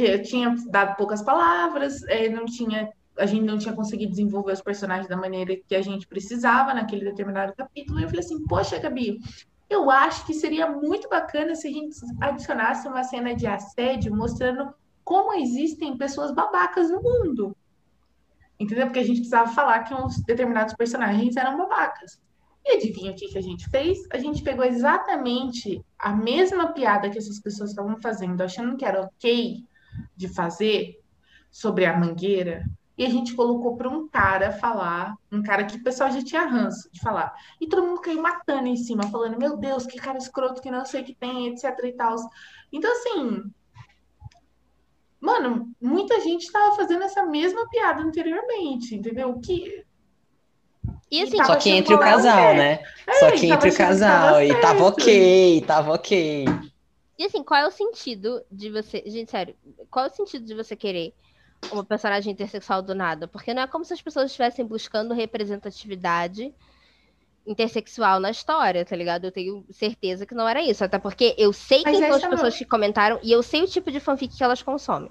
que 0.00 0.06
eu 0.06 0.22
tinha 0.22 0.54
dado 0.68 0.96
poucas 0.96 1.20
palavras, 1.22 2.02
é, 2.04 2.28
não 2.30 2.46
tinha, 2.46 2.90
a 3.18 3.26
gente 3.26 3.44
não 3.44 3.58
tinha 3.58 3.74
conseguido 3.74 4.12
desenvolver 4.12 4.52
os 4.52 4.62
personagens 4.62 5.08
da 5.08 5.16
maneira 5.16 5.54
que 5.68 5.74
a 5.74 5.82
gente 5.82 6.06
precisava 6.06 6.72
naquele 6.72 7.04
determinado 7.04 7.52
capítulo. 7.54 8.00
E 8.00 8.04
eu 8.04 8.08
falei 8.08 8.24
assim, 8.24 8.42
poxa, 8.46 8.78
Gabi, 8.78 9.20
eu 9.68 9.90
acho 9.90 10.24
que 10.24 10.32
seria 10.32 10.70
muito 10.70 11.06
bacana 11.06 11.54
se 11.54 11.68
a 11.68 11.70
gente 11.70 11.94
adicionasse 12.18 12.88
uma 12.88 13.04
cena 13.04 13.34
de 13.34 13.46
assédio 13.46 14.16
mostrando 14.16 14.72
como 15.04 15.34
existem 15.34 15.98
pessoas 15.98 16.32
babacas 16.32 16.88
no 16.90 17.02
mundo. 17.02 17.54
Entendeu? 18.58 18.86
Porque 18.86 19.00
a 19.00 19.04
gente 19.04 19.18
precisava 19.18 19.52
falar 19.52 19.80
que 19.80 19.94
uns 19.94 20.22
determinados 20.24 20.74
personagens 20.74 21.36
eram 21.36 21.58
babacas. 21.58 22.18
E 22.64 22.76
adivinha 22.76 23.12
o 23.12 23.14
que, 23.14 23.28
que 23.28 23.38
a 23.38 23.42
gente 23.42 23.68
fez? 23.68 23.98
A 24.10 24.18
gente 24.18 24.42
pegou 24.42 24.64
exatamente 24.64 25.84
a 25.98 26.14
mesma 26.14 26.72
piada 26.72 27.10
que 27.10 27.18
essas 27.18 27.38
pessoas 27.38 27.70
estavam 27.70 28.00
fazendo, 28.00 28.40
achando 28.42 28.76
que 28.76 28.84
era 28.84 29.02
ok, 29.02 29.64
de 30.20 30.28
fazer 30.28 31.00
sobre 31.50 31.86
a 31.86 31.98
mangueira 31.98 32.64
e 33.00 33.06
a 33.06 33.08
gente 33.08 33.34
colocou 33.34 33.78
para 33.78 33.88
um 33.88 34.06
cara 34.06 34.52
falar, 34.52 35.16
um 35.32 35.42
cara 35.42 35.64
que 35.64 35.78
o 35.78 35.82
pessoal 35.82 36.12
já 36.12 36.22
tinha 36.22 36.44
ranço 36.44 36.86
de 36.92 37.00
falar. 37.00 37.32
E 37.58 37.66
todo 37.66 37.82
mundo 37.82 38.02
caiu 38.02 38.20
matando 38.20 38.68
em 38.68 38.76
cima, 38.76 39.04
falando: 39.04 39.38
Meu 39.38 39.56
Deus, 39.56 39.86
que 39.86 39.96
cara 39.96 40.18
escroto 40.18 40.60
que 40.60 40.70
não 40.70 40.84
sei 40.84 41.00
o 41.00 41.04
que 41.04 41.14
tem, 41.14 41.48
etc 41.48 41.64
e 41.82 41.92
tal. 41.92 42.16
Então, 42.70 42.92
assim. 42.92 43.42
Mano, 45.18 45.70
muita 45.80 46.20
gente 46.20 46.42
estava 46.42 46.76
fazendo 46.76 47.02
essa 47.02 47.24
mesma 47.24 47.66
piada 47.70 48.02
anteriormente, 48.02 48.94
entendeu? 48.94 49.40
Que. 49.40 49.82
E 51.10 51.22
assim, 51.22 51.42
só 51.42 51.56
que 51.56 51.70
entre 51.70 51.94
o 51.94 51.98
casal, 51.98 52.54
né? 52.54 52.82
É, 53.06 53.14
só 53.14 53.30
que 53.30 53.46
entre 53.46 53.70
o 53.70 53.74
casal. 53.74 54.42
E 54.42 54.54
tava 54.60 54.84
ok, 54.84 55.64
tava 55.66 55.94
ok. 55.94 56.44
E 57.20 57.26
assim, 57.26 57.44
qual 57.44 57.60
é 57.60 57.66
o 57.66 57.70
sentido 57.70 58.42
de 58.50 58.70
você. 58.70 59.02
Gente, 59.04 59.30
sério, 59.30 59.54
qual 59.90 60.06
é 60.06 60.08
o 60.08 60.14
sentido 60.14 60.42
de 60.42 60.54
você 60.54 60.74
querer 60.74 61.12
uma 61.70 61.84
personagem 61.84 62.32
intersexual 62.32 62.80
do 62.80 62.94
nada? 62.94 63.28
Porque 63.28 63.52
não 63.52 63.60
é 63.60 63.66
como 63.66 63.84
se 63.84 63.92
as 63.92 64.00
pessoas 64.00 64.30
estivessem 64.30 64.64
buscando 64.64 65.12
representatividade 65.12 66.54
intersexual 67.46 68.20
na 68.20 68.30
história, 68.30 68.86
tá 68.86 68.96
ligado? 68.96 69.26
Eu 69.26 69.32
tenho 69.32 69.66
certeza 69.70 70.24
que 70.24 70.34
não 70.34 70.48
era 70.48 70.62
isso. 70.62 70.82
Até 70.82 70.98
porque 70.98 71.34
eu 71.36 71.52
sei 71.52 71.84
quem 71.84 71.98
são 71.98 72.14
as 72.14 72.26
pessoas 72.26 72.56
que 72.56 72.64
comentaram 72.64 73.20
e 73.22 73.30
eu 73.30 73.42
sei 73.42 73.64
o 73.64 73.68
tipo 73.68 73.92
de 73.92 74.00
fanfic 74.00 74.34
que 74.34 74.42
elas 74.42 74.62
consomem. 74.62 75.10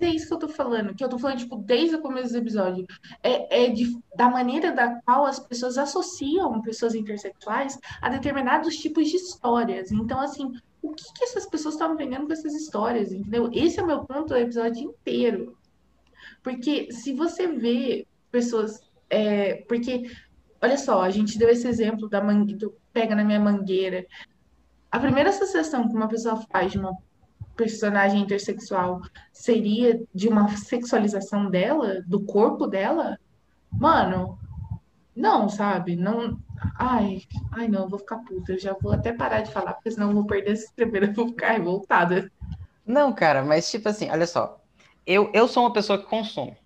Mas 0.00 0.08
é 0.08 0.14
isso 0.14 0.28
que 0.28 0.32
eu 0.32 0.38
tô 0.38 0.48
falando, 0.48 0.94
que 0.94 1.04
eu 1.04 1.10
tô 1.10 1.18
falando, 1.18 1.40
tipo, 1.40 1.56
desde 1.56 1.96
o 1.96 2.00
começo 2.00 2.32
do 2.32 2.38
episódio. 2.38 2.86
É, 3.22 3.64
é 3.64 3.68
de, 3.68 4.00
da 4.16 4.30
maneira 4.30 4.72
da 4.72 4.98
qual 5.02 5.26
as 5.26 5.38
pessoas 5.38 5.76
associam 5.76 6.62
pessoas 6.62 6.94
intersexuais 6.94 7.78
a 8.00 8.08
determinados 8.08 8.76
tipos 8.76 9.10
de 9.10 9.16
histórias. 9.16 9.92
Então, 9.92 10.18
assim, 10.20 10.52
o 10.82 10.92
que, 10.92 11.04
que 11.14 11.24
essas 11.24 11.46
pessoas 11.46 11.74
estavam 11.74 11.96
vendendo 11.96 12.26
com 12.26 12.32
essas 12.32 12.54
histórias, 12.54 13.12
entendeu? 13.12 13.50
Esse 13.52 13.80
é 13.80 13.82
o 13.82 13.86
meu 13.86 14.04
ponto 14.04 14.28
do 14.28 14.36
episódio 14.36 14.82
inteiro. 14.82 15.56
Porque 16.42 16.92
se 16.92 17.12
você 17.12 17.46
vê 17.46 18.06
pessoas. 18.30 18.80
É, 19.10 19.62
porque, 19.68 20.10
olha 20.60 20.76
só, 20.76 21.02
a 21.02 21.10
gente 21.10 21.38
deu 21.38 21.48
esse 21.48 21.66
exemplo 21.66 22.08
da 22.08 22.22
mangueira, 22.22 22.68
pega 22.92 23.14
na 23.14 23.24
minha 23.24 23.40
mangueira. 23.40 24.06
A 24.90 24.98
primeira 24.98 25.30
associação 25.30 25.88
que 25.88 25.94
uma 25.94 26.08
pessoa 26.08 26.42
faz 26.50 26.72
de 26.72 26.78
uma 26.78 26.96
personagem 27.56 28.22
intersexual 28.22 29.00
seria 29.32 30.00
de 30.14 30.28
uma 30.28 30.48
sexualização 30.56 31.50
dela, 31.50 32.02
do 32.06 32.20
corpo 32.20 32.66
dela? 32.66 33.18
Mano, 33.70 34.38
não, 35.14 35.48
sabe? 35.48 35.96
Não, 35.96 36.38
Ai, 36.78 37.22
ai 37.52 37.68
não, 37.68 37.88
vou 37.88 37.98
ficar 37.98 38.18
puta. 38.18 38.52
Eu 38.52 38.58
já 38.58 38.72
vou 38.74 38.92
até 38.92 39.12
parar 39.12 39.40
de 39.40 39.52
falar, 39.52 39.74
porque 39.74 39.90
senão 39.90 40.08
eu 40.08 40.14
vou 40.14 40.26
perder 40.26 40.52
esse 40.52 40.72
primeiro, 40.74 41.06
eu 41.10 41.14
vou 41.14 41.28
ficar 41.28 41.52
revoltada. 41.52 42.30
Não, 42.86 43.12
cara, 43.12 43.44
mas 43.44 43.70
tipo 43.70 43.88
assim, 43.88 44.10
olha 44.10 44.26
só. 44.26 44.62
Eu, 45.06 45.30
eu 45.34 45.48
sou 45.48 45.64
uma 45.64 45.72
pessoa 45.72 45.98
que 45.98 46.06
consome. 46.06 46.56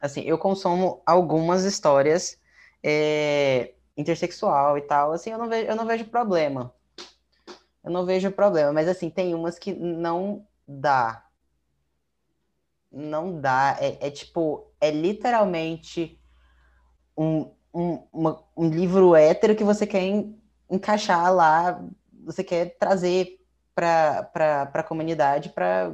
Assim, 0.00 0.22
eu 0.22 0.38
consumo 0.38 1.02
algumas 1.04 1.64
histórias 1.64 2.38
é, 2.82 3.74
intersexual 3.96 4.78
e 4.78 4.82
tal. 4.82 5.12
Assim, 5.12 5.30
eu 5.30 5.38
não, 5.38 5.48
vejo, 5.48 5.68
eu 5.68 5.76
não 5.76 5.86
vejo 5.86 6.04
problema. 6.06 6.74
Eu 7.84 7.90
não 7.90 8.06
vejo 8.06 8.30
problema. 8.30 8.72
Mas 8.72 8.88
assim, 8.88 9.10
tem 9.10 9.34
umas 9.34 9.58
que 9.58 9.74
não 9.74 10.46
dá. 10.66 11.26
Não 12.90 13.40
dá. 13.40 13.76
É, 13.78 14.08
é 14.08 14.10
tipo, 14.10 14.72
é 14.80 14.90
literalmente 14.90 16.18
um, 17.16 17.50
um, 17.72 18.02
uma, 18.12 18.42
um 18.56 18.68
livro 18.68 19.14
hétero 19.14 19.56
que 19.56 19.64
você 19.64 19.86
quer 19.86 20.02
en, 20.02 20.36
encaixar 20.70 21.32
lá, 21.34 21.82
você 22.24 22.44
quer 22.44 22.76
trazer 22.78 23.40
para 23.74 24.70
a 24.74 24.82
comunidade 24.82 25.50
para 25.50 25.92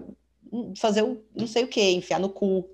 fazer 0.76 1.02
o 1.02 1.22
não 1.34 1.46
sei 1.46 1.64
o 1.64 1.68
que, 1.68 1.92
enfiar 1.92 2.18
no 2.18 2.28
cu. 2.28 2.68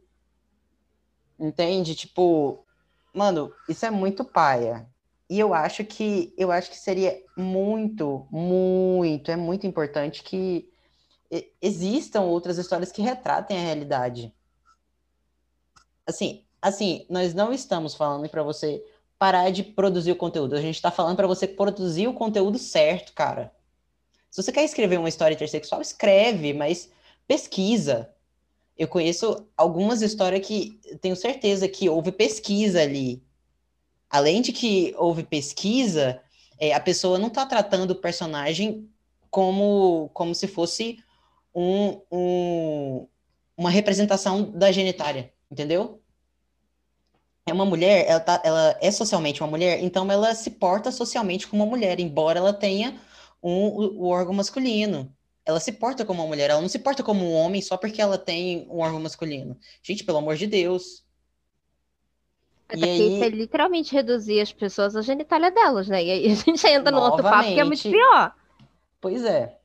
Entende? 1.39 1.95
Tipo, 1.95 2.65
mano, 3.13 3.53
isso 3.69 3.85
é 3.85 3.91
muito 3.91 4.25
paia. 4.25 4.87
E 5.29 5.39
eu 5.39 5.55
acho 5.55 5.85
que 5.85 6.33
eu 6.37 6.53
acho 6.53 6.71
que 6.71 6.77
seria 6.77 7.21
muito, 7.37 8.27
muito, 8.31 9.31
é 9.31 9.37
muito 9.37 9.67
importante 9.67 10.23
que 10.23 10.71
existam 11.61 12.23
outras 12.23 12.59
histórias 12.59 12.93
que 12.93 13.01
retratem 13.01 13.57
a 13.57 13.63
realidade. 13.63 14.35
Assim, 16.07 16.45
assim, 16.61 17.07
nós 17.09 17.33
não 17.33 17.53
estamos 17.53 17.95
falando 17.95 18.29
para 18.29 18.43
você 18.43 18.85
parar 19.23 19.51
de 19.51 19.62
produzir 19.62 20.11
o 20.11 20.16
conteúdo. 20.16 20.57
A 20.57 20.61
gente 20.61 20.75
está 20.75 20.91
falando 20.91 21.14
para 21.14 21.29
você 21.29 21.47
produzir 21.47 22.09
o 22.09 22.12
conteúdo 22.12 22.59
certo, 22.59 23.12
cara. 23.12 23.55
Se 24.29 24.43
você 24.43 24.51
quer 24.51 24.64
escrever 24.64 24.99
uma 24.99 25.09
história 25.09 25.33
intersexual, 25.33 25.81
escreve, 25.81 26.53
mas 26.53 26.91
pesquisa. 27.25 28.12
Eu 28.77 28.89
conheço 28.89 29.47
algumas 29.57 30.03
histórias 30.03 30.45
que 30.45 30.81
tenho 31.01 31.14
certeza 31.14 31.68
que 31.68 31.89
houve 31.89 32.11
pesquisa 32.11 32.83
ali. 32.83 33.23
Além 34.11 34.43
de 34.43 34.51
que 34.51 34.93
houve 34.99 35.23
pesquisa, 35.23 36.20
é, 36.59 36.75
a 36.75 36.81
pessoa 36.81 37.16
não 37.16 37.29
está 37.29 37.47
tratando 37.47 37.93
o 37.93 38.01
personagem 38.01 38.91
como, 39.31 40.11
como 40.12 40.35
se 40.35 40.49
fosse 40.49 40.99
um, 41.55 42.01
um, 42.11 43.07
uma 43.57 43.70
representação 43.70 44.51
da 44.51 44.73
genitária, 44.73 45.33
entendeu? 45.49 46.02
É 47.47 47.53
uma 47.53 47.64
mulher, 47.64 48.07
ela, 48.09 48.20
tá, 48.20 48.40
ela 48.45 48.76
é 48.80 48.90
socialmente 48.90 49.43
uma 49.43 49.51
mulher, 49.51 49.82
então 49.82 50.11
ela 50.11 50.32
se 50.34 50.51
porta 50.51 50.93
socialmente 50.93 51.49
como 51.49 51.64
uma 51.64 51.70
mulher, 51.70 51.99
embora 51.99 52.38
ela 52.38 52.53
tenha 52.53 53.01
um, 53.43 53.66
o, 53.66 54.03
o 54.03 54.07
órgão 54.09 54.32
masculino. 54.32 55.12
Ela 55.45 55.59
se 55.59 55.72
porta 55.72 56.05
como 56.05 56.22
uma 56.22 56.28
mulher, 56.28 56.51
ela 56.51 56.61
não 56.61 56.68
se 56.68 56.78
porta 56.78 57.03
como 57.03 57.24
um 57.24 57.32
homem 57.32 57.61
só 57.61 57.76
porque 57.76 58.01
ela 58.01 58.16
tem 58.16 58.68
um 58.70 58.78
órgão 58.78 59.01
masculino. 59.01 59.57
Gente, 59.82 60.05
pelo 60.05 60.18
amor 60.18 60.36
de 60.36 60.47
Deus. 60.47 61.05
Até 62.68 62.84
aí... 62.84 63.14
isso 63.14 63.24
é 63.24 63.28
literalmente 63.28 63.93
reduzir 63.93 64.40
as 64.40 64.53
pessoas 64.53 64.95
à 64.95 65.03
genitália 65.03 65.51
delas, 65.51 65.88
né? 65.88 66.03
E 66.05 66.11
aí 66.12 66.32
a 66.32 66.34
gente 66.47 66.64
entra 66.64 66.93
no 66.93 67.01
outro 67.01 67.24
papo 67.24 67.49
que 67.49 67.59
é 67.59 67.64
muito 67.64 67.82
pior. 67.82 68.34
Pois 69.01 69.24
é. 69.24 69.59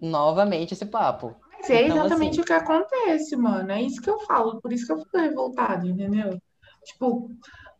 Novamente 0.00 0.72
esse 0.72 0.86
papo. 0.86 1.34
Mas 1.50 1.68
é 1.68 1.82
então, 1.82 1.98
exatamente 1.98 2.32
assim... 2.32 2.40
o 2.42 2.44
que 2.44 2.52
acontece, 2.52 3.36
mano. 3.36 3.72
É 3.72 3.82
isso 3.82 4.00
que 4.00 4.08
eu 4.08 4.20
falo, 4.20 4.60
por 4.60 4.72
isso 4.72 4.86
que 4.86 4.92
eu 4.92 4.98
fico 4.98 5.18
revoltado, 5.18 5.88
entendeu? 5.88 6.40
Tipo, 6.84 7.30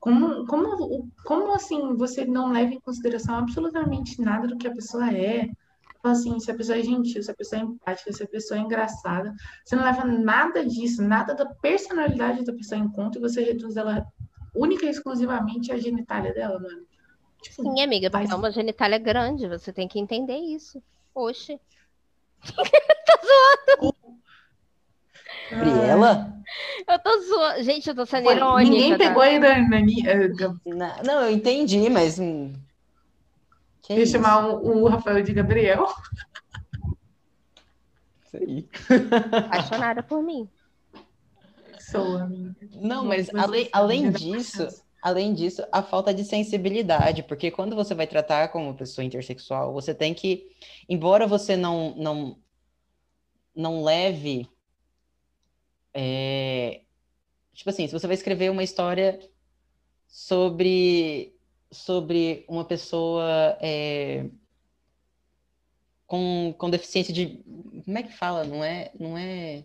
como, 0.01 0.47
como, 0.47 1.11
como 1.25 1.55
assim 1.55 1.97
você 1.97 2.25
não 2.25 2.53
leva 2.53 2.75
em 2.75 2.81
consideração 2.81 3.37
absolutamente 3.37 4.21
nada 4.21 4.47
do 4.47 4.57
que 4.57 4.67
a 4.67 4.75
pessoa 4.75 5.11
é? 5.11 5.47
Tipo 5.95 6.09
assim, 6.09 6.39
se 6.39 6.51
a 6.51 6.55
pessoa 6.55 6.79
é 6.79 6.83
gentil, 6.83 7.23
se 7.23 7.31
a 7.31 7.35
pessoa 7.35 7.63
é 7.63 7.65
empática, 7.65 8.13
se 8.13 8.23
a 8.23 8.27
pessoa 8.27 8.61
é 8.61 8.63
engraçada, 8.63 9.35
você 9.65 9.75
não 9.75 9.85
leva 9.85 10.05
nada 10.05 10.65
disso, 10.65 11.03
nada 11.03 11.35
da 11.35 11.47
personalidade 11.47 12.45
da 12.45 12.53
pessoa 12.53 12.79
em 12.79 12.91
conta 12.91 13.17
e 13.19 13.21
você 13.23 13.43
reduz 13.43 13.77
ela 13.77 14.07
única 14.55 14.85
e 14.85 14.91
exclusivamente 14.91 15.73
à 15.73 15.79
genitália 15.79 16.35
dela, 16.35 16.61
mano. 16.61 16.87
Tipo, 17.41 17.63
Sim, 17.63 17.83
amiga, 17.83 18.11
porque 18.11 18.31
é 18.31 18.35
uma 18.35 18.51
genitália 18.51 18.99
grande, 18.99 19.49
você 19.49 19.73
tem 19.73 19.89
que 19.89 19.99
entender 19.99 20.37
isso. 20.37 20.83
Oxe. 21.15 21.59
tá 22.45 23.21
zoando. 23.81 23.95
Gabriela? 25.51 26.35
Eu 26.87 26.99
tô 26.99 27.21
zoando. 27.23 27.63
Gente, 27.63 27.89
eu 27.89 27.95
tô 27.95 28.07
sendo 28.07 28.31
irônica. 28.31 28.71
Ninguém 28.71 28.93
tá? 28.93 28.99
pegou 28.99 29.23
ainda. 29.23 29.59
Nani... 29.59 30.03
Não, 31.05 31.23
eu 31.23 31.31
entendi, 31.31 31.89
mas. 31.89 32.19
Hum, 32.19 32.53
que 33.83 33.95
Deixa 33.95 34.13
chamar 34.13 34.49
o, 34.49 34.85
o 34.85 34.89
Rafael 34.89 35.23
de 35.23 35.33
Gabriel. 35.33 35.87
Isso 38.25 38.37
aí. 38.37 38.69
Apaixonada 39.47 40.03
por 40.03 40.23
mim. 40.23 40.49
Sou, 41.79 42.17
amiga. 42.17 42.55
Não, 42.75 43.05
mas 43.05 43.33
além, 43.35 43.69
além 43.73 44.11
disso, 44.11 44.67
além 45.03 45.35
disso, 45.35 45.63
a 45.71 45.83
falta 45.83 46.15
de 46.15 46.25
sensibilidade, 46.25 47.23
porque 47.23 47.51
quando 47.51 47.77
você 47.77 47.95
vai 47.95 48.07
tratar 48.07 48.49
como 48.49 48.75
pessoa 48.75 49.05
intersexual, 49.05 49.73
você 49.73 49.95
tem 49.95 50.15
que, 50.15 50.51
embora 50.89 51.27
você 51.27 51.57
não 51.57 51.95
não 51.95 52.39
não 53.55 53.85
leve 53.85 54.49
é, 55.95 56.83
tipo 57.53 57.71
assim, 57.71 57.87
se 57.87 57.93
você 57.93 58.07
vai 58.07 58.15
escrever 58.15 58.51
uma 58.51 58.65
história 58.65 59.21
sobre, 60.09 61.35
sobre 61.71 62.45
uma 62.49 62.65
pessoa 62.65 63.57
é, 63.61 64.27
com, 66.07 66.55
com 66.59 66.71
deficiência 66.71 67.15
de. 67.15 67.43
Como 67.85 67.99
é 67.99 68.03
que 68.03 68.13
fala? 68.13 68.45
Não 68.45 68.63
é. 68.63 68.91
Não 68.99 69.17
é... 69.17 69.65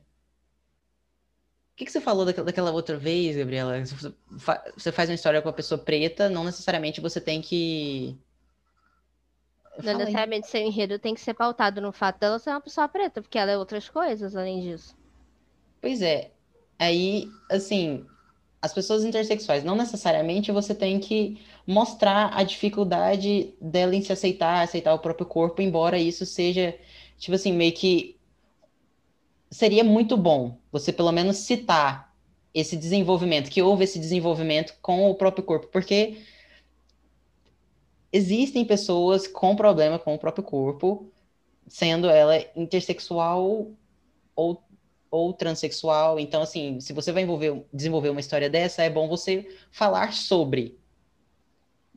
O 1.73 1.75
que, 1.80 1.86
que 1.86 1.91
você 1.91 2.01
falou 2.01 2.25
daquela, 2.25 2.71
outra 2.71 2.97
vez, 2.97 3.38
Gabriela? 3.38 3.73
Você 4.75 4.91
faz 4.91 5.09
uma 5.09 5.15
história 5.15 5.41
com 5.41 5.47
uma 5.47 5.53
pessoa 5.53 5.80
preta, 5.80 6.30
não 6.30 6.43
necessariamente 6.43 6.99
você 6.99 7.21
tem 7.21 7.41
que. 7.41 8.17
Não 9.82 9.97
necessariamente 9.97 10.47
seu 10.47 10.61
enredo 10.61 10.99
tem 10.99 11.13
que 11.13 11.21
ser 11.21 11.34
pautado 11.34 11.80
no 11.80 11.93
fato 11.93 12.19
dela 12.19 12.38
ser 12.38 12.49
uma 12.49 12.59
pessoa 12.59 12.89
preta, 12.89 13.21
porque 13.21 13.38
ela 13.38 13.51
é 13.51 13.57
outras 13.57 13.88
coisas 13.88 14.36
além 14.36 14.59
disso. 14.59 14.99
Pois 15.82 16.01
é. 16.01 16.32
Aí, 16.77 17.27
assim, 17.49 18.05
as 18.61 18.73
pessoas 18.73 19.03
intersexuais, 19.03 19.63
não 19.63 19.75
necessariamente 19.75 20.51
você 20.51 20.75
tem 20.75 20.99
que 20.99 21.39
mostrar 21.65 22.32
a 22.38 22.43
dificuldade 22.43 23.53
dela 23.61 23.95
em 23.95 24.01
se 24.01 24.11
aceitar, 24.11 24.61
aceitar 24.63 24.93
o 24.93 24.99
próprio 24.99 25.25
corpo, 25.25 25.61
embora 25.61 25.97
isso 25.97 26.25
seja, 26.25 26.77
tipo 27.17 27.36
assim, 27.36 27.53
meio 27.53 27.73
que. 27.73 28.17
Seria 29.51 29.84
muito 29.84 30.15
bom 30.15 30.57
você 30.71 30.93
pelo 30.93 31.11
menos 31.11 31.38
citar 31.38 32.13
esse 32.53 32.75
desenvolvimento, 32.77 33.49
que 33.49 33.61
houve 33.61 33.84
esse 33.84 33.99
desenvolvimento 33.99 34.75
com 34.82 35.09
o 35.09 35.15
próprio 35.15 35.43
corpo, 35.43 35.67
porque 35.67 36.17
existem 38.11 38.65
pessoas 38.65 39.27
com 39.27 39.55
problema 39.55 39.97
com 39.99 40.13
o 40.15 40.19
próprio 40.19 40.43
corpo, 40.43 41.11
sendo 41.67 42.09
ela 42.09 42.38
intersexual 42.55 43.71
ou 44.36 44.61
ou 45.12 45.34
transexual. 45.34 46.20
Então, 46.20 46.41
assim, 46.41 46.80
se 46.80 46.93
você 46.93 47.12
vai 47.12 47.24
envolver, 47.24 47.64
desenvolver 47.74 48.10
uma 48.10 48.20
história 48.20 48.49
dessa, 48.49 48.84
é 48.84 48.89
bom 48.89 49.07
você 49.07 49.47
falar 49.72 50.14
sobre. 50.14 50.78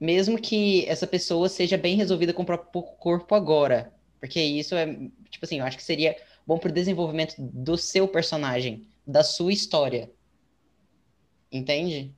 Mesmo 0.00 0.40
que 0.40 0.86
essa 0.86 1.06
pessoa 1.06 1.48
seja 1.48 1.76
bem 1.76 1.96
resolvida 1.96 2.32
com 2.32 2.42
o 2.42 2.46
próprio 2.46 2.82
corpo 2.82 3.34
agora. 3.34 3.92
Porque 4.18 4.40
isso 4.40 4.74
é, 4.74 4.86
tipo 5.30 5.44
assim, 5.44 5.58
eu 5.58 5.64
acho 5.64 5.76
que 5.76 5.82
seria 5.82 6.16
bom 6.46 6.58
para 6.58 6.70
o 6.70 6.74
desenvolvimento 6.74 7.34
do 7.38 7.76
seu 7.76 8.08
personagem, 8.08 8.88
da 9.06 9.22
sua 9.22 9.52
história. 9.52 10.10
Entende? 11.50 12.14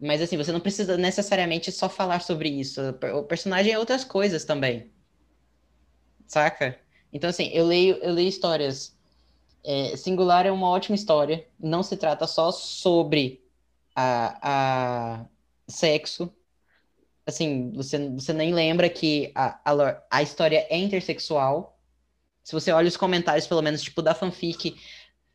Mas 0.00 0.20
assim, 0.22 0.36
você 0.36 0.52
não 0.52 0.60
precisa 0.60 0.96
necessariamente 0.96 1.72
só 1.72 1.88
falar 1.88 2.20
sobre 2.20 2.48
isso. 2.48 2.80
O 3.14 3.24
personagem 3.24 3.72
é 3.72 3.78
outras 3.78 4.04
coisas 4.04 4.44
também. 4.44 4.92
Saca? 6.26 6.78
Então, 7.12 7.30
assim, 7.30 7.48
eu 7.48 7.66
leio, 7.66 7.96
eu 7.96 8.12
leio 8.12 8.28
histórias 8.28 8.97
é, 9.68 9.94
Singular 9.98 10.46
é 10.46 10.50
uma 10.50 10.66
ótima 10.70 10.96
história. 10.96 11.46
Não 11.60 11.82
se 11.82 11.94
trata 11.94 12.26
só 12.26 12.50
sobre 12.50 13.44
a, 13.94 15.18
a 15.20 15.26
sexo. 15.68 16.32
Assim, 17.26 17.70
você, 17.72 18.08
você 18.08 18.32
nem 18.32 18.54
lembra 18.54 18.88
que 18.88 19.30
a, 19.34 19.60
a, 19.70 20.02
a 20.10 20.22
história 20.22 20.66
é 20.70 20.78
intersexual. 20.78 21.78
Se 22.42 22.54
você 22.54 22.72
olha 22.72 22.88
os 22.88 22.96
comentários, 22.96 23.46
pelo 23.46 23.60
menos, 23.60 23.82
tipo, 23.82 24.00
da 24.00 24.14
fanfic, 24.14 24.74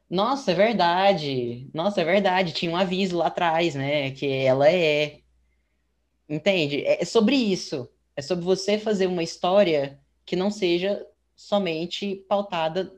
nossa, 0.09 0.51
é 0.51 0.55
verdade. 0.55 1.69
Nossa, 1.71 2.01
é 2.01 2.03
verdade. 2.03 2.53
Tinha 2.53 2.71
um 2.71 2.75
aviso 2.77 3.17
lá 3.17 3.27
atrás, 3.27 3.75
né? 3.75 4.09
Que 4.11 4.25
ela 4.25 4.67
é. 4.67 5.21
Entende? 6.27 6.83
É, 6.85 7.03
é 7.03 7.05
sobre 7.05 7.35
isso. 7.35 7.87
É 8.15 8.21
sobre 8.23 8.43
você 8.43 8.79
fazer 8.79 9.05
uma 9.05 9.21
história 9.21 9.99
que 10.25 10.35
não 10.35 10.49
seja 10.49 11.05
somente 11.35 12.15
pautada 12.27 12.91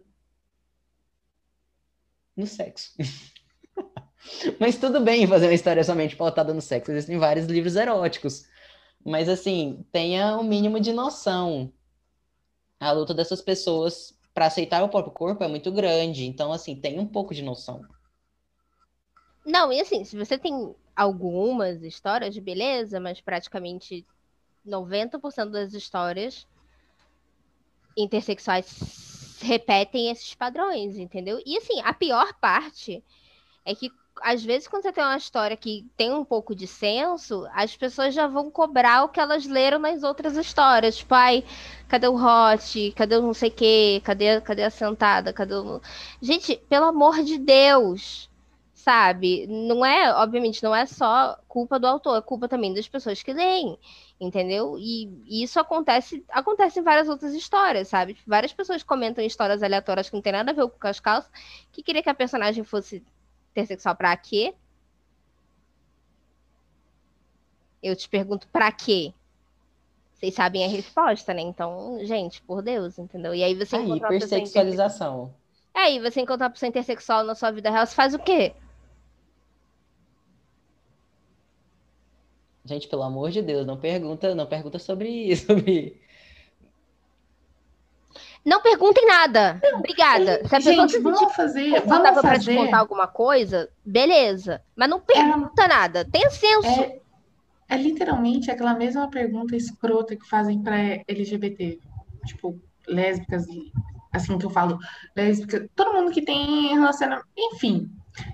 no 2.36 2.46
sexo. 2.46 2.92
Mas 4.60 4.78
tudo 4.78 5.02
bem 5.02 5.28
fazer 5.28 5.48
uma 5.48 5.54
história 5.54 5.84
somente 5.84 6.16
pautada 6.16 6.54
no 6.54 6.62
sexo. 6.62 6.92
Existem 6.92 7.18
vários 7.18 7.46
livros 7.46 7.76
eróticos. 7.76 8.48
Mas, 9.04 9.30
assim, 9.30 9.86
tenha 9.92 10.36
o 10.36 10.40
um 10.40 10.44
mínimo 10.44 10.80
de 10.80 10.92
noção. 10.92 11.72
A 12.80 12.92
luta 12.92 13.14
dessas 13.14 13.42
pessoas 13.42 14.18
para 14.34 14.48
aceitar 14.48 14.84
o 14.84 14.90
próprio 14.90 15.14
corpo 15.14 15.44
é 15.44 15.48
muito 15.48 15.72
grande. 15.72 16.26
Então, 16.26 16.52
assim, 16.52 16.76
tenha 16.76 17.02
um 17.02 17.08
pouco 17.08 17.34
de 17.34 17.44
noção. 17.44 17.86
Não, 19.46 19.72
e 19.72 19.80
assim, 19.80 20.04
se 20.04 20.18
você 20.18 20.38
tem 20.38 20.76
algumas 20.96 21.84
histórias, 21.84 22.36
beleza, 22.38 23.00
mas 23.00 23.22
praticamente 23.22 24.06
90% 24.66 25.52
das 25.52 25.74
histórias 25.74 26.48
intersexuais 27.96 29.15
repetem 29.42 30.10
esses 30.10 30.34
padrões, 30.36 30.98
entendeu? 30.98 31.42
E 31.46 31.58
assim, 31.58 31.82
a 31.82 31.94
pior 31.94 32.34
parte 32.40 33.04
é 33.66 33.76
que 33.76 33.92
às 34.22 34.44
vezes 34.44 34.68
quando 34.68 34.84
você 34.84 34.94
tem 34.94 35.04
uma 35.04 35.18
história 35.18 35.58
que 35.58 35.86
tem 35.98 36.14
um 36.14 36.24
pouco 36.24 36.56
de 36.56 36.68
senso, 36.68 37.46
as 37.54 37.76
pessoas 37.76 38.14
já 38.14 38.28
vão 38.28 38.50
cobrar 38.50 39.04
o 39.04 39.10
que 39.10 39.20
elas 39.20 39.46
leram 39.46 39.80
nas 39.80 40.04
outras 40.04 40.38
histórias. 40.38 40.98
Tipo, 40.98 41.14
ai, 41.16 41.44
cadê 41.88 42.08
o 42.08 42.16
Hot? 42.16 42.94
Cadê 42.96 43.16
o 43.18 43.22
não 43.22 43.34
sei 43.34 43.50
o 43.50 43.54
quê? 43.54 44.02
Cadê, 44.04 44.40
cadê 44.42 44.64
a 44.64 44.70
sentada? 44.70 45.34
Cadê 45.34 45.56
o... 45.56 45.82
Gente, 46.22 46.58
pelo 46.70 46.86
amor 46.86 47.24
de 47.24 47.38
Deus! 47.38 48.30
Sabe? 48.74 49.48
Não 49.48 49.84
é, 49.86 50.14
obviamente, 50.14 50.64
não 50.64 50.76
é 50.76 50.86
só 50.86 51.38
culpa 51.48 51.80
do 51.80 51.88
autor, 51.88 52.18
é 52.18 52.22
culpa 52.22 52.48
também 52.48 52.74
das 52.74 52.88
pessoas 52.88 53.24
que 53.24 53.34
leem 53.34 53.78
entendeu? 54.20 54.78
E, 54.80 55.06
e, 55.26 55.44
isso 55.44 55.60
acontece 55.60 56.24
acontece 56.30 56.80
em 56.80 56.84
várias 56.84 57.10
outras 57.10 57.34
histórias, 57.34 57.88
sabe? 57.88 58.18
Várias 58.26 58.54
pessoas 58.54 58.84
comentam 58.84 59.24
histórias 59.24 59.62
aleatórias 59.62 60.10
que 60.10 60.16
não 60.16 60.22
tem 60.22 60.34
nada 60.34 60.52
a 60.52 60.54
ver 60.54 60.68
com 60.68 60.88
as 60.88 61.00
calças, 61.00 61.32
que 61.72 61.84
queria 61.84 62.04
que 62.04 62.10
a 62.10 62.14
personagem 62.14 62.64
fosse 62.64 63.04
intersexual 63.52 63.96
pra 63.96 64.16
quê? 64.18 64.54
eu 67.86 67.96
te 67.96 68.10
pergunto 68.10 68.48
pra 68.48 68.72
quê? 68.72 69.14
Vocês 70.14 70.34
sabem 70.34 70.66
a 70.66 70.68
resposta, 70.68 71.34
né? 71.34 71.42
Então, 71.42 72.00
gente, 72.04 72.42
por 72.42 72.62
Deus, 72.64 72.98
entendeu? 72.98 73.36
E 73.36 73.44
aí 73.44 73.54
você 73.54 73.76
Aí, 73.76 73.92
hipersexualização. 73.92 75.34
É, 75.74 75.82
aí 75.82 76.00
você 76.00 76.22
encontra 76.22 76.48
uma 76.48 76.52
pessoa 76.52 76.70
intersexual 76.70 77.24
na 77.24 77.36
sua 77.36 77.52
vida 77.52 77.70
real, 77.70 77.86
você 77.86 77.94
faz 77.94 78.16
o 78.16 78.20
quê? 78.20 78.56
Gente, 82.66 82.88
pelo 82.88 83.04
amor 83.04 83.30
de 83.30 83.42
Deus, 83.42 83.66
não 83.66 83.78
pergunta, 83.78 84.34
não 84.34 84.48
pergunta 84.48 84.80
sobre 84.80 85.08
isso. 85.08 85.46
Sobre... 85.54 86.04
Não 88.44 88.62
perguntem 88.62 89.08
nada. 89.08 89.60
Obrigada. 89.74 90.48
Se 90.48 90.56
a 90.56 90.60
pessoa 90.60 90.88
Gente, 90.88 91.00
vamos 91.00 91.34
fazer, 91.34 91.82
vamos 91.82 92.22
pra 92.22 92.38
te 92.38 92.46
fazer. 92.46 92.56
contar 92.56 92.78
alguma 92.78 93.08
coisa, 93.08 93.70
beleza. 93.84 94.62
Mas 94.76 94.88
não 94.88 95.00
pergunta 95.00 95.68
nada. 95.68 96.06
Tenha 96.06 96.30
senso. 96.30 96.68
É, 96.68 97.00
é 97.70 97.78
literalmente 97.78 98.52
aquela 98.52 98.76
mesma 98.76 99.10
pergunta 99.10 99.56
escrota 99.56 100.16
que 100.16 100.30
fazem 100.30 100.62
pra 100.62 100.78
LGBT. 101.08 101.80
Tipo, 102.28 102.60
lésbicas 102.88 103.48
e 103.48 103.72
assim 104.14 104.38
que 104.38 104.46
eu 104.46 104.50
falo, 104.52 104.80
lésbica, 105.16 105.68
todo 105.76 105.94
mundo 105.94 106.12
que 106.12 106.22
tem 106.22 106.68
relacionamento, 106.68 107.28
enfim, 107.36 107.90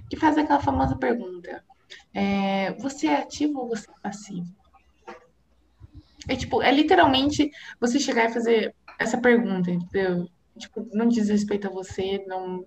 que 0.09 0.17
faz 0.17 0.38
aquela 0.38 0.59
famosa 0.59 0.95
pergunta. 0.97 1.63
É, 2.14 2.74
você 2.74 3.07
é 3.07 3.22
ativo 3.22 3.59
ou 3.59 3.70
você 3.70 3.89
é 3.89 3.93
passivo? 4.01 4.47
É 6.28 6.36
tipo, 6.36 6.62
é 6.62 6.72
literalmente 6.72 7.49
você 7.80 7.99
chegar 7.99 8.30
e 8.30 8.34
fazer 8.34 8.76
essa 8.99 9.20
pergunta, 9.20 9.72
entendeu? 9.72 10.28
Tipo, 10.57 10.88
não 10.93 11.07
diz 11.07 11.30
respeito 11.30 11.68
a 11.68 11.72
você, 11.72 12.24
não, 12.28 12.66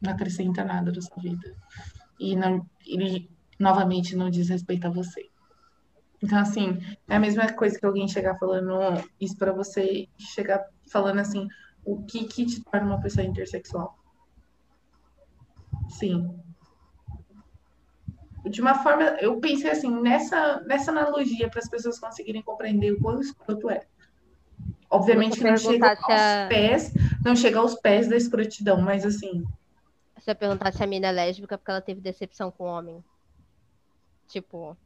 não 0.00 0.12
acrescenta 0.12 0.64
nada 0.64 0.92
da 0.92 1.00
sua 1.00 1.22
vida. 1.22 1.54
E 2.18 2.36
não, 2.36 2.66
novamente, 3.58 4.16
não 4.16 4.28
diz 4.28 4.48
respeito 4.48 4.86
a 4.86 4.90
você. 4.90 5.28
Então, 6.22 6.38
assim, 6.38 6.78
é 7.08 7.16
a 7.16 7.20
mesma 7.20 7.52
coisa 7.52 7.78
que 7.78 7.86
alguém 7.86 8.06
chegar 8.06 8.38
falando 8.38 9.02
isso 9.20 9.36
pra 9.36 9.52
você, 9.52 10.06
chegar 10.18 10.64
falando 10.90 11.18
assim, 11.18 11.48
o 11.84 12.02
que 12.04 12.24
que 12.24 12.46
te 12.46 12.62
torna 12.62 12.86
uma 12.86 13.00
pessoa 13.00 13.26
intersexual? 13.26 13.96
Sim. 15.88 16.41
De 18.44 18.60
uma 18.60 18.74
forma, 18.82 19.04
eu 19.20 19.38
pensei 19.40 19.70
assim, 19.70 19.88
nessa, 20.00 20.60
nessa 20.62 20.90
analogia 20.90 21.48
para 21.48 21.60
as 21.60 21.68
pessoas 21.68 21.98
conseguirem 21.98 22.42
compreender 22.42 22.92
o 22.92 23.00
quão 23.00 23.20
escroto 23.20 23.70
é. 23.70 23.86
Obviamente 24.90 25.38
que 25.38 25.44
não 25.44 25.56
chega 25.56 25.90
aos 25.90 26.08
a- 26.10 26.46
pés, 26.48 26.92
não 27.24 27.34
chega 27.36 27.58
aos 27.60 27.74
pés 27.76 28.08
da 28.08 28.16
escrotidão, 28.16 28.80
mas 28.82 29.06
assim, 29.06 29.44
Se 30.20 30.30
eu 30.30 30.34
perguntar 30.36 30.72
se 30.72 30.82
a 30.82 30.86
mina 30.86 31.08
é 31.08 31.12
lésbica 31.12 31.56
porque 31.56 31.70
ela 31.70 31.80
teve 31.80 32.00
decepção 32.00 32.50
com 32.50 32.64
o 32.64 32.66
homem. 32.66 33.02
Tipo. 34.28 34.76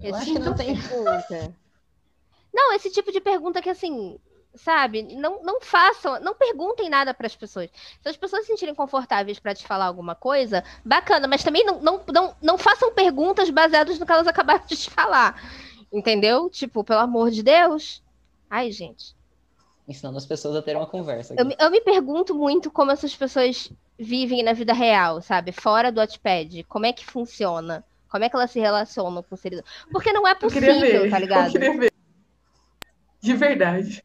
Eu 0.00 0.10
esse 0.10 0.18
acho 0.18 0.32
que 0.32 0.38
não 0.38 0.54
tipo 0.54 0.56
tem. 0.56 0.76
pergunta. 0.76 1.54
Não, 2.52 2.72
esse 2.74 2.90
tipo 2.90 3.10
de 3.12 3.20
pergunta 3.20 3.62
que 3.62 3.70
assim, 3.70 4.18
sabe, 4.56 5.02
não, 5.02 5.42
não 5.42 5.60
façam, 5.60 6.20
não 6.20 6.34
perguntem 6.34 6.88
nada 6.88 7.12
para 7.14 7.26
as 7.26 7.36
pessoas. 7.36 7.70
Se 8.02 8.08
as 8.08 8.16
pessoas 8.16 8.42
se 8.42 8.48
sentirem 8.48 8.74
confortáveis 8.74 9.38
para 9.38 9.54
te 9.54 9.66
falar 9.66 9.86
alguma 9.86 10.14
coisa, 10.14 10.64
bacana, 10.84 11.28
mas 11.28 11.44
também 11.44 11.64
não, 11.64 11.80
não, 11.80 12.02
não, 12.12 12.36
não 12.42 12.58
façam 12.58 12.92
perguntas 12.92 13.50
baseadas 13.50 13.98
no 13.98 14.06
que 14.06 14.12
elas 14.12 14.26
acabaram 14.28 14.64
de 14.66 14.76
te 14.76 14.90
falar. 14.90 15.40
Entendeu? 15.92 16.50
Tipo, 16.50 16.82
pelo 16.82 17.00
amor 17.00 17.30
de 17.30 17.42
Deus. 17.42 18.02
Ai, 18.50 18.70
gente. 18.70 19.14
Ensinando 19.88 20.18
as 20.18 20.26
pessoas 20.26 20.56
a 20.56 20.62
ter 20.62 20.76
uma 20.76 20.86
conversa. 20.86 21.34
Eu, 21.38 21.48
eu 21.58 21.70
me 21.70 21.80
pergunto 21.80 22.34
muito 22.34 22.70
como 22.70 22.90
essas 22.90 23.14
pessoas 23.14 23.70
vivem 23.98 24.42
na 24.42 24.52
vida 24.52 24.72
real, 24.72 25.22
sabe? 25.22 25.52
Fora 25.52 25.92
do 25.92 26.00
Wattpad. 26.00 26.64
Como 26.64 26.86
é 26.86 26.92
que 26.92 27.04
funciona? 27.04 27.84
Como 28.08 28.24
é 28.24 28.28
que 28.28 28.36
elas 28.36 28.50
se 28.50 28.58
relacionam 28.58 29.22
com 29.22 29.36
seres 29.36 29.62
Porque 29.90 30.12
não 30.12 30.26
é 30.26 30.34
possível, 30.34 30.80
ver, 30.80 31.10
tá 31.10 31.18
ligado? 31.18 31.46
eu 31.48 31.52
queria 31.52 31.78
ver. 31.78 31.92
De 33.20 33.34
verdade. 33.34 34.04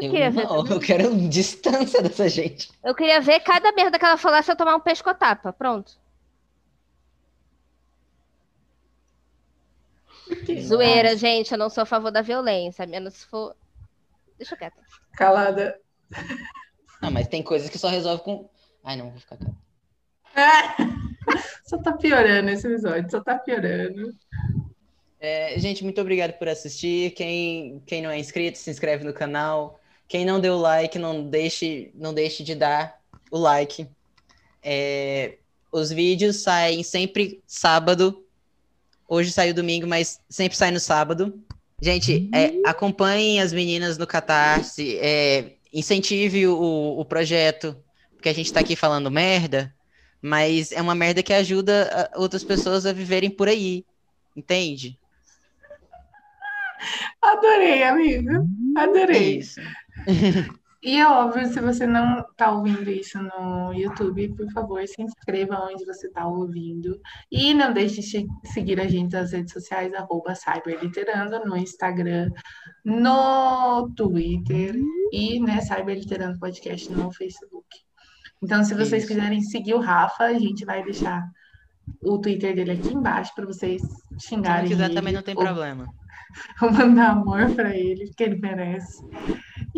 Eu 0.00 0.06
Eu, 0.06 0.10
queria 0.12 0.30
ver 0.30 0.44
não, 0.44 0.56
também. 0.64 0.72
eu 0.72 0.80
quero 0.80 1.28
distância 1.28 2.00
dessa 2.02 2.28
gente. 2.28 2.70
Eu 2.82 2.94
queria 2.94 3.20
ver 3.20 3.40
cada 3.40 3.72
merda 3.72 3.98
que 3.98 4.04
ela 4.04 4.16
falasse 4.16 4.50
eu 4.50 4.56
tomar 4.56 4.74
um 4.76 4.80
pescotapa. 4.80 5.52
Pronto. 5.52 5.92
Porque- 10.26 10.60
Zoeira, 10.62 11.16
gente. 11.16 11.52
Eu 11.52 11.58
não 11.58 11.68
sou 11.70 11.82
a 11.82 11.86
favor 11.86 12.10
da 12.10 12.22
violência. 12.22 12.86
Menos 12.86 13.14
se 13.14 13.26
for. 13.26 13.54
Deixa 14.38 14.56
quieto. 14.56 14.76
Calada. 15.12 15.78
Não, 17.02 17.10
mas 17.10 17.28
tem 17.28 17.42
coisas 17.42 17.68
que 17.68 17.78
só 17.78 17.88
resolve 17.88 18.22
com. 18.22 18.48
Ai, 18.84 18.96
não, 18.96 19.10
vou 19.10 19.20
ficar 19.20 19.36
calado. 19.36 19.58
Só 21.64 21.78
tá 21.78 21.92
piorando 21.92 22.50
esse 22.50 22.66
episódio, 22.66 23.08
só 23.10 23.20
tá 23.20 23.38
piorando. 23.38 24.12
É, 25.20 25.56
gente, 25.58 25.84
muito 25.84 26.00
obrigado 26.00 26.32
por 26.32 26.48
assistir. 26.48 27.12
Quem, 27.12 27.80
quem 27.86 28.02
não 28.02 28.10
é 28.10 28.18
inscrito, 28.18 28.58
se 28.58 28.70
inscreve 28.70 29.04
no 29.04 29.12
canal. 29.12 29.78
Quem 30.10 30.24
não 30.24 30.40
deu 30.40 30.58
like, 30.58 30.98
não 30.98 31.22
deixe, 31.22 31.92
não 31.94 32.12
deixe 32.12 32.42
de 32.42 32.56
dar 32.56 32.98
o 33.30 33.38
like. 33.38 33.86
É, 34.60 35.36
os 35.70 35.92
vídeos 35.92 36.42
saem 36.42 36.82
sempre 36.82 37.40
sábado. 37.46 38.26
Hoje 39.08 39.30
saiu 39.30 39.54
domingo, 39.54 39.86
mas 39.86 40.20
sempre 40.28 40.58
sai 40.58 40.72
no 40.72 40.80
sábado. 40.80 41.40
Gente, 41.80 42.28
é, 42.34 42.60
acompanhem 42.68 43.40
as 43.40 43.52
meninas 43.52 43.96
no 43.98 44.04
Catarse. 44.04 44.98
é, 45.00 45.52
incentive 45.72 46.48
o, 46.48 46.96
o 46.98 47.04
projeto. 47.04 47.76
Porque 48.16 48.30
a 48.30 48.34
gente 48.34 48.52
tá 48.52 48.58
aqui 48.58 48.74
falando 48.74 49.12
merda, 49.12 49.72
mas 50.20 50.72
é 50.72 50.82
uma 50.82 50.94
merda 50.96 51.22
que 51.22 51.32
ajuda 51.32 52.10
outras 52.16 52.42
pessoas 52.42 52.84
a 52.84 52.92
viverem 52.92 53.30
por 53.30 53.46
aí. 53.46 53.84
Entende? 54.36 54.98
Adorei, 57.22 57.84
amigo. 57.84 58.30
É 58.76 58.80
Adorei. 58.80 59.38
isso. 59.38 59.60
E 60.82 60.96
é 60.96 61.06
óbvio, 61.06 61.46
se 61.46 61.60
você 61.60 61.86
não 61.86 62.24
tá 62.38 62.50
ouvindo 62.52 62.88
isso 62.88 63.22
no 63.22 63.70
YouTube, 63.74 64.34
por 64.34 64.50
favor, 64.50 64.82
se 64.88 65.02
inscreva 65.02 65.68
onde 65.70 65.84
você 65.84 66.10
tá 66.10 66.26
ouvindo. 66.26 66.98
E 67.30 67.52
não 67.52 67.70
deixe 67.70 68.00
de 68.00 68.26
seguir 68.46 68.80
a 68.80 68.88
gente 68.88 69.12
nas 69.12 69.32
redes 69.32 69.52
sociais, 69.52 69.92
arroba 69.92 70.34
Cyberliterando, 70.34 71.44
no 71.44 71.54
Instagram, 71.54 72.30
no 72.82 73.90
Twitter 73.94 74.74
e 75.12 75.38
né, 75.40 75.60
Cyberliterando 75.60 76.38
Podcast 76.38 76.90
no 76.90 77.12
Facebook. 77.12 77.68
Então, 78.42 78.64
se 78.64 78.74
vocês 78.74 79.04
Isso. 79.04 79.12
quiserem 79.12 79.42
seguir 79.42 79.74
o 79.74 79.80
Rafa, 79.80 80.24
a 80.24 80.38
gente 80.38 80.64
vai 80.64 80.82
deixar 80.82 81.28
o 82.02 82.18
Twitter 82.18 82.54
dele 82.54 82.70
aqui 82.70 82.88
embaixo 82.88 83.34
para 83.34 83.44
vocês 83.44 83.82
Se 84.18 84.28
xingarem 84.28 84.62
não 84.62 84.70
quiser, 84.70 84.86
ele 84.86 84.94
também 84.94 85.12
não 85.12 85.22
tem 85.22 85.36
ou 85.36 85.42
problema. 85.42 85.86
Vou 86.58 86.72
mandar 86.72 87.10
amor 87.10 87.54
pra 87.54 87.76
ele, 87.76 88.10
que 88.16 88.22
ele 88.22 88.38
merece. 88.40 89.04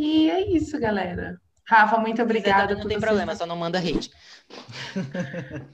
E 0.05 0.29
é 0.29 0.41
isso, 0.51 0.81
galera. 0.81 1.41
Rafa, 1.65 1.97
muito 1.99 2.21
obrigada 2.21 2.75
não 2.75 2.83
por 2.83 2.89
tem 2.89 2.99
problema, 2.99 3.37
só 3.37 3.47
não 3.47 3.55
manda 3.57 3.79
hate. 3.79 4.11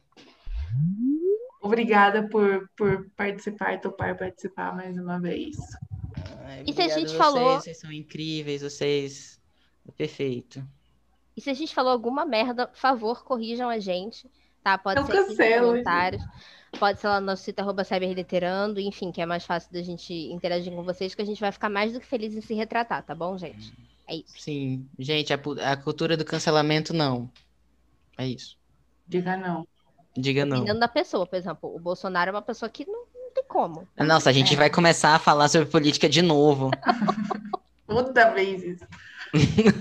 Obrigada 1.63 2.29
por, 2.29 2.69
por 2.77 3.11
participar 3.17 3.75
e 3.75 3.79
topar 3.79 4.17
participar 4.17 4.75
mais 4.75 4.97
uma 4.97 5.19
vez. 5.19 5.57
Ai, 6.45 6.63
E 6.67 6.73
se 6.73 6.81
a 6.83 6.89
gente 6.89 7.09
vocês, 7.11 7.13
falou- 7.13 7.61
Vocês 7.61 7.79
são 7.81 7.91
incríveis, 7.91 8.63
vocês. 8.63 9.41
É 9.87 9.91
perfeito. 9.93 10.63
E 11.37 11.41
se 11.41 11.49
a 11.51 11.55
gente 11.55 11.75
falou 11.75 11.91
alguma 11.93 12.25
merda, 12.27 12.67
por 12.69 12.77
favor, 12.79 13.25
corrijam 13.25 13.69
a 13.71 13.79
gente, 13.79 14.31
tá? 14.63 14.77
Pode 14.77 15.01
Eu 15.01 15.07
ser 15.07 15.13
cancelo. 15.13 15.69
comentários, 15.69 16.23
pode 16.79 17.01
ser 17.01 17.09
lá 17.09 17.21
no 17.21 17.27
nosso 17.27 17.45
site, 17.45 17.61
arroba 17.61 17.83
cyberliterando, 17.85 18.79
enfim, 18.81 19.11
que 19.11 19.21
é 19.23 19.27
mais 19.27 19.45
fácil 19.47 19.73
da 19.73 19.83
gente 19.83 20.13
interagir 20.13 20.73
com 20.73 20.83
vocês, 20.83 21.15
que 21.15 21.23
a 21.23 21.25
gente 21.25 21.41
vai 21.41 21.51
ficar 21.53 21.69
mais 21.71 21.93
do 21.93 22.01
que 22.01 22.07
feliz 22.07 22.35
em 22.35 22.41
se 22.41 22.55
retratar, 22.55 23.03
tá 23.03 23.15
bom, 23.15 23.37
gente? 23.39 23.73
É 24.09 24.17
isso. 24.17 24.39
Sim, 24.39 24.89
gente, 24.99 25.33
a, 25.33 25.39
a 25.71 25.77
cultura 25.77 26.17
do 26.17 26.25
cancelamento, 26.25 26.95
não. 26.95 27.31
É 28.17 28.27
isso. 28.27 28.57
Diga 29.07 29.37
não. 29.37 29.69
Diga 30.17 30.45
não. 30.45 30.57
Dependendo 30.57 30.81
da 30.81 30.89
pessoa, 30.89 31.27
por 31.27 31.37
exemplo, 31.37 31.75
o 31.75 31.79
Bolsonaro 31.79 32.31
é 32.31 32.33
uma 32.33 32.43
pessoa 32.43 32.71
que 32.71 32.87
não, 32.87 33.05
não 33.15 33.31
tem 33.35 33.45
como. 33.47 33.87
Nossa, 33.99 34.31
a 34.31 34.33
gente 34.33 34.57
vai 34.57 34.71
começar 34.71 35.15
a 35.15 35.19
falar 35.19 35.49
sobre 35.49 35.69
política 35.69 36.09
de 36.09 36.23
novo. 36.23 36.71
Toda 37.87 38.31
vez 38.31 38.63
isso. 38.63 38.87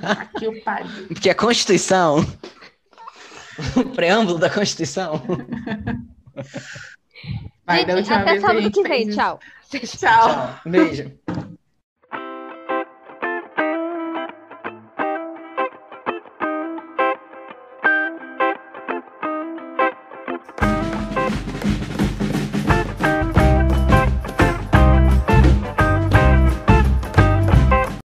Aqui 0.03 0.47
o 0.47 0.61
pariu. 0.61 1.07
Porque 1.07 1.29
a 1.29 1.35
Constituição. 1.35 2.19
o 3.75 3.89
preâmbulo 3.91 4.37
da 4.37 4.49
Constituição. 4.49 5.21
Vai, 7.65 7.85
da 7.85 7.97
gente, 7.97 8.11
última 8.11 8.17
até 8.17 8.31
vez 8.31 8.41
sábado 8.41 8.71
que 8.71 8.83
vem, 8.83 9.09
tchau. 9.09 9.39
Tchau. 9.69 9.81
Tchau. 9.81 10.59
Beijo. 10.65 11.11